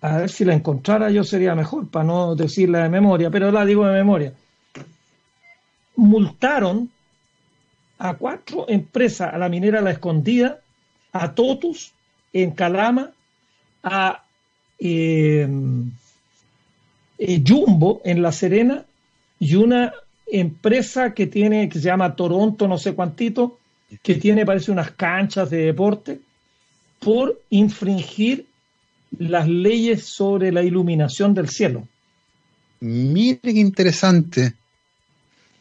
a 0.00 0.18
ver 0.18 0.30
si 0.30 0.44
la 0.44 0.54
encontrara 0.54 1.10
yo 1.10 1.24
sería 1.24 1.56
mejor, 1.56 1.88
para 1.88 2.04
no 2.04 2.36
decirla 2.36 2.84
de 2.84 2.88
memoria, 2.88 3.30
pero 3.30 3.50
la 3.50 3.64
digo 3.64 3.84
de 3.84 3.94
memoria. 3.94 4.32
Multaron 5.96 6.88
a 7.98 8.14
cuatro 8.14 8.66
empresas, 8.68 9.34
a 9.34 9.38
la 9.38 9.48
minera 9.48 9.80
La 9.80 9.90
Escondida, 9.90 10.60
a 11.12 11.34
Totus 11.34 11.92
en 12.42 12.50
Calama, 12.52 13.10
a 13.82 14.24
eh, 14.78 15.48
eh, 17.18 17.42
Jumbo 17.46 18.00
en 18.04 18.22
La 18.22 18.32
Serena 18.32 18.84
y 19.38 19.54
una 19.54 19.92
empresa 20.26 21.14
que 21.14 21.26
tiene, 21.26 21.68
que 21.68 21.78
se 21.78 21.86
llama 21.86 22.14
Toronto, 22.14 22.68
no 22.68 22.78
sé 22.78 22.94
cuántito, 22.94 23.58
que 24.02 24.16
tiene, 24.16 24.44
parece, 24.44 24.72
unas 24.72 24.90
canchas 24.90 25.50
de 25.50 25.58
deporte, 25.58 26.20
por 26.98 27.40
infringir 27.50 28.46
las 29.18 29.48
leyes 29.48 30.04
sobre 30.04 30.50
la 30.52 30.62
iluminación 30.62 31.32
del 31.32 31.48
cielo. 31.48 31.86
Mire 32.80 33.40
qué 33.42 33.50
interesante. 33.52 34.54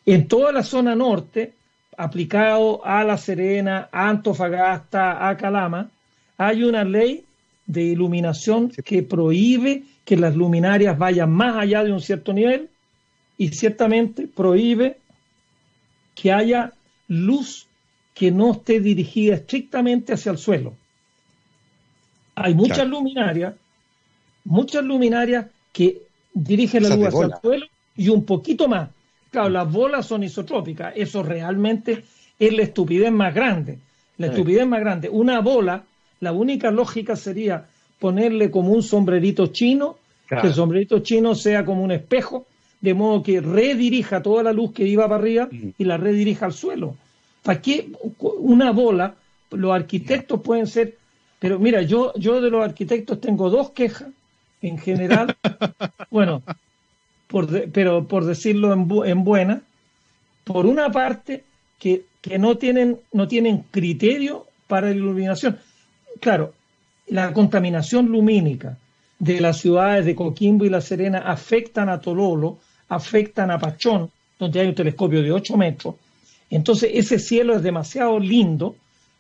En 0.06 0.28
toda 0.28 0.52
la 0.52 0.64
zona 0.64 0.96
norte, 0.96 1.54
aplicado 1.98 2.86
a 2.86 3.04
La 3.04 3.18
Serena, 3.18 3.90
a 3.92 4.10
Antofagasta, 4.10 5.28
a 5.28 5.38
Calama, 5.38 5.90
hay 6.38 6.64
una 6.64 6.84
ley 6.84 7.26
de 7.66 7.84
iluminación 7.84 8.70
que 8.70 9.04
prohíbe 9.04 9.84
que 10.04 10.18
las 10.18 10.36
luminarias 10.36 10.98
vayan 10.98 11.32
más 11.32 11.56
allá 11.58 11.84
de 11.84 11.92
un 11.92 12.02
cierto 12.02 12.34
nivel 12.34 12.70
y 13.38 13.50
ciertamente 13.50 14.28
prohíbe 14.28 14.98
que 16.14 16.32
haya 16.32 16.74
luz 17.08 17.68
que 18.14 18.32
no 18.32 18.54
esté 18.54 18.80
dirigida 18.80 19.36
estrictamente 19.36 20.14
hacia 20.14 20.32
el 20.32 20.38
suelo. 20.38 20.74
Hay 22.36 22.54
muchas 22.54 22.88
luminarias, 22.88 23.56
muchas 24.44 24.84
luminarias 24.84 25.48
que 25.74 26.04
dirigen 26.34 26.84
la 26.84 26.96
luz 26.96 27.08
hacia 27.08 27.26
el 27.26 27.34
suelo 27.42 27.66
y 27.96 28.10
un 28.10 28.26
poquito 28.26 28.68
más. 28.68 28.90
Claro, 29.32 29.50
las 29.50 29.70
bolas 29.72 30.06
son 30.06 30.24
isotrópicas, 30.24 30.94
eso 30.96 31.24
realmente 31.24 32.06
es 32.40 32.54
la 32.54 32.64
estupidez 32.64 33.12
más 33.12 33.34
grande. 33.34 33.80
La 34.18 34.28
estupidez 34.28 34.66
más 34.66 34.80
grande. 34.80 35.10
Una 35.10 35.42
bola, 35.42 35.84
la 36.20 36.32
única 36.32 36.72
lógica 36.72 37.16
sería 37.16 37.66
ponerle 38.00 38.52
como 38.52 38.72
un 38.72 38.84
sombrerito 38.84 39.48
chino, 39.48 39.98
que 40.28 40.48
el 40.48 40.54
sombrerito 40.54 41.00
chino 41.00 41.36
sea 41.36 41.66
como 41.66 41.84
un 41.84 41.92
espejo, 41.92 42.46
de 42.82 42.94
modo 42.94 43.24
que 43.24 43.42
redirija 43.42 44.22
toda 44.22 44.44
la 44.44 44.54
luz 44.54 44.74
que 44.74 44.88
iba 44.88 45.08
para 45.08 45.22
arriba 45.22 45.50
y 45.52 45.84
la 45.84 45.98
redirija 45.98 46.46
al 46.46 46.54
suelo. 46.54 46.96
¿Para 47.44 47.62
qué 47.62 47.90
una 48.20 48.72
bola? 48.72 49.16
Los 49.52 49.72
arquitectos 49.72 50.42
pueden 50.42 50.68
ser 50.68 50.98
pero 51.40 51.60
mira, 51.60 51.82
yo, 51.82 52.14
yo 52.16 52.42
de 52.42 52.50
los 52.50 52.64
arquitectos 52.64 53.22
tengo 53.22 53.52
dos 53.52 53.72
quejas 53.72 54.10
en 54.62 54.78
general. 54.78 55.36
bueno, 56.10 56.42
por 57.28 57.70
pero 57.70 58.08
por 58.08 58.26
decirlo 58.26 58.74
en, 58.74 58.90
en, 59.06 59.24
buena, 59.24 59.62
por 60.44 60.66
una 60.66 60.92
parte, 60.92 61.44
que, 61.78 62.04
que 62.22 62.40
no, 62.40 62.58
tienen, 62.58 62.98
no 63.12 63.28
tienen 63.28 63.64
criterio 63.70 64.48
para 64.68 64.88
la 64.90 64.96
iluminación. 64.96 65.60
Claro, 66.20 66.54
la 67.08 67.34
contaminación 67.34 68.08
lumínica 68.08 68.78
de 69.20 69.40
las 69.40 69.60
ciudades 69.60 70.06
de 70.06 70.16
Coquimbo 70.16 70.66
y 70.66 70.70
La 70.70 70.82
Serena 70.82 71.20
afectan 71.20 71.90
a 71.90 72.00
Tololo, 72.00 72.58
afectan 72.90 73.52
a 73.52 73.60
Pachón, 73.60 74.10
donde 74.40 74.60
hay 74.60 74.68
un 74.68 74.76
telescopio 74.76 75.22
de 75.22 75.32
8 75.32 75.58
metros. 75.58 75.96
Entonces 76.50 76.92
ese 76.94 77.20
cielo 77.20 77.56
es 77.56 77.64
demasiado 77.64 78.20
lindo 78.20 78.76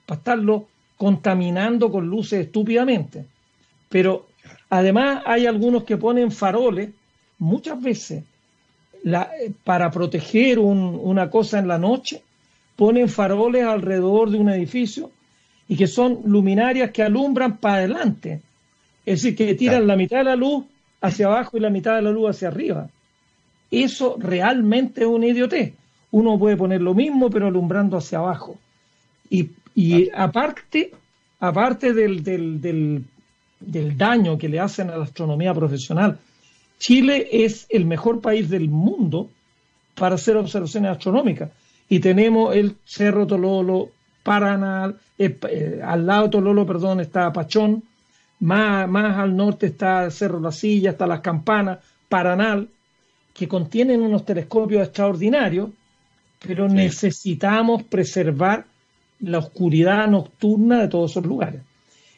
para 0.05 0.19
estarlo 0.19 0.67
contaminando 0.97 1.91
con 1.91 2.07
luces 2.07 2.45
estúpidamente. 2.45 3.25
Pero 3.89 4.27
además 4.69 5.23
hay 5.25 5.45
algunos 5.45 5.83
que 5.83 5.97
ponen 5.97 6.31
faroles 6.31 6.89
muchas 7.39 7.81
veces 7.81 8.23
para 9.63 9.91
proteger 9.91 10.57
una 10.59 11.29
cosa 11.29 11.59
en 11.59 11.67
la 11.67 11.77
noche, 11.77 12.23
ponen 12.75 13.07
faroles 13.09 13.63
alrededor 13.63 14.31
de 14.31 14.37
un 14.37 14.49
edificio 14.49 15.11
y 15.67 15.75
que 15.75 15.87
son 15.87 16.21
luminarias 16.25 16.91
que 16.91 17.03
alumbran 17.03 17.57
para 17.57 17.77
adelante. 17.77 18.41
Es 19.05 19.21
decir, 19.21 19.35
que 19.35 19.55
tiran 19.55 19.87
la 19.87 19.95
mitad 19.95 20.19
de 20.19 20.25
la 20.25 20.35
luz 20.35 20.65
hacia 21.01 21.27
abajo 21.27 21.57
y 21.57 21.59
la 21.59 21.69
mitad 21.69 21.95
de 21.95 22.01
la 22.01 22.11
luz 22.11 22.31
hacia 22.31 22.47
arriba. 22.49 22.89
Eso 23.71 24.15
realmente 24.19 25.01
es 25.01 25.07
un 25.07 25.23
idiotez. 25.23 25.73
Uno 26.11 26.37
puede 26.37 26.55
poner 26.55 26.81
lo 26.81 26.93
mismo, 26.93 27.29
pero 27.29 27.47
alumbrando 27.47 27.97
hacia 27.97 28.19
abajo. 28.19 28.57
Y, 29.29 30.09
aparte, 30.15 30.91
aparte 31.39 31.93
del, 31.93 32.23
del, 32.23 32.61
del, 33.59 33.97
daño 33.97 34.37
que 34.37 34.47
le 34.47 34.59
hacen 34.59 34.89
a 34.89 34.97
la 34.97 35.03
astronomía 35.03 35.53
profesional, 35.53 36.17
Chile 36.79 37.27
es 37.31 37.65
el 37.69 37.85
mejor 37.85 38.21
país 38.21 38.49
del 38.49 38.69
mundo 38.69 39.29
para 39.95 40.15
hacer 40.15 40.37
observaciones 40.37 40.91
astronómicas. 40.91 41.51
Y 41.89 41.99
tenemos 41.99 42.55
el 42.55 42.77
Cerro 42.85 43.27
Tololo, 43.27 43.89
Paranal, 44.25 44.97
eh, 45.19 45.37
eh, 45.51 45.81
al 45.85 46.07
lado 46.07 46.23
de 46.23 46.29
Tololo, 46.29 46.65
perdón, 46.65 46.99
está 46.99 47.31
Pachón, 47.31 47.83
más, 48.39 48.89
más 48.89 49.19
al 49.19 49.37
norte 49.37 49.67
está 49.67 50.09
Cerro 50.09 50.39
La 50.39 50.51
Silla, 50.51 50.89
está 50.89 51.05
Las 51.05 51.19
Campanas, 51.19 51.77
Paranal, 52.09 52.67
que 53.35 53.47
contienen 53.47 54.01
unos 54.01 54.25
telescopios 54.25 54.81
extraordinarios, 54.81 55.69
pero 56.39 56.67
necesitamos 56.67 57.83
preservar 57.83 58.65
la 59.19 59.37
oscuridad 59.37 60.07
nocturna 60.07 60.81
de 60.81 60.87
todos 60.87 61.11
esos 61.11 61.25
lugares. 61.25 61.61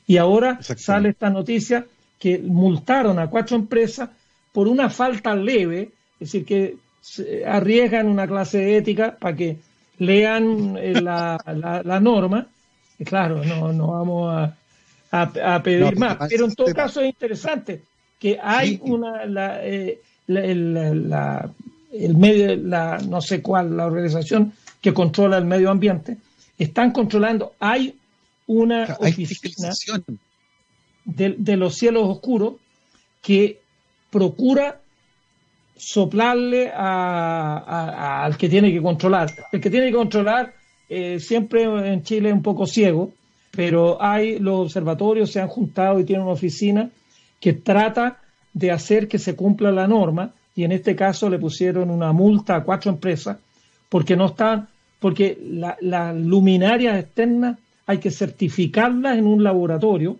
Y 0.08 0.16
ahora 0.16 0.60
sale 0.62 1.10
esta 1.10 1.30
noticia 1.30 1.86
que 2.18 2.40
multaron 2.40 3.20
a 3.20 3.30
cuatro 3.30 3.58
empresas 3.58 4.10
por 4.54 4.70
una 4.70 4.90
falta 4.90 5.36
leve, 5.36 5.92
es 6.22 6.32
decir, 6.32 6.46
que 6.46 6.78
arriesgan 7.46 8.08
una 8.08 8.28
clase 8.28 8.60
de 8.60 8.78
ética 8.78 9.18
para 9.20 9.36
que 9.36 9.58
lean 10.00 10.78
eh, 10.78 11.02
la, 11.02 11.38
la, 11.84 12.00
norma. 12.00 12.48
Y 13.00 13.04
claro, 13.04 13.44
no, 13.44 13.74
no 13.74 13.88
vamos 13.88 14.54
a, 15.12 15.22
a, 15.22 15.64
pedir 15.64 15.98
más. 15.98 16.18
Pero 16.30 16.46
en 16.46 16.56
todo 16.56 16.74
caso 16.74 17.02
es 17.02 17.10
interesante 17.10 17.82
que 18.20 18.40
hay 18.42 18.80
una, 18.82 19.26
la, 19.26 19.66
eh, 19.66 20.02
la, 20.28 21.50
el 21.92 22.18
medio, 22.18 22.56
la, 22.56 22.98
no 23.00 23.22
sé 23.22 23.42
cuál, 23.42 23.78
la 23.78 23.86
organización 23.86 24.54
que 24.82 24.94
controla 24.94 25.38
el 25.38 25.46
medio 25.46 25.70
ambiente, 25.70 26.18
están 26.58 26.92
controlando, 26.92 27.54
hay 27.60 27.96
una 28.48 28.98
oficina 29.00 29.70
de, 31.06 31.36
de, 31.38 31.58
los 31.58 31.76
cielos 31.76 32.04
oscuros 32.08 32.56
que 33.22 33.60
procura 34.10 34.82
soplarle 35.78 36.72
al 36.74 38.36
que 38.38 38.50
tiene 38.50 38.72
que 38.72 38.82
controlar. 38.82 39.32
El 39.52 39.62
que 39.62 39.70
tiene 39.70 39.88
que 39.88 39.94
controlar 39.94 40.54
eh, 40.90 41.20
siempre 41.20 41.64
en 41.64 42.04
Chile 42.04 42.30
es 42.30 42.36
un 42.36 42.42
poco 42.42 42.66
ciego, 42.66 43.12
pero 43.52 44.02
hay 44.02 44.40
los 44.40 44.60
observatorios 44.60 45.32
se 45.32 45.42
han 45.42 45.48
juntado 45.48 46.00
y 46.00 46.04
tienen 46.04 46.24
una 46.24 46.34
oficina 46.34 46.90
que 47.40 47.54
trata 47.54 48.20
de 48.54 48.72
hacer 48.72 49.08
que 49.08 49.20
se 49.20 49.36
cumpla 49.36 49.72
la 49.72 49.88
norma 49.88 50.34
y 50.56 50.64
en 50.64 50.72
este 50.72 50.96
caso 50.96 51.30
le 51.30 51.38
pusieron 51.38 51.92
una 51.92 52.12
multa 52.12 52.56
a 52.56 52.64
cuatro 52.64 52.92
empresas 52.92 53.38
porque 53.90 54.16
no 54.16 54.28
están, 54.28 54.68
porque 55.00 55.38
las 55.82 56.16
luminarias 56.16 57.00
externas 57.00 57.58
hay 57.86 58.00
que 58.00 58.12
certificarlas 58.12 59.18
en 59.18 59.28
un 59.28 59.44
laboratorio 59.44 60.18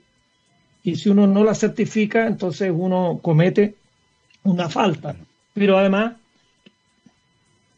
y 0.84 0.96
si 0.96 1.10
uno 1.10 1.28
no 1.28 1.44
las 1.44 1.60
certifica 1.60 2.28
entonces 2.28 2.72
uno 2.74 3.20
comete 3.22 3.76
una 4.44 4.70
falta. 4.70 5.16
Pero 5.58 5.80
además, 5.80 6.14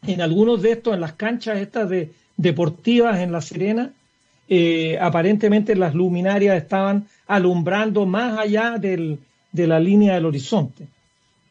en 0.06 0.20
algunos 0.20 0.60
de 0.60 0.72
estos, 0.72 0.92
en 0.92 1.00
las 1.00 1.14
canchas 1.14 1.58
estas 1.58 1.88
de, 1.88 2.12
deportivas 2.36 3.20
en 3.20 3.32
La 3.32 3.40
Serena, 3.40 3.90
eh, 4.48 4.98
aparentemente 5.00 5.74
las 5.74 5.94
luminarias 5.94 6.56
estaban 6.58 7.06
alumbrando 7.26 8.04
más 8.04 8.38
allá 8.38 8.76
del, 8.78 9.18
de 9.50 9.66
la 9.66 9.80
línea 9.80 10.14
del 10.14 10.26
horizonte. 10.26 10.88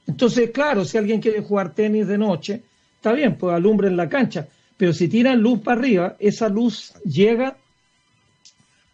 Entonces, 0.06 0.52
claro, 0.52 0.86
si 0.86 1.00
alguien 1.00 1.20
quiere 1.20 1.42
jugar 1.42 1.74
tenis 1.74 2.08
de 2.08 2.18
noche, 2.20 2.62
está 2.96 3.12
bien, 3.14 3.36
pues 3.36 3.56
alumbre 3.56 3.88
en 3.88 3.98
la 3.98 4.08
cancha, 4.08 4.48
pero 4.78 4.94
si 4.94 5.08
tiran 5.08 5.42
luz 5.42 5.60
para 5.62 5.80
arriba, 5.80 6.16
esa 6.20 6.48
luz 6.48 6.94
llega 7.06 7.58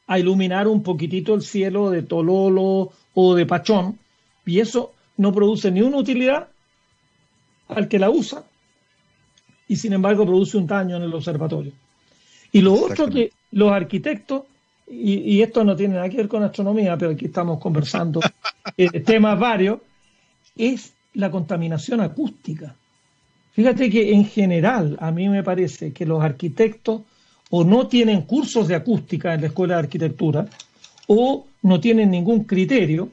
a 0.08 0.20
iluminar 0.20 0.70
un 0.70 0.84
poquitito 0.84 1.34
el 1.34 1.42
cielo 1.42 1.90
de 1.90 2.04
Tololo 2.04 2.92
o 3.14 3.36
de 3.36 3.46
Pachón, 3.46 4.00
y 4.46 4.60
eso 4.60 4.94
no 5.18 5.34
produce 5.34 5.70
ni 5.72 5.82
una 5.82 5.98
utilidad 5.98 6.48
al 7.68 7.88
que 7.88 8.00
la 8.00 8.10
usa, 8.10 8.44
y 9.68 9.76
sin 9.76 9.94
embargo 9.94 10.26
produce 10.26 10.58
un 10.58 10.68
daño 10.68 10.98
en 10.98 11.04
el 11.04 11.14
observatorio. 11.14 11.72
Y 12.52 12.62
lo 12.62 12.74
otro 12.74 13.10
que 13.10 13.32
los 13.52 13.72
arquitectos, 13.72 14.44
y, 14.88 15.42
esto 15.42 15.64
no 15.64 15.76
tiene 15.76 15.96
nada 15.96 16.10
que 16.10 16.18
ver 16.18 16.28
con 16.28 16.44
astronomía, 16.44 16.98
pero 16.98 17.12
aquí 17.12 17.26
estamos 17.26 17.60
conversando 17.60 18.20
eh, 18.78 19.00
temas 19.02 19.40
varios, 19.40 19.80
es 20.56 20.94
la 21.14 21.32
contaminación 21.32 22.02
acústica. 22.02 22.76
Fíjate 23.54 23.90
que 23.90 24.14
en 24.14 24.26
general 24.26 24.98
a 25.00 25.12
mí 25.12 25.30
me 25.30 25.44
parece 25.44 25.92
que 25.92 26.06
los 26.06 26.22
arquitectos 26.22 27.02
o 27.50 27.64
no 27.64 27.88
tienen 27.88 28.24
cursos 28.24 28.68
de 28.68 28.76
acústica 28.76 29.34
en 29.34 29.42
la 29.42 29.48
escuela 29.48 29.76
de 29.76 29.80
arquitectura 29.82 30.46
o 31.08 31.46
no 31.62 31.80
tienen 31.80 32.12
ningún 32.12 32.44
criterio, 32.44 33.10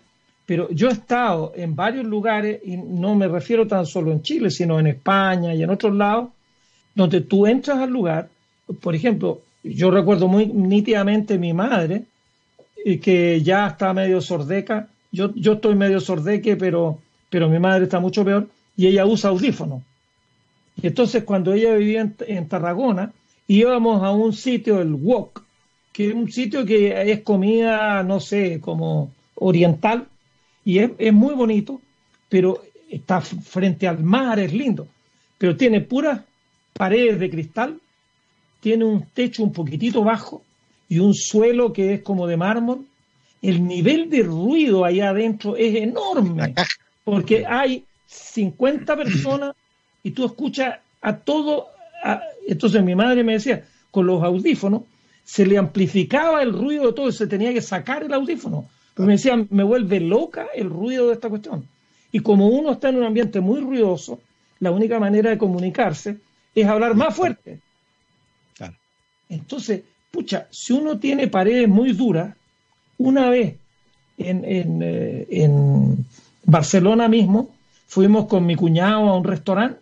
pero 0.47 0.69
yo 0.71 0.89
he 0.89 0.93
estado 0.93 1.53
en 1.55 1.75
varios 1.77 2.05
lugares, 2.05 2.61
y 2.65 2.77
no 2.77 3.15
me 3.15 3.29
refiero 3.29 3.67
tan 3.67 3.87
solo 3.87 4.13
en 4.13 4.23
Chile, 4.23 4.51
sino 4.51 4.79
en 4.79 4.89
España 4.89 5.55
y 5.55 5.63
en 5.63 5.71
otros 5.71 5.95
lados, 5.95 6.31
donde 6.95 7.21
tú 7.21 7.47
entras 7.47 7.79
al 7.79 7.91
lugar, 7.91 8.29
por 8.81 8.95
ejemplo, 8.95 9.41
yo 9.63 9.91
recuerdo 9.91 10.29
muy 10.29 10.47
nítidamente 10.47 11.39
mi 11.39 11.53
madre, 11.53 12.05
eh, 12.85 12.99
que 12.99 13.41
ya 13.43 13.69
está 13.69 13.93
medio 13.95 14.21
sordeca, 14.21 14.89
yo, 15.11 15.33
yo 15.35 15.55
estoy 15.55 15.75
medio 15.75 16.01
sordeque, 16.01 16.57
pero 16.57 16.99
pero 17.33 17.49
mi 17.49 17.59
madre 17.59 17.85
está 17.85 17.99
mucho 17.99 18.27
peor 18.27 18.47
y 18.77 18.89
ella 18.89 19.07
usa 19.07 19.31
audífonos. 19.31 19.81
Y 20.77 20.89
entonces 20.89 21.25
cuando 21.25 21.55
ella 21.55 21.75
vivía 21.75 22.07
en, 22.27 22.47
Tarragona, 22.47 23.11
íbamos 23.49 24.03
a 24.03 24.11
un 24.11 24.35
sitio, 24.35 24.83
el 24.83 24.93
Wok, 24.93 25.43
que 25.95 26.09
es 26.09 26.15
un 26.15 26.31
sitio 26.31 26.67
que 26.67 27.11
es 27.11 27.23
comida, 27.23 28.03
no 28.03 28.21
sé, 28.21 28.61
como 28.61 29.13
oriental, 29.37 30.09
y 30.65 30.79
es, 30.79 30.91
es 30.99 31.13
muy 31.13 31.35
bonito, 31.35 31.81
pero 32.29 32.63
está 32.89 33.21
frente 33.21 33.89
al 33.89 34.03
mar, 34.03 34.39
es 34.39 34.53
lindo, 34.53 34.87
pero 35.39 35.57
tiene 35.57 35.81
puras 35.81 36.21
paredes 36.73 37.19
de 37.19 37.31
cristal, 37.31 37.81
tiene 38.61 38.85
un 38.85 39.07
techo 39.07 39.43
un 39.43 39.53
poquitito 39.53 40.05
bajo 40.05 40.43
y 40.89 40.99
un 40.99 41.15
suelo 41.15 41.73
que 41.73 41.95
es 41.95 42.03
como 42.03 42.27
de 42.27 42.37
mármol. 42.37 42.87
El 43.41 43.67
nivel 43.67 44.09
de 44.09 44.23
ruido 44.23 44.85
allá 44.85 45.11
adentro 45.11 45.57
es 45.57 45.75
enorme 45.75 46.55
porque 47.03 47.45
hay 47.47 47.85
50 48.07 48.97
personas 48.97 49.57
y 50.03 50.13
tú 50.13 50.25
escuchas 50.25 50.79
a 51.01 51.17
todo. 51.17 51.67
entonces 52.47 52.83
mi 52.85 52.95
madre 52.95 53.25
me 53.25 53.33
decía, 53.35 53.65
con 53.91 54.07
los 54.07 54.23
audífonos 54.23 54.83
se 55.25 55.47
le 55.47 55.59
amplificaba 55.59 56.43
el 56.43 56.53
ruido 56.53 56.87
de 56.87 56.93
todo 56.93 57.09
y 57.09 57.13
se 57.13 57.27
tenía 57.27 57.53
que 57.53 57.63
sacar 57.63 58.05
el 58.05 58.13
audífono. 58.13 58.69
Pero 58.95 59.07
me 59.07 59.15
decía, 59.15 59.45
me 59.51 59.63
vuelve 59.63 60.01
loca 60.01 60.49
el 60.55 60.69
ruido 60.69 61.09
de 61.09 61.15
esta 61.15 61.29
cuestión. 61.29 61.67
Y 62.11 62.21
como 62.21 62.49
uno 62.49 62.73
está 62.73 62.91
en 62.91 62.97
un 62.97 63.05
ambiente 63.05 63.41
muy 63.41 63.61
ruidoso, 63.61 64.21
la 64.61 64.71
única 64.71 64.99
manera 65.01 65.31
de 65.31 65.39
comunicarse 65.39 66.19
es 66.55 66.67
hablar 66.67 66.95
más 66.95 67.15
fuerte. 67.15 67.61
Entonces, 69.29 69.83
pucha, 70.11 70.47
si 70.51 70.75
uno 70.75 70.99
tiene 70.99 71.27
paredes 71.27 71.67
muy 71.67 71.93
duras, 71.93 72.37
una 72.99 73.31
vez 73.31 73.57
en, 74.19 74.45
en, 74.45 74.83
eh, 74.83 75.27
en 75.31 76.05
Barcelona 76.45 77.09
mismo, 77.09 77.51
fuimos 77.87 78.27
con 78.27 78.45
mi 78.45 78.55
cuñado 78.55 79.09
a 79.09 79.17
un 79.17 79.25
restaurante 79.25 79.81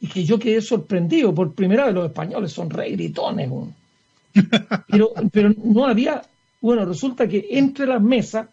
y 0.00 0.08
que 0.08 0.24
yo 0.24 0.38
quedé 0.38 0.60
sorprendido. 0.60 1.34
Por 1.34 1.54
primera 1.54 1.86
vez 1.86 1.94
los 1.94 2.06
españoles 2.06 2.52
son 2.52 2.70
re 2.70 2.90
gritones. 2.90 3.50
Pero, 4.88 5.12
pero 5.30 5.52
no 5.62 5.86
había, 5.86 6.22
bueno, 6.62 6.84
resulta 6.84 7.28
que 7.28 7.48
entre 7.50 7.86
las 7.86 8.00
mesas 8.00 8.46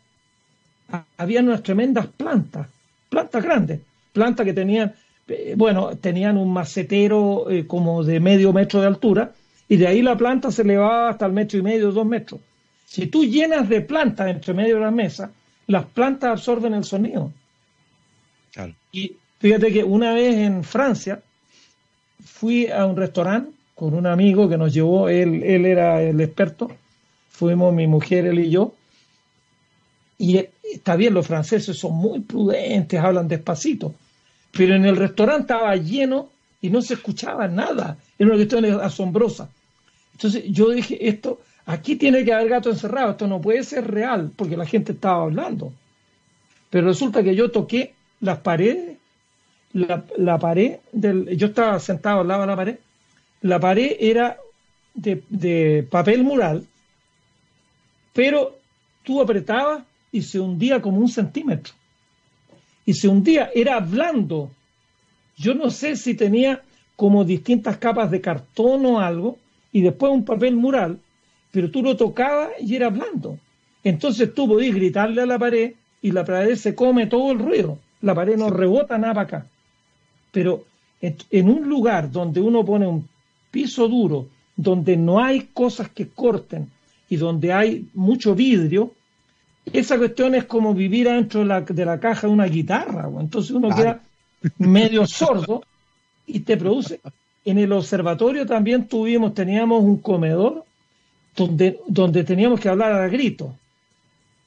había 1.17 1.41
unas 1.41 1.61
tremendas 1.61 2.07
plantas, 2.07 2.67
plantas 3.07 3.43
grandes, 3.43 3.79
plantas 4.11 4.45
que 4.45 4.53
tenían, 4.53 4.93
eh, 5.27 5.53
bueno, 5.55 5.95
tenían 5.95 6.37
un 6.37 6.51
macetero 6.51 7.49
eh, 7.49 7.67
como 7.67 8.03
de 8.03 8.19
medio 8.19 8.51
metro 8.51 8.81
de 8.81 8.87
altura 8.87 9.31
y 9.67 9.77
de 9.77 9.87
ahí 9.87 10.01
la 10.01 10.17
planta 10.17 10.51
se 10.51 10.63
elevaba 10.63 11.09
hasta 11.09 11.27
el 11.27 11.33
metro 11.33 11.59
y 11.59 11.61
medio, 11.61 11.91
dos 11.91 12.05
metros. 12.05 12.41
Si 12.87 13.05
tú 13.05 13.23
llenas 13.23 13.69
de 13.69 13.81
plantas 13.81 14.27
entre 14.29 14.55
medio 14.55 14.75
de 14.75 14.81
la 14.81 14.91
mesa, 14.91 15.31
las 15.67 15.85
plantas 15.85 16.31
absorben 16.31 16.73
el 16.73 16.83
sonido. 16.83 17.31
Y 18.91 19.15
fíjate 19.37 19.71
que 19.71 19.83
una 19.83 20.15
vez 20.15 20.35
en 20.35 20.63
Francia 20.63 21.21
fui 22.25 22.65
a 22.67 22.87
un 22.87 22.97
restaurante 22.97 23.51
con 23.75 23.93
un 23.93 24.07
amigo 24.07 24.49
que 24.49 24.57
nos 24.57 24.73
llevó, 24.73 25.07
él, 25.07 25.43
él 25.43 25.67
era 25.67 26.01
el 26.01 26.19
experto, 26.19 26.71
fuimos 27.39 27.73
mi 27.73 27.87
mujer, 27.87 28.25
él 28.25 28.39
y 28.39 28.49
yo, 28.49 28.73
y 30.17 30.45
está 30.73 30.97
bien, 30.97 31.13
los 31.13 31.25
franceses 31.25 31.77
son 31.77 31.93
muy 31.93 32.19
prudentes, 32.19 32.99
hablan 32.99 33.29
despacito, 33.29 33.95
pero 34.51 34.75
en 34.75 34.83
el 34.83 34.97
restaurante 34.97 35.53
estaba 35.53 35.73
lleno 35.77 36.29
y 36.61 36.69
no 36.69 36.81
se 36.81 36.95
escuchaba 36.95 37.47
nada, 37.47 37.97
era 38.17 38.27
una 38.27 38.35
cuestión 38.35 38.65
asombrosa. 38.81 39.49
Entonces 40.15 40.43
yo 40.47 40.69
dije, 40.71 41.07
esto, 41.07 41.39
aquí 41.65 41.95
tiene 41.95 42.25
que 42.25 42.33
haber 42.33 42.49
gato 42.49 42.69
encerrado, 42.69 43.11
esto 43.11 43.25
no 43.25 43.39
puede 43.39 43.63
ser 43.63 43.89
real, 43.89 44.31
porque 44.35 44.57
la 44.57 44.65
gente 44.65 44.91
estaba 44.91 45.23
hablando. 45.23 45.71
Pero 46.69 46.87
resulta 46.87 47.23
que 47.23 47.35
yo 47.35 47.51
toqué 47.51 47.93
las 48.19 48.39
paredes, 48.39 48.97
la, 49.71 50.37
pared 50.39 50.79
del, 50.91 51.37
yo 51.37 51.47
estaba 51.47 51.79
sentado 51.79 52.19
al 52.19 52.27
lado 52.27 52.41
de 52.41 52.47
la 52.47 52.55
pared, 52.57 52.75
la 53.41 53.59
pared 53.61 53.95
era 53.97 54.37
de 54.93 55.87
papel 55.89 56.25
mural, 56.25 56.65
pero 58.13 58.57
tú 59.03 59.21
apretabas 59.21 59.83
y 60.11 60.21
se 60.21 60.39
hundía 60.39 60.81
como 60.81 60.99
un 60.99 61.09
centímetro. 61.09 61.73
Y 62.85 62.93
se 62.93 63.07
hundía, 63.07 63.51
era 63.53 63.79
blando. 63.79 64.51
Yo 65.37 65.53
no 65.53 65.69
sé 65.69 65.95
si 65.95 66.15
tenía 66.15 66.63
como 66.95 67.23
distintas 67.23 67.77
capas 67.77 68.11
de 68.11 68.21
cartón 68.21 68.85
o 68.85 68.99
algo, 68.99 69.37
y 69.71 69.81
después 69.81 70.11
un 70.11 70.25
papel 70.25 70.55
mural, 70.55 70.99
pero 71.51 71.69
tú 71.71 71.81
lo 71.81 71.95
tocabas 71.95 72.49
y 72.59 72.75
era 72.75 72.89
blando. 72.89 73.37
Entonces 73.83 74.33
tú 74.33 74.47
podías 74.47 74.75
gritarle 74.75 75.21
a 75.21 75.25
la 75.25 75.39
pared 75.39 75.73
y 76.01 76.11
la 76.11 76.25
pared 76.25 76.55
se 76.55 76.75
come 76.75 77.07
todo 77.07 77.31
el 77.31 77.39
ruido. 77.39 77.79
La 78.01 78.15
pared 78.15 78.37
no 78.37 78.49
rebota 78.49 78.97
nada 78.97 79.13
para 79.13 79.27
acá. 79.27 79.47
Pero 80.31 80.65
en 81.01 81.49
un 81.49 81.69
lugar 81.69 82.11
donde 82.11 82.41
uno 82.41 82.65
pone 82.65 82.87
un 82.87 83.07
piso 83.51 83.87
duro, 83.87 84.27
donde 84.55 84.97
no 84.97 85.23
hay 85.23 85.47
cosas 85.53 85.89
que 85.89 86.09
corten 86.09 86.69
y 87.09 87.17
donde 87.17 87.51
hay 87.51 87.87
mucho 87.93 88.35
vidrio, 88.35 88.93
esa 89.73 89.97
cuestión 89.97 90.35
es 90.35 90.45
como 90.45 90.73
vivir 90.73 91.07
dentro 91.07 91.41
de 91.41 91.45
la, 91.47 91.61
de 91.61 91.85
la 91.85 91.99
caja 91.99 92.27
de 92.27 92.33
una 92.33 92.45
guitarra. 92.45 93.09
Entonces 93.19 93.51
uno 93.51 93.75
queda 93.75 94.01
medio 94.57 95.05
sordo 95.05 95.63
y 96.25 96.39
te 96.41 96.57
produce. 96.57 96.99
En 97.45 97.57
el 97.57 97.71
observatorio 97.71 98.45
también 98.45 98.87
tuvimos, 98.87 99.33
teníamos 99.33 99.83
un 99.83 99.97
comedor 99.97 100.63
donde, 101.35 101.79
donde 101.87 102.23
teníamos 102.23 102.59
que 102.59 102.69
hablar 102.69 102.93
a 102.93 103.07
grito, 103.07 103.55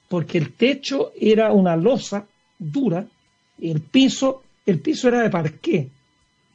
porque 0.09 0.39
el 0.39 0.53
techo 0.53 1.13
era 1.19 1.53
una 1.53 1.77
losa 1.77 2.27
dura, 2.59 3.07
el 3.61 3.81
piso, 3.81 4.43
el 4.67 4.79
piso 4.81 5.09
era 5.09 5.23
de 5.23 5.31
parqué, 5.31 5.89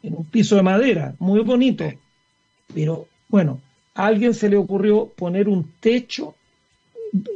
en 0.03 0.16
un 0.16 0.26
piso 0.26 0.55
de 0.55 0.62
madera, 0.62 1.16
muy 1.20 1.39
bonito, 1.41 1.86
pero 2.74 3.08
bueno, 3.30 3.60
a 3.98 4.06
alguien 4.06 4.36
se 4.36 4.48
le 4.48 4.58
ocurrió 4.58 5.08
poner 5.08 5.50
un 5.50 5.72
techo, 5.80 6.36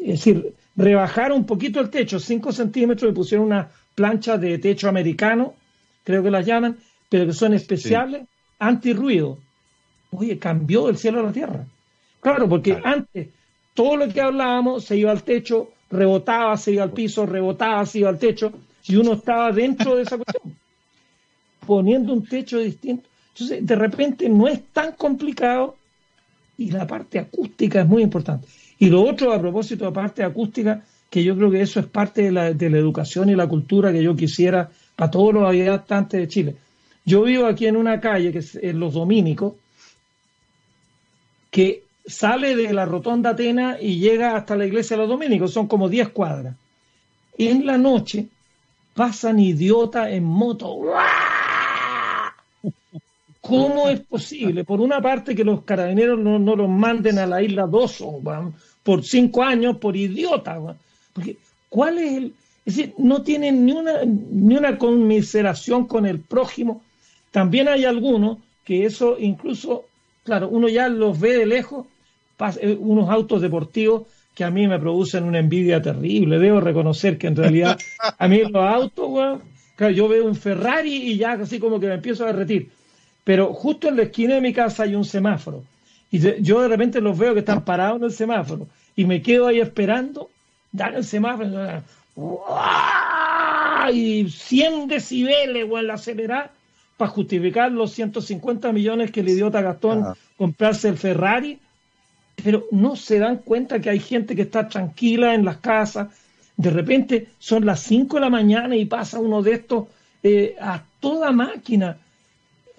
es 0.04 0.08
decir, 0.08 0.54
rebajar 0.76 1.32
un 1.32 1.46
poquito 1.46 1.80
el 1.80 1.90
techo, 1.90 2.20
5 2.20 2.52
centímetros, 2.52 3.12
y 3.12 3.16
pusieron 3.16 3.48
una 3.48 3.72
plancha 3.96 4.38
de 4.38 4.60
techo 4.60 4.88
americano, 4.88 5.56
creo 6.04 6.22
que 6.22 6.30
las 6.30 6.46
llaman, 6.46 6.78
pero 7.10 7.26
que 7.26 7.34
son 7.34 7.56
especiales, 7.56 8.28
anti-ruido. 8.60 9.40
Oye, 10.12 10.38
cambió 10.38 10.88
el 10.88 10.98
cielo 10.98 11.22
a 11.22 11.24
la 11.24 11.32
tierra. 11.32 11.66
Claro, 12.20 12.48
porque 12.48 12.80
antes 12.84 13.30
todo 13.74 13.98
lo 13.98 14.08
que 14.08 14.22
hablábamos 14.22 14.86
se 14.86 14.98
iba 14.98 15.10
al 15.10 15.24
techo, 15.24 15.72
rebotaba, 15.90 16.56
se 16.58 16.74
iba 16.74 16.84
al 16.84 16.92
piso, 16.92 17.26
rebotaba, 17.26 17.84
se 17.88 18.00
iba 18.00 18.10
al 18.10 18.20
techo, 18.20 18.54
y 18.86 18.98
uno 18.98 19.14
estaba 19.14 19.52
dentro 19.52 19.96
de 19.96 20.04
esa 20.04 20.18
cuestión, 20.18 20.56
poniendo 21.66 22.14
un 22.14 22.24
techo 22.24 22.60
distinto. 22.60 23.10
Entonces, 23.34 23.66
de 23.66 23.76
repente 23.76 24.30
no 24.30 24.48
es 24.48 24.62
tan 24.72 24.92
complicado 24.92 25.81
y 26.62 26.72
la 26.72 26.86
parte 26.86 27.18
acústica 27.18 27.82
es 27.82 27.88
muy 27.88 28.04
importante. 28.04 28.48
Y 28.78 28.90
lo 28.90 29.02
otro, 29.04 29.34
a 29.34 29.40
propósito 29.40 29.86
de 29.86 29.92
parte 29.92 30.24
acústica, 30.24 30.84
que 31.10 31.24
yo 31.24 31.36
creo 31.36 31.50
que 31.50 31.62
eso 31.62 31.80
es 31.80 31.88
parte 31.88 32.24
de 32.24 32.32
la, 32.32 32.48
educación 32.50 33.30
y 33.30 33.36
la 33.36 33.48
cultura 33.48 33.92
que 33.92 34.04
yo 34.04 34.16
quisiera 34.16 34.70
para 34.96 35.12
todos 35.12 35.34
los 35.34 35.48
habitantes 35.48 36.20
de 36.20 36.28
Chile. 36.28 36.56
Yo 37.04 37.24
vivo 37.24 37.48
aquí 37.48 37.66
en 37.66 37.76
una 37.76 38.00
calle 38.00 38.32
que 38.32 38.40
es 38.40 38.56
en 38.56 38.80
Los 38.80 38.94
Dominicos, 38.94 39.56
que 41.50 41.84
sale 42.06 42.56
de 42.56 42.72
la 42.74 42.86
Rotonda 42.86 43.32
Atena 43.32 43.78
y 43.82 44.00
llega 44.00 44.36
hasta 44.36 44.56
la 44.56 44.66
iglesia 44.66 44.96
de 44.96 45.02
los 45.02 45.10
Dominicos, 45.10 45.52
son 45.52 45.68
como 45.68 45.90
10 45.90 46.10
cuadras. 46.10 46.56
En 47.38 47.66
la 47.66 47.78
noche 47.78 48.28
pasan 48.94 49.40
idiotas 49.40 50.10
en 50.10 50.24
moto. 50.24 50.80
¿Cómo 53.42 53.90
es 53.90 54.00
posible? 54.02 54.64
Por 54.64 54.80
una 54.80 55.02
parte 55.02 55.36
que 55.36 55.44
los 55.44 55.64
carabineros 55.64 56.20
no, 56.20 56.56
los 56.56 56.70
manden 56.70 57.18
a 57.18 57.26
la 57.26 57.42
isla 57.42 57.66
Doso, 57.66 58.22
por 58.84 59.04
cinco 59.04 59.44
años 59.44 59.78
por 59.78 59.96
idiota. 59.96 60.60
Porque, 61.14 61.38
¿cuál 61.70 61.98
es 61.98 62.14
el...? 62.14 62.34
Es 62.64 62.76
decir, 62.76 62.94
no 63.00 63.24
tienen 63.24 63.66
ni 63.66 63.72
una, 63.72 64.04
ni 64.06 64.56
una 64.56 64.78
conmiseración 64.78 65.88
con 65.88 66.06
el 66.06 66.20
prójimo. 66.20 66.84
También 67.32 67.68
hay 67.68 67.86
algunos 67.86 68.38
que 68.64 68.86
eso 68.86 69.18
incluso, 69.20 69.86
claro, 70.24 70.48
uno 70.50 70.70
ya 70.70 70.88
los 70.88 71.20
ve 71.20 71.38
de 71.38 71.48
lejos, 71.48 71.88
eh, 72.62 72.78
unos 72.80 73.10
autos 73.10 73.42
deportivos 73.42 74.04
que 74.36 74.44
a 74.44 74.52
mí 74.52 74.68
me 74.68 74.78
producen 74.78 75.24
una 75.24 75.40
envidia 75.40 75.82
terrible. 75.82 76.38
Debo 76.38 76.62
reconocer 76.62 77.18
que 77.18 77.28
en 77.28 77.36
realidad 77.36 77.80
a 78.18 78.28
mí 78.28 78.44
los 78.44 78.64
autos, 78.64 79.40
claro, 79.76 79.94
yo 79.94 80.08
veo 80.08 80.26
un 80.26 80.36
Ferrari 80.36 80.94
y 81.12 81.18
ya 81.18 81.32
así 81.32 81.58
como 81.58 81.80
que 81.80 81.88
me 81.88 81.96
empiezo 81.96 82.24
a 82.24 82.28
derretir. 82.28 82.70
Pero 83.24 83.54
justo 83.54 83.88
en 83.88 83.98
la 83.98 84.04
esquina 84.04 84.36
de 84.36 84.42
mi 84.42 84.54
casa 84.54 84.84
hay 84.84 84.96
un 84.96 85.06
semáforo. 85.06 85.64
Y 86.10 86.20
yo 86.42 86.62
de 86.62 86.68
repente 86.68 87.00
los 87.02 87.18
veo 87.18 87.34
que 87.34 87.40
están 87.40 87.64
parados 87.64 87.98
en 87.98 88.06
el 88.06 88.12
semáforo. 88.12 88.68
Y 88.96 89.06
me 89.06 89.22
quedo 89.22 89.48
ahí 89.48 89.60
esperando, 89.60 90.30
dan 90.72 90.96
el 90.96 91.04
semáforo 91.04 91.84
y 93.92 94.30
100 94.30 94.88
decibeles 94.88 95.66
o 95.70 95.78
el 95.78 95.90
acelerar 95.90 96.52
para 96.98 97.12
justificar 97.12 97.72
los 97.72 97.94
150 97.94 98.72
millones 98.72 99.12
que 99.12 99.22
el 99.22 99.30
idiota 99.30 99.62
gastó 99.62 99.94
en 99.94 100.04
comprarse 100.38 100.90
el 100.90 100.98
Ferrari, 100.98 101.60
pero 102.44 102.66
no 102.72 102.96
se 102.96 103.20
dan 103.20 103.38
cuenta 103.38 103.80
que 103.80 103.90
hay 103.90 104.00
gente 104.00 104.36
que 104.36 104.44
está 104.44 104.68
tranquila 104.68 105.34
en 105.34 105.46
las 105.46 105.58
casas, 105.58 106.10
de 106.58 106.70
repente 106.70 107.30
son 107.40 107.66
las 107.66 107.80
5 107.82 108.18
de 108.18 108.22
la 108.22 108.30
mañana 108.30 108.76
y 108.76 108.86
pasa 108.86 109.20
uno 109.20 109.42
de 109.42 109.54
estos 109.54 109.88
eh, 110.22 110.56
a 110.62 110.84
toda 111.00 111.32
máquina. 111.32 111.98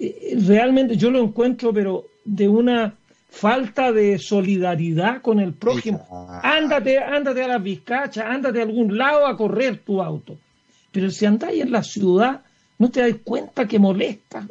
Eh, 0.02 0.36
realmente 0.46 0.96
yo 0.96 1.10
lo 1.10 1.22
encuentro, 1.22 1.72
pero 1.72 2.06
de 2.24 2.48
una 2.48 2.96
falta 3.30 3.92
de 3.92 4.18
solidaridad 4.18 5.22
con 5.22 5.38
el 5.38 5.54
prójimo. 5.54 6.04
Ándate, 6.42 6.98
ándate 6.98 7.44
a 7.44 7.48
las 7.48 7.62
vizcachas, 7.62 8.24
ándate 8.26 8.58
a 8.58 8.64
algún 8.64 8.98
lado 8.98 9.26
a 9.26 9.36
correr 9.36 9.78
tu 9.78 10.02
auto. 10.02 10.36
Pero 10.90 11.08
si 11.10 11.24
andáis 11.24 11.62
en 11.62 11.70
la 11.70 11.82
ciudad, 11.84 12.42
no 12.78 12.90
te 12.90 13.00
das 13.00 13.16
cuenta 13.22 13.68
que 13.68 13.78
molesta. 13.78 14.46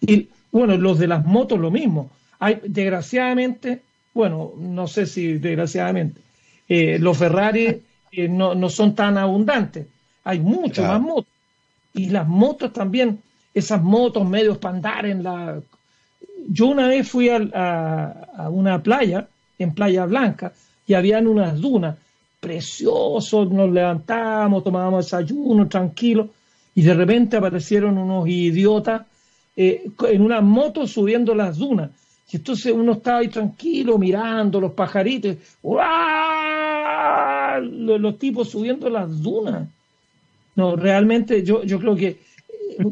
Y 0.00 0.28
bueno, 0.50 0.76
los 0.78 0.98
de 0.98 1.06
las 1.06 1.24
motos 1.26 1.58
lo 1.58 1.70
mismo. 1.70 2.10
Hay, 2.38 2.60
desgraciadamente, 2.64 3.82
bueno, 4.14 4.52
no 4.56 4.86
sé 4.86 5.06
si 5.06 5.34
desgraciadamente, 5.34 6.20
eh, 6.68 6.98
los 6.98 7.18
Ferrari 7.18 7.82
eh, 8.12 8.28
no, 8.28 8.70
son 8.70 8.94
tan 8.94 9.18
abundantes. 9.18 9.86
Hay 10.24 10.40
mucho 10.40 10.82
más 10.82 11.00
motos. 11.00 11.32
Y 11.92 12.10
las 12.10 12.26
motos 12.26 12.72
también, 12.72 13.20
esas 13.58 13.82
motos 13.82 14.28
medios 14.28 14.58
para 14.58 14.76
andar 14.76 15.06
en 15.06 15.22
la 15.22 15.60
yo 16.48 16.66
una 16.66 16.88
vez 16.88 17.08
fui 17.08 17.28
a, 17.28 18.48
una 18.50 18.82
playa, 18.82 19.28
en 19.58 19.74
Playa 19.74 20.06
Blanca, 20.06 20.52
y 20.86 20.94
habían 20.94 21.26
unas 21.26 21.60
dunas 21.60 21.98
preciosos, 22.40 23.50
nos 23.50 23.70
levantábamos, 23.70 24.64
tomábamos 24.64 25.04
desayuno 25.04 25.68
tranquilo, 25.68 26.30
y 26.74 26.82
de 26.82 26.94
repente 26.94 27.36
aparecieron 27.36 27.98
unos 27.98 28.26
idiotas 28.28 29.02
eh, 29.56 29.90
en 30.08 30.22
una 30.22 30.40
moto 30.40 30.86
subiendo 30.86 31.34
las 31.34 31.58
dunas. 31.58 31.90
Y 32.30 32.36
entonces 32.36 32.72
uno 32.72 32.92
estaba 32.92 33.18
ahí 33.18 33.28
tranquilo 33.28 33.98
mirando 33.98 34.60
los 34.60 34.72
pajaritos, 34.72 35.36
los, 37.62 38.00
los, 38.00 38.18
tipos 38.18 38.48
subiendo 38.50 38.88
las 38.88 39.20
dunas. 39.20 39.68
No, 40.54 40.76
realmente 40.76 41.42
yo, 41.42 41.64
yo 41.64 41.78
creo 41.80 41.96
que 41.96 42.08
eh, 42.08 42.84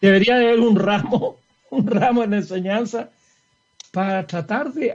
debería 0.00 0.36
haber 0.36 0.60
un 0.60 0.76
ramo 0.76 1.36
un 1.72 1.86
ramo 1.86 2.22
en 2.22 2.34
enseñanza 2.34 3.10
para 3.92 4.26
tratar 4.26 4.72
de, 4.72 4.94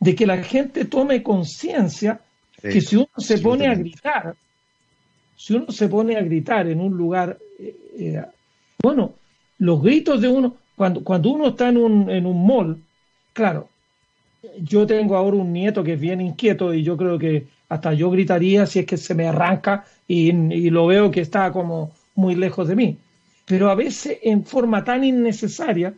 de, 0.00 0.14
que 0.14 0.26
la 0.26 0.42
gente 0.42 0.86
tome 0.86 1.22
conciencia 1.22 2.20
que 2.60 2.80
si 2.80 2.96
uno 2.96 3.08
se 3.18 3.38
pone 3.38 3.66
a 3.68 3.74
gritar, 3.74 4.34
si 5.36 5.54
uno 5.54 5.70
se 5.70 5.88
pone 5.88 6.16
a 6.16 6.22
gritar 6.22 6.66
en 6.66 6.80
un 6.80 6.96
lugar, 6.96 7.38
eh, 7.58 7.76
eh, 7.98 8.24
bueno, 8.82 9.14
los 9.58 9.82
gritos 9.82 10.20
de 10.20 10.28
uno, 10.28 10.56
cuando, 10.74 11.04
cuando 11.04 11.30
uno 11.30 11.48
está 11.48 11.68
en 11.68 11.76
un, 11.76 12.10
en 12.10 12.26
un 12.26 12.46
mall, 12.46 12.82
claro, 13.32 13.68
yo 14.60 14.86
tengo 14.86 15.16
ahora 15.16 15.36
un 15.36 15.52
nieto 15.52 15.84
que 15.84 15.94
es 15.94 16.00
bien 16.00 16.20
inquieto 16.20 16.72
y 16.72 16.82
yo 16.82 16.96
creo 16.96 17.18
que 17.18 17.46
hasta 17.68 17.92
yo 17.92 18.10
gritaría 18.10 18.66
si 18.66 18.80
es 18.80 18.86
que 18.86 18.96
se 18.96 19.14
me 19.14 19.28
arranca 19.28 19.84
y, 20.06 20.32
lo 20.70 20.86
veo 20.86 21.10
que 21.10 21.20
está 21.20 21.52
como 21.52 21.90
muy 22.14 22.34
lejos 22.34 22.68
de 22.68 22.76
mí. 22.76 22.96
Pero 23.48 23.70
a 23.70 23.74
veces 23.74 24.18
en 24.22 24.44
forma 24.44 24.84
tan 24.84 25.04
innecesaria, 25.04 25.94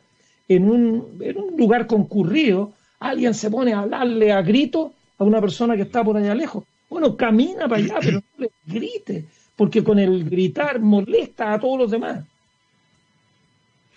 en 0.49 0.71
un, 0.71 1.19
en 1.21 1.37
un 1.37 1.57
lugar 1.57 1.87
concurrido, 1.87 2.73
alguien 3.01 3.35
se 3.35 3.51
pone 3.51 3.73
a 3.73 3.81
hablarle 3.81 4.33
a 4.33 4.43
grito 4.43 4.93
a 5.19 5.25
una 5.25 5.41
persona 5.41 5.75
que 5.77 5.83
está 5.83 6.05
por 6.05 6.17
allá 6.17 6.35
lejos. 6.35 6.65
Bueno, 6.89 7.17
camina 7.17 7.69
para 7.69 7.83
allá, 7.83 7.97
pero 8.01 8.19
no 8.19 8.45
le 8.45 8.51
grite, 8.67 9.27
porque 9.57 9.83
con 9.83 9.99
el 9.99 10.29
gritar 10.29 10.81
molesta 10.81 11.53
a 11.53 11.61
todos 11.61 11.79
los 11.79 11.91
demás. 11.91 12.25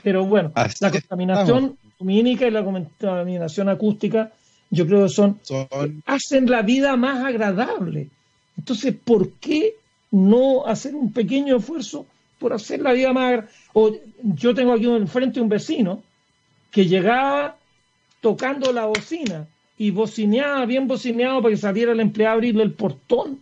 Pero 0.01 0.25
bueno, 0.25 0.51
la 0.79 0.91
contaminación 0.91 1.77
lumínica 1.99 2.47
y 2.47 2.51
la 2.51 2.63
contaminación 2.63 3.69
acústica, 3.69 4.31
yo 4.69 4.85
creo 4.85 5.03
que 5.03 5.09
son, 5.09 5.39
hacen 6.05 6.49
la 6.49 6.61
vida 6.61 6.95
más 6.97 7.23
agradable. 7.23 8.09
Entonces, 8.57 8.95
¿por 8.95 9.31
qué 9.33 9.75
no 10.11 10.65
hacer 10.65 10.93
un 10.93 11.13
pequeño 11.13 11.57
esfuerzo 11.57 12.05
por 12.43 12.53
hacer 12.53 12.81
la 12.81 12.91
vida 12.91 13.13
más? 13.13 13.45
O 13.71 13.95
yo 14.21 14.53
tengo 14.53 14.73
aquí 14.73 14.85
enfrente 14.85 15.39
un 15.39 15.47
vecino 15.47 16.03
que 16.71 16.85
llegaba 16.85 17.55
tocando 18.19 18.73
la 18.73 18.85
bocina 18.85 19.47
y 19.77 19.91
bocineaba, 19.91 20.65
bien 20.65 20.87
bocineado 20.87 21.41
para 21.41 21.53
que 21.53 21.61
saliera 21.61 21.93
el 21.93 22.01
empleado 22.01 22.33
a 22.33 22.35
abrirle 22.35 22.63
el 22.63 22.73
portón. 22.73 23.39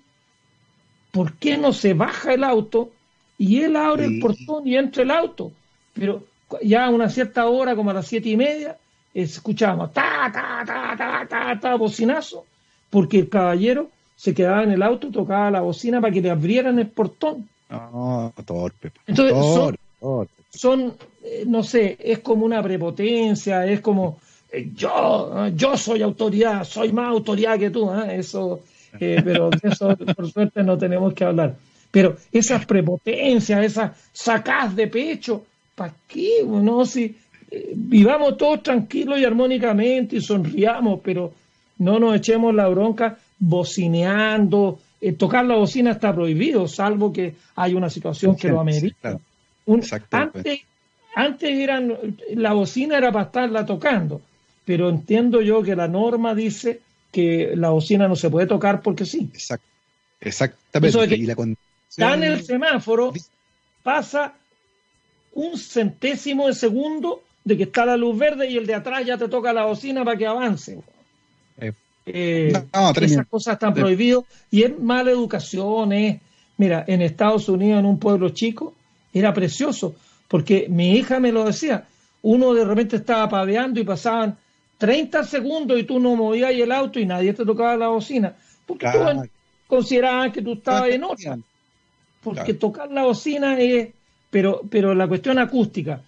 ¿Por 1.11 1.33
qué 1.33 1.57
no 1.57 1.73
se 1.73 1.93
baja 1.95 2.33
el 2.33 2.43
auto 2.43 2.91
y 3.39 3.61
él 3.61 3.75
abre 3.75 4.05
el 4.05 4.19
portón 4.19 4.67
y 4.67 4.77
entra 4.77 5.01
el 5.01 5.09
auto? 5.09 5.51
Pero 5.93 6.23
ya 6.61 6.85
a 6.85 6.89
una 6.91 7.09
cierta 7.09 7.47
hora, 7.47 7.75
como 7.75 7.89
a 7.89 7.95
las 7.95 8.07
siete 8.07 8.29
y 8.29 8.37
media, 8.37 8.77
escuchábamos 9.15 9.93
ta, 9.93 10.31
ta, 10.31 10.63
ta, 10.63 10.95
ta, 10.95 11.27
ta, 11.27 11.59
ta, 11.59 11.75
bocinazo, 11.75 12.45
porque 12.91 13.19
el 13.19 13.29
caballero 13.29 13.89
se 14.15 14.35
quedaba 14.35 14.63
en 14.63 14.71
el 14.71 14.83
auto 14.83 15.09
tocaba 15.09 15.49
la 15.49 15.61
bocina 15.61 15.99
para 15.99 16.13
que 16.13 16.21
le 16.21 16.29
abrieran 16.29 16.77
el 16.77 16.87
portón. 16.87 17.49
No, 17.71 18.33
torpe. 18.45 18.91
Entonces, 19.07 19.35
son, 19.37 20.27
son 20.49 20.93
eh, 21.23 21.43
no 21.47 21.63
sé, 21.63 21.97
es 21.99 22.19
como 22.19 22.45
una 22.45 22.61
prepotencia, 22.61 23.65
es 23.65 23.79
como 23.79 24.19
eh, 24.51 24.69
yo, 24.75 25.31
eh, 25.45 25.53
yo 25.55 25.77
soy 25.77 26.01
autoridad, 26.01 26.63
soy 26.63 26.91
más 26.91 27.07
autoridad 27.07 27.57
que 27.57 27.69
tú, 27.69 27.89
eso, 27.93 28.61
pero 28.99 29.49
de 29.49 29.69
eso 29.69 29.95
por 29.95 30.31
suerte 30.31 30.63
no 30.63 30.77
tenemos 30.77 31.13
que 31.13 31.23
hablar. 31.23 31.55
Pero 31.91 32.17
esas 32.31 32.65
prepotencias, 32.65 33.63
esas 33.63 33.91
sacas 34.11 34.75
de 34.75 34.87
pecho, 34.87 35.43
¿para 35.75 35.93
qué? 36.07 36.43
No, 36.45 36.85
si 36.85 37.15
vivamos 37.73 38.37
todos 38.37 38.63
tranquilos 38.63 39.19
y 39.19 39.25
armónicamente 39.25 40.15
y 40.15 40.21
sonriamos, 40.21 41.01
pero 41.03 41.33
no 41.77 41.99
nos 41.99 42.15
echemos 42.15 42.55
la 42.55 42.67
bronca 42.67 43.17
bocineando. 43.39 44.79
Tocar 45.17 45.45
la 45.45 45.55
bocina 45.55 45.91
está 45.91 46.13
prohibido, 46.13 46.67
salvo 46.67 47.11
que 47.11 47.35
hay 47.55 47.73
una 47.73 47.89
situación 47.89 48.35
que 48.35 48.49
lo 48.49 48.59
amerita. 48.59 49.19
antes, 50.11 50.61
antes 51.15 51.49
eran, 51.49 52.17
la 52.35 52.53
bocina 52.53 52.97
era 52.97 53.11
para 53.11 53.25
estarla 53.25 53.65
tocando, 53.65 54.21
pero 54.65 54.89
entiendo 54.89 55.41
yo 55.41 55.63
que 55.63 55.75
la 55.75 55.87
norma 55.87 56.35
dice 56.35 56.81
que 57.11 57.53
la 57.55 57.71
bocina 57.71 58.07
no 58.07 58.15
se 58.15 58.29
puede 58.29 58.47
tocar 58.47 58.81
porque 58.81 59.05
sí. 59.05 59.29
Exacto. 59.33 59.65
Exactamente. 60.21 61.15
y 61.15 61.25
la 61.25 61.35
está 61.89 62.13
en 62.13 62.23
el 62.23 62.43
semáforo, 62.43 63.11
pasa 63.83 64.35
un 65.33 65.57
centésimo 65.57 66.47
de 66.47 66.53
segundo 66.53 67.23
de 67.43 67.57
que 67.57 67.63
está 67.63 67.85
la 67.85 67.97
luz 67.97 68.17
verde 68.17 68.49
y 68.49 68.57
el 68.57 68.67
de 68.67 68.75
atrás 68.75 69.05
ya 69.05 69.17
te 69.17 69.27
toca 69.27 69.51
la 69.51 69.65
bocina 69.65 70.05
para 70.05 70.17
que 70.17 70.27
avance. 70.27 70.79
Eh, 71.57 71.73
eh, 72.05 72.53
esas 73.01 73.27
cosas 73.27 73.53
están 73.53 73.73
prohibidas 73.73 74.23
y 74.49 74.63
es 74.63 74.79
mala 74.79 75.11
educación. 75.11 75.89
mira, 76.57 76.83
en 76.87 77.01
Estados 77.01 77.49
Unidos, 77.49 77.79
en 77.79 77.85
un 77.85 77.99
pueblo 77.99 78.29
chico, 78.29 78.73
era 79.13 79.33
precioso 79.33 79.95
porque 80.31 80.67
mi 80.69 80.93
hija 80.93 81.19
me 81.19 81.33
lo 81.33 81.43
decía, 81.43 81.83
uno 82.21 82.53
de 82.53 82.63
repente 82.63 82.95
estaba 82.95 83.27
paveando 83.27 83.81
y 83.81 83.83
pasaban 83.83 84.37
30 84.77 85.25
segundos 85.25 85.77
y 85.77 85.83
tú 85.83 85.99
no 85.99 86.15
movías 86.15 86.51
el 86.51 86.71
auto 86.71 87.01
y 87.01 87.05
nadie 87.05 87.33
te 87.33 87.45
tocaba 87.45 87.75
la 87.75 87.89
bocina, 87.89 88.33
porque 88.65 88.87
tú 88.93 89.29
consideraban 89.67 90.31
que 90.31 90.41
tú 90.41 90.53
estabas 90.53 90.89
en 90.89 91.03
otra. 91.03 91.37
Porque 92.23 92.53
tocar 92.53 92.89
la 92.89 93.03
bocina 93.03 93.59
es, 93.59 93.89
pero, 94.29 94.61
pero 94.69 94.95
la 94.95 95.05
cuestión 95.05 95.37
acústica 95.37 96.01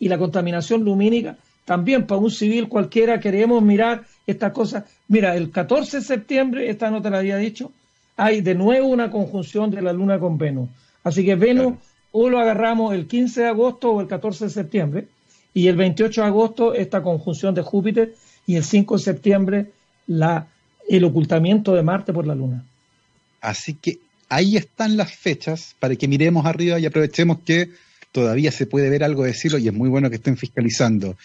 y 0.00 0.08
la 0.08 0.18
contaminación 0.18 0.82
lumínica, 0.82 1.36
también. 1.64 2.04
Para 2.04 2.20
un 2.20 2.32
civil 2.32 2.68
cualquiera 2.68 3.20
queremos 3.20 3.62
mirar 3.62 4.04
estas 4.28 4.52
cosas. 4.52 4.84
Mira, 5.08 5.34
el 5.34 5.50
14 5.50 5.98
de 5.98 6.04
septiembre, 6.04 6.70
esta 6.70 6.90
no 6.90 7.00
te 7.00 7.10
la 7.10 7.18
había 7.18 7.38
dicho, 7.38 7.72
hay 8.16 8.42
de 8.42 8.54
nuevo 8.54 8.88
una 8.88 9.10
conjunción 9.10 9.70
de 9.70 9.80
la 9.80 9.92
luna 9.92 10.18
con 10.18 10.36
Venus. 10.36 10.68
Así 11.02 11.24
que 11.24 11.34
Venus 11.34 11.74
o 12.12 12.28
lo 12.28 12.38
agarramos 12.38 12.94
el 12.94 13.06
15 13.06 13.40
de 13.40 13.48
agosto 13.48 13.90
o 13.90 14.00
el 14.00 14.06
14 14.06 14.44
de 14.44 14.50
septiembre, 14.50 15.08
y 15.54 15.68
el 15.68 15.76
28 15.76 16.20
de 16.20 16.26
agosto 16.26 16.74
esta 16.74 17.02
conjunción 17.02 17.54
de 17.54 17.62
Júpiter, 17.62 18.14
y 18.46 18.56
el 18.56 18.64
5 18.64 18.98
de 18.98 19.02
septiembre 19.02 19.66
la, 20.06 20.46
el 20.88 21.04
ocultamiento 21.04 21.74
de 21.74 21.82
Marte 21.82 22.12
por 22.12 22.26
la 22.26 22.34
Luna. 22.34 22.64
Así 23.40 23.74
que 23.74 23.98
ahí 24.28 24.56
están 24.56 24.96
las 24.96 25.14
fechas 25.14 25.74
para 25.78 25.96
que 25.96 26.06
miremos 26.06 26.44
arriba 26.44 26.78
y 26.78 26.86
aprovechemos 26.86 27.38
que 27.46 27.70
todavía 28.12 28.52
se 28.52 28.66
puede 28.66 28.90
ver 28.90 29.04
algo 29.04 29.24
de 29.24 29.32
cielo 29.32 29.58
y 29.58 29.68
es 29.68 29.74
muy 29.74 29.88
bueno 29.88 30.10
que 30.10 30.16
estén 30.16 30.36
fiscalizando. 30.36 31.16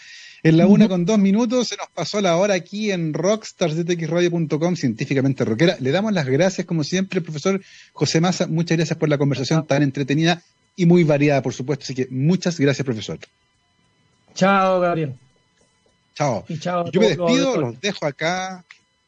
En 0.46 0.58
la 0.58 0.68
una 0.68 0.90
con 0.90 1.06
dos 1.06 1.18
minutos 1.20 1.70
se 1.70 1.78
nos 1.78 1.88
pasó 1.94 2.20
la 2.20 2.36
hora 2.36 2.54
aquí 2.54 2.92
en 2.92 3.14
rockstarsdtxradio.com, 3.14 4.76
científicamente 4.76 5.46
rockera. 5.46 5.78
Le 5.80 5.92
damos 5.92 6.12
las 6.12 6.26
gracias, 6.26 6.68
como 6.68 6.84
siempre, 6.84 7.22
profesor 7.22 7.62
José 7.94 8.20
Massa. 8.20 8.48
Muchas 8.48 8.78
gracias 8.78 9.00
por 9.00 9.08
la 9.08 9.18
conversación 9.18 9.66
tan 9.66 9.84
entretenida 9.84 10.44
y 10.76 10.86
muy 10.86 11.06
variada, 11.06 11.42
por 11.42 11.54
supuesto. 11.54 11.84
Así 11.84 11.96
que 11.96 12.08
muchas 12.12 12.60
gracias, 12.60 12.84
profesor. 12.84 13.20
Chao, 14.36 14.82
Gabriel. 14.82 15.16
Chao. 16.14 16.44
Yo 16.92 17.00
me 17.00 17.08
despido, 17.08 17.62
los 17.62 17.80
dejo 17.80 18.06
acá, 18.06 18.66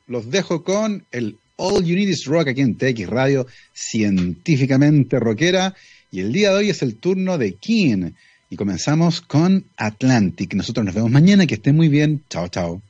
los 0.08 0.32
dejo 0.32 0.64
con 0.64 1.04
el 1.12 1.38
All 1.58 1.84
You 1.84 1.96
Need 1.96 2.10
Is 2.10 2.26
Rock 2.28 2.48
aquí 2.48 2.62
en 2.62 2.78
TX 2.78 3.10
Radio, 3.10 3.46
científicamente 3.74 5.20
rockera. 5.20 5.76
Y 6.12 6.22
el 6.22 6.32
día 6.32 6.52
de 6.52 6.56
hoy 6.56 6.70
es 6.70 6.82
el 6.82 6.96
turno 6.96 7.38
de 7.38 7.56
King. 7.56 8.12
Y 8.50 8.56
comenzamos 8.56 9.22
con 9.22 9.66
Atlantic. 9.78 10.54
Nosotros 10.54 10.86
nos 10.86 10.96
vemos 10.96 11.12
mañana. 11.12 11.46
Que 11.48 11.56
estén 11.56 11.76
muy 11.76 11.90
bien. 11.90 12.24
Chao, 12.30 12.48
chao. 12.48 12.82